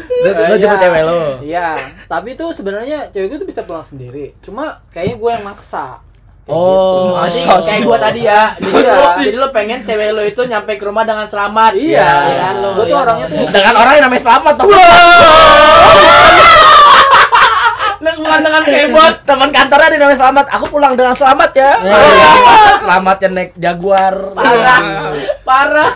terus 0.00 0.34
Eh, 0.34 0.48
lo 0.48 0.56
jemput 0.56 0.64
iya. 0.72 0.82
cewek 0.82 1.02
lo. 1.04 1.20
iya 1.44 1.68
tapi 2.06 2.32
tuh 2.32 2.50
sebenarnya 2.50 3.10
cewek 3.10 3.28
gue 3.28 3.38
tuh 3.38 3.48
bisa 3.48 3.60
pulang 3.60 3.84
sendiri 3.84 4.32
cuma 4.40 4.80
kayaknya 4.88 5.16
gue 5.16 5.30
yang 5.30 5.44
maksa 5.44 6.00
Oh, 6.46 7.16
gitu. 7.24 7.24
Jadi 7.24 7.40
Masa 7.40 7.52
kayak 7.56 7.64
sih? 7.72 7.84
gua 7.84 7.96
tadi 7.96 8.20
ya. 8.22 8.42
Jadi, 8.54 8.84
sih? 8.84 9.24
jadi 9.24 9.36
lo 9.38 9.48
pengen 9.48 9.80
cewek 9.80 10.08
lo 10.12 10.22
itu 10.22 10.42
nyampe 10.44 10.76
ke 10.76 10.84
rumah 10.84 11.02
dengan 11.02 11.24
selamat. 11.24 11.72
Iya. 11.72 12.04
Ya 12.04 12.36
kan 12.42 12.54
lo. 12.60 12.68
Gua 12.74 12.84
tuh 12.84 12.90
ya. 12.90 13.00
orangnya 13.00 13.26
tuh- 13.26 13.48
Dengan 13.48 13.74
orang 13.74 13.92
yang 13.94 14.04
namanya 14.04 14.22
selamat 14.22 14.52
toh. 14.54 14.66
Dengan- 17.96 18.42
dengan 18.44 18.62
kebot. 18.62 19.14
Teman 19.28 19.48
kantornya 19.48 19.86
ada 19.88 19.96
namanya 19.96 20.20
selamat. 20.20 20.44
Aku 20.52 20.64
pulang 20.68 20.92
dengan 20.92 21.16
selamat 21.16 21.50
ya. 21.56 21.70
Oh, 21.80 22.76
selamat 22.78 23.16
ya 23.16 23.28
naik 23.30 23.50
jaguar. 23.56 24.14
Parah. 24.36 24.80
Parah. 25.40 25.90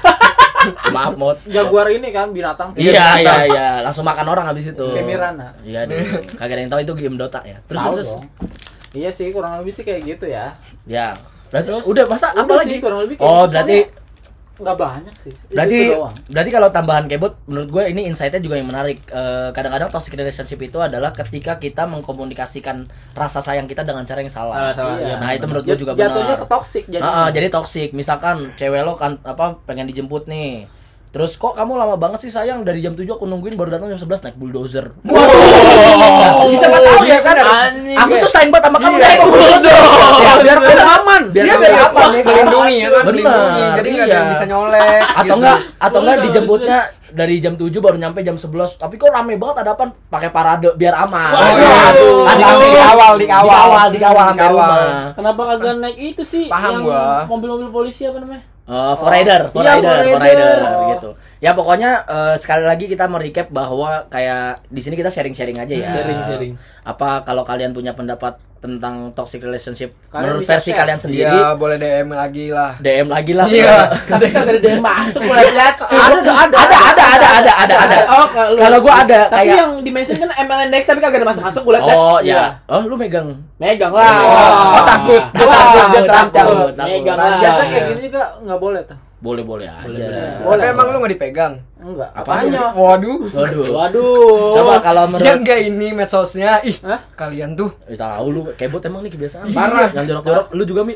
Maaf 0.88 1.14
mot. 1.14 1.38
jaguar 1.46 1.86
ini 1.88 2.10
kan 2.10 2.28
binatang 2.28 2.74
Iya 2.74 3.22
iya 3.22 3.34
iya, 3.46 3.68
langsung 3.80 4.02
makan 4.02 4.26
orang 4.26 4.44
habis 4.44 4.66
itu. 4.66 4.86
Kayak 4.90 5.06
Mirana. 5.06 5.48
Iya 5.62 5.86
deh. 5.86 6.02
Kagak 6.34 6.56
ada 6.56 6.60
yang 6.60 6.72
tahu 6.72 6.80
itu 6.82 6.94
game 6.96 7.16
Dota 7.16 7.40
ya. 7.44 7.60
Terus 7.62 7.82
terus. 7.94 8.10
Iya 8.92 9.10
sih 9.10 9.28
kurang 9.28 9.58
lebih 9.58 9.70
sih 9.70 9.82
kayak 9.82 10.00
gitu 10.06 10.26
ya 10.26 10.56
Ya. 10.84 11.12
Berarti 11.48 11.68
Terus? 11.70 11.84
udah 11.86 12.04
masa 12.06 12.28
Udah 12.30 12.44
apa 12.44 12.52
lagi? 12.56 12.76
kurang 12.76 13.00
lebih 13.02 13.16
kayak 13.16 13.24
Oh, 13.26 13.42
gitu. 13.42 13.52
berarti 13.52 13.78
nggak 14.58 14.74
banyak 14.76 15.14
sih 15.14 15.30
berarti 15.48 15.78
berarti 16.26 16.50
kalau 16.50 16.66
tambahan 16.68 17.06
kebot 17.06 17.30
menurut 17.46 17.70
gue 17.70 17.82
ini 17.88 18.02
insight-nya 18.04 18.42
juga 18.42 18.58
yang 18.58 18.66
menarik 18.66 18.98
Eh, 19.06 19.48
kadang-kadang 19.54 19.86
toxic 19.88 20.12
relationship 20.12 20.58
itu 20.58 20.74
adalah 20.76 21.14
ketika 21.14 21.56
kita 21.56 21.86
mengkomunikasikan 21.86 22.82
rasa 23.14 23.38
sayang 23.38 23.64
kita 23.64 23.80
dengan 23.80 24.02
cara 24.02 24.18
yang 24.18 24.28
salah, 24.28 24.58
Salah, 24.68 24.74
salah, 24.74 24.96
iya. 24.98 25.14
nah 25.16 25.30
itu 25.30 25.46
menurut 25.46 25.62
gue 25.64 25.78
juga 25.78 25.94
jatuhnya 25.94 26.34
benar 26.34 26.38
ke 26.38 26.46
toxic 26.48 26.84
jadi 26.84 27.00
Ah, 27.00 27.14
ah, 27.14 27.28
jadi 27.30 27.46
toxic 27.48 27.88
misalkan 27.92 28.50
cewek 28.52 28.82
lo 28.82 28.92
kan 28.92 29.22
apa 29.22 29.62
pengen 29.62 29.86
dijemput 29.86 30.26
nih 30.26 30.66
Terus 31.18 31.34
kok 31.34 31.50
kamu 31.52 31.74
lama 31.74 31.96
banget 31.96 32.22
sih 32.22 32.30
sayang 32.30 32.62
dari 32.62 32.78
jam 32.78 32.94
7 32.94 33.02
aku 33.08 33.26
nungguin 33.26 33.52
baru 33.52 33.74
datang 33.74 33.90
jam 33.90 33.98
11 33.98 34.22
naik 34.22 34.36
bulldozer. 34.36 34.94
Wow. 35.02 36.46
Bisa 36.46 36.64
nggak 36.64 36.78
tahu 36.80 37.02
ya 37.04 37.18
kan? 37.20 37.34
Anjing. 37.36 37.98
Aku 37.98 38.12
tuh 38.16 38.30
sayang 38.30 38.48
banget 38.48 38.64
sama 38.64 38.78
kamu 38.78 38.94
Iya. 38.94 39.02
naik 39.04 39.20
bulldozer. 39.24 39.74
Ya, 40.18 40.32
biar 40.38 40.58
biar 40.60 40.80
aman. 40.94 41.22
Biar 41.28 41.44
Biar 41.44 41.52
kamu 41.52 41.64
biar 41.64 41.82
aman 41.84 42.08
ya. 42.08 42.22
melindungi 42.22 42.76
ya. 42.76 42.88
Kan 42.88 43.02
Bener, 43.02 43.14
dilindungi, 43.18 43.64
jadi 43.74 43.88
nggak 43.88 44.04
ada 44.04 44.14
yang 44.14 44.28
bisa 44.30 44.44
nyolek. 44.46 45.02
atau 45.02 45.24
gitu. 45.24 45.34
enggak 45.34 45.58
atau 45.76 45.98
enggak 45.98 46.16
dijemputnya 46.22 46.78
dari 47.10 47.34
jam 47.38 47.54
7 47.56 47.66
baru 47.74 47.96
nyampe 47.96 48.20
jam 48.20 48.36
11 48.36 48.46
tapi 48.76 48.94
kok 48.94 49.08
rame 49.08 49.34
banget 49.34 49.56
ada 49.58 49.70
apa 49.72 49.84
pakai 50.06 50.28
parade 50.28 50.70
biar 50.72 50.94
aman 51.00 51.30
Oh, 51.30 51.50
iya. 51.50 51.76
Aduh. 51.88 52.22
Di 52.28 52.44
awal, 52.44 52.58
di 52.62 52.78
awal, 52.78 53.14
di 53.16 53.26
awal, 53.26 53.48
dikawal 53.48 53.86
dikawal 53.90 54.24
sampai 54.24 54.38
Dikawal. 54.38 54.70
rumah 54.70 55.12
Kenapa 55.14 55.40
kagak 55.48 55.74
naik 55.78 55.96
itu 55.98 56.22
sih 56.22 56.44
Paham 56.46 56.70
yang 56.70 56.82
gua. 56.84 57.24
mobil-mobil 57.26 57.68
polisi 57.72 58.04
apa 58.04 58.20
namanya? 58.20 58.44
Uh, 58.68 58.92
for 59.00 59.08
rider, 59.08 59.48
for 59.48 59.62
Iya, 59.64 59.80
rider, 59.80 59.96
for 59.96 60.12
for 60.12 60.20
rider. 60.20 60.52
rider, 60.60 60.76
Oh. 60.76 60.88
gitu. 60.92 61.10
Ya 61.38 61.54
pokoknya 61.54 62.02
eh, 62.04 62.34
sekali 62.38 62.66
lagi 62.66 62.90
kita 62.90 63.06
merecap 63.06 63.46
bahwa 63.48 64.06
kayak 64.10 64.66
di 64.66 64.80
sini 64.82 64.98
kita 64.98 65.10
sharing-sharing 65.10 65.58
aja 65.58 65.74
ya. 65.74 65.90
Sharing-sharing. 65.90 66.58
Apa 66.82 67.22
kalau 67.22 67.46
kalian 67.46 67.70
punya 67.70 67.94
pendapat 67.94 68.38
tentang 68.58 69.14
toxic 69.14 69.38
relationship 69.38 69.94
Kalian 70.10 70.34
menurut 70.34 70.42
versi 70.42 70.74
share. 70.74 70.82
kalian 70.82 70.98
sendiri, 70.98 71.30
Iya, 71.30 71.54
boleh 71.54 71.78
DM 71.78 72.10
lagi 72.10 72.50
lah. 72.50 72.74
DM 72.82 73.06
lagi 73.06 73.32
lah. 73.38 73.46
Iya. 73.46 73.86
Tapi 74.10 74.34
kagak 74.34 74.58
ada 74.58 74.66
yang 74.66 74.82
masuk 74.82 75.22
gua 75.22 75.38
lihat. 75.46 75.74
ada, 75.86 76.18
ada, 76.18 76.58
ada, 76.58 76.58
ada, 76.58 77.04
ada, 77.06 77.28
ada, 77.38 77.52
ada, 77.54 77.74
ada. 77.86 77.98
Oh, 78.10 78.26
kalau 78.58 78.78
gua 78.82 78.94
ada 79.06 79.30
Tapi 79.30 79.46
kayak 79.46 79.58
yang 79.62 79.70
di 79.78 79.90
mention 79.94 80.18
kan 80.18 80.30
MLN 80.34 80.68
Next 80.74 80.90
tapi 80.90 80.98
kagak 80.98 81.22
ada 81.22 81.28
masuk-masuk 81.30 81.62
gua 81.62 81.72
lihat. 81.78 81.86
Oh 81.86 82.18
Iya. 82.18 82.34
ya, 82.34 82.46
oh 82.66 82.82
lu 82.82 82.98
megang. 82.98 83.30
Megang 83.62 83.94
lah. 83.94 84.10
Oh, 84.26 84.82
takut. 84.82 85.22
Takut, 85.30 85.86
dia 85.94 86.02
terancam. 86.02 86.30
takut. 86.34 86.70
Takut. 86.74 86.90
Megang 86.90 87.14
lah. 87.18 87.38
Biasa 87.38 87.62
kayak 87.62 87.84
gini 87.94 88.00
juga 88.10 88.22
nggak 88.42 88.58
boleh 88.58 88.82
tuh. 88.90 88.98
Boleh-boleh 89.18 89.66
aja. 89.66 90.38
Boleh, 90.40 90.62
Tapi 90.62 90.70
emang 90.70 90.86
lu 90.88 91.02
nggak 91.02 91.12
dipegang? 91.12 91.54
Enggak. 91.74 92.10
Apanya? 92.14 92.70
Waduh. 92.70 93.18
Waduh. 93.28 93.66
Waduh. 93.66 94.54
Coba 94.54 94.78
kalau 94.78 95.04
Ya 95.04 95.10
menurut 95.10 95.34
enggak 95.42 95.58
ini 95.60 95.88
medsosnya. 95.90 96.62
Ih, 96.62 96.78
Hah? 96.82 97.02
kalian 97.18 97.54
tuh 97.54 97.74
Eh, 97.84 97.98
tahu 97.98 98.26
lu 98.30 98.40
kebot 98.54 98.78
emang 98.80 99.02
nih 99.02 99.10
kebiasaan 99.10 99.50
Iya. 99.50 99.54
parah 99.54 99.90
yang 99.90 100.06
jorok-jorok 100.06 100.46
lu 100.52 100.62
juga 100.62 100.82
mi 100.82 100.94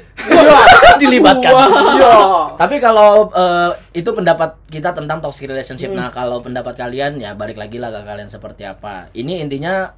dilibatkan 1.02 1.50
Iya. 1.98 2.14
tapi 2.54 2.78
kalau 2.78 3.26
eh, 3.28 3.70
itu 3.92 4.06
pendapat 4.08 4.54
kita 4.68 4.92
tentang 4.92 5.18
toxic 5.18 5.46
relationship 5.46 5.90
nah 5.90 6.08
kalau 6.08 6.38
pendapat 6.40 6.74
kalian 6.74 7.18
ya 7.18 7.34
balik 7.34 7.56
lagi 7.56 7.76
lah 7.76 7.90
ke 7.90 8.00
kalian 8.02 8.28
seperti 8.28 8.62
apa 8.62 9.10
ini 9.12 9.40
intinya 9.40 9.90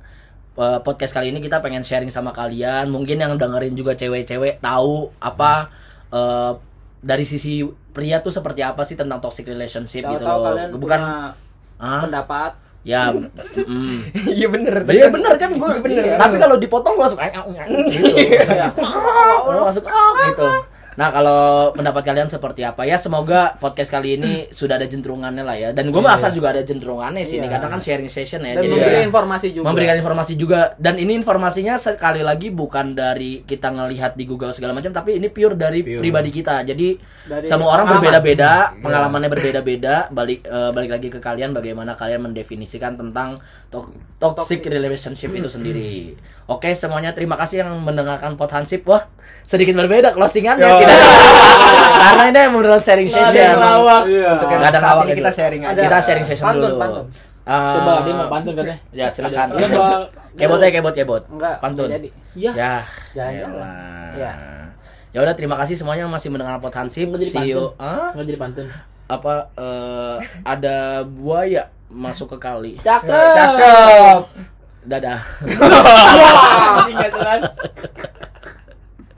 eh, 0.55 0.79
podcast 0.81 1.13
kali 1.13 1.29
ini 1.29 1.41
kita 1.41 1.61
pengen 1.61 1.85
sharing 1.85 2.09
sama 2.09 2.31
kalian 2.31 2.89
mungkin 2.89 3.19
yang 3.19 3.37
dengerin 3.37 3.75
juga 3.75 3.93
cewek-cewek 3.93 4.61
tahu 4.61 5.13
apa 5.19 5.69
eh, 6.09 6.53
dari 7.01 7.25
sisi 7.25 7.61
pria 7.95 8.19
tuh 8.19 8.35
seperti 8.35 8.61
apa 8.67 8.83
sih 8.83 8.99
tentang 8.99 9.23
toxic 9.23 9.47
relationship 9.47 10.03
Siapa 10.03 10.19
gitu 10.19 10.25
loh 10.27 10.43
kalian 10.51 10.69
bukan 10.75 11.01
punya 11.01 11.31
ah 11.79 12.03
pendapat. 12.03 12.53
ya 12.85 13.09
mm. 13.71 13.97
Iya 14.29 14.47
bener. 14.53 14.75
Iya 14.85 15.07
bener 15.09 15.33
kan 15.41 15.51
gue 15.57 15.71
bener. 15.81 16.05
Iya. 16.05 16.17
Tapi 16.21 16.37
kalau 16.37 16.61
dipotong 16.61 16.99
gue 16.99 17.05
langsung 17.07 17.23
gitu. 17.23 18.45
Saya 18.45 18.69
langsung 19.65 19.87
"Ah," 19.89 20.13
gitu. 20.29 20.47
Nah 20.95 21.11
kalau 21.11 21.43
pendapat 21.73 22.03
kalian 22.03 22.29
seperti 22.29 22.63
apa? 22.63 22.83
Ya 22.83 22.95
semoga 22.95 23.59
podcast 23.59 23.91
kali 23.91 24.15
ini 24.15 24.33
sudah 24.49 24.79
ada 24.79 24.87
jentrungannya 24.87 25.43
lah 25.43 25.57
ya. 25.57 25.69
Dan 25.71 25.91
gue 25.91 25.99
merasa 25.99 26.31
juga 26.31 26.55
ada 26.55 26.63
jentrungannya 26.63 27.23
sih 27.23 27.37
ini 27.37 27.47
Iya. 27.47 27.53
karena 27.59 27.67
kan 27.69 27.81
sharing 27.81 28.07
session 28.07 28.41
ya. 28.41 28.55
Dan 28.55 28.63
jadi 28.63 28.71
memberi 28.71 28.95
ya, 28.95 29.03
informasi 29.05 29.47
juga. 29.51 29.65
memberikan 29.67 29.97
informasi 29.99 30.33
juga. 30.35 30.61
Dan 30.77 30.95
ini 30.97 31.13
informasinya 31.15 31.75
sekali 31.77 32.23
lagi 32.23 32.49
bukan 32.49 32.93
dari 32.93 33.43
kita 33.43 33.69
ngelihat 33.69 34.15
di 34.15 34.25
Google 34.25 34.55
segala 34.55 34.71
macam 34.73 34.91
tapi 34.91 35.19
ini 35.19 35.27
pure 35.29 35.55
dari 35.55 35.83
pribadi 35.83 36.31
kita. 36.31 36.63
Jadi 36.63 36.95
Dari 37.25 37.43
semua 37.43 37.75
orang 37.75 37.91
berbeda-beda 37.91 38.71
Iya. 38.71 38.83
pengalamannya 38.83 39.31
berbeda-beda. 39.31 39.95
Balik 40.09 40.47
eh, 40.47 40.71
balik 40.71 40.91
lagi 40.91 41.09
ke 41.09 41.19
kalian 41.19 41.51
bagaimana 41.51 41.95
kalian 41.95 42.23
mendefinisikan 42.23 42.95
tentang 42.95 43.43
to- 43.67 43.91
toxic 44.17 44.63
relationship 44.65 45.31
itu 45.31 45.51
sendiri. 45.51 46.15
Oke 46.45 46.71
semuanya 46.73 47.11
terima 47.11 47.35
kasih 47.35 47.65
yang 47.65 47.81
mendengarkan 47.81 48.37
pot 48.37 48.53
hansip 48.53 48.85
wah 48.85 49.01
sedikit 49.43 49.73
berbeda 49.75 50.13
closingannya 50.13 50.84
Tidak 50.85 52.05
karena 52.05 52.25
ini 52.29 52.41
beneran 52.53 52.81
sharing 52.81 53.09
session 53.09 53.41
yang 53.51 53.61
lawak. 53.61 54.03
Iya. 54.05 54.29
Untuk 54.37 54.49
yang 54.49 54.63
ada 54.63 54.79
saat 54.79 54.97
ini 55.03 55.13
kita 55.17 55.33
sharing 55.33 55.63
aja. 55.65 55.81
kita 55.81 55.99
sharing 56.01 56.27
session 56.27 56.47
dulu 56.53 56.77
pantun. 56.77 57.07
Eh, 57.45 57.73
Coba 57.77 57.93
dia 58.01 58.15
mau 58.17 58.29
pantun 58.33 58.53
katanya. 58.57 58.77
ya 58.89 59.07
silakan 59.13 59.47
kebot 60.35 60.61
ya 60.61 60.71
kebot 60.73 60.95
kebot 60.97 61.23
Enggak. 61.29 61.57
pantun 61.61 61.89
Jadi. 61.93 62.09
Iya. 62.35 62.53
ya. 62.57 62.73
Ya. 64.17 64.33
ya 65.13 65.19
udah 65.21 65.35
terima 65.37 65.55
kasih 65.61 65.77
semuanya 65.77 66.09
yang 66.09 66.15
masih 66.15 66.33
mendengar 66.33 66.57
pot 66.59 66.73
hansip 66.73 67.05
see 67.21 67.53
you? 67.53 67.77
Nggak 67.79 68.25
jadi 68.25 68.39
pantun. 68.41 68.67
apa 69.05 69.53
eh, 69.55 70.17
ada 70.43 70.77
buaya 71.05 71.69
masuk 71.87 72.33
ke 72.33 72.39
kali 72.41 72.73
Cakep. 72.81 73.13
Cakep. 73.13 74.19
dadah 74.85 75.21
Wah, 76.21 76.89
jelas. 76.89 77.45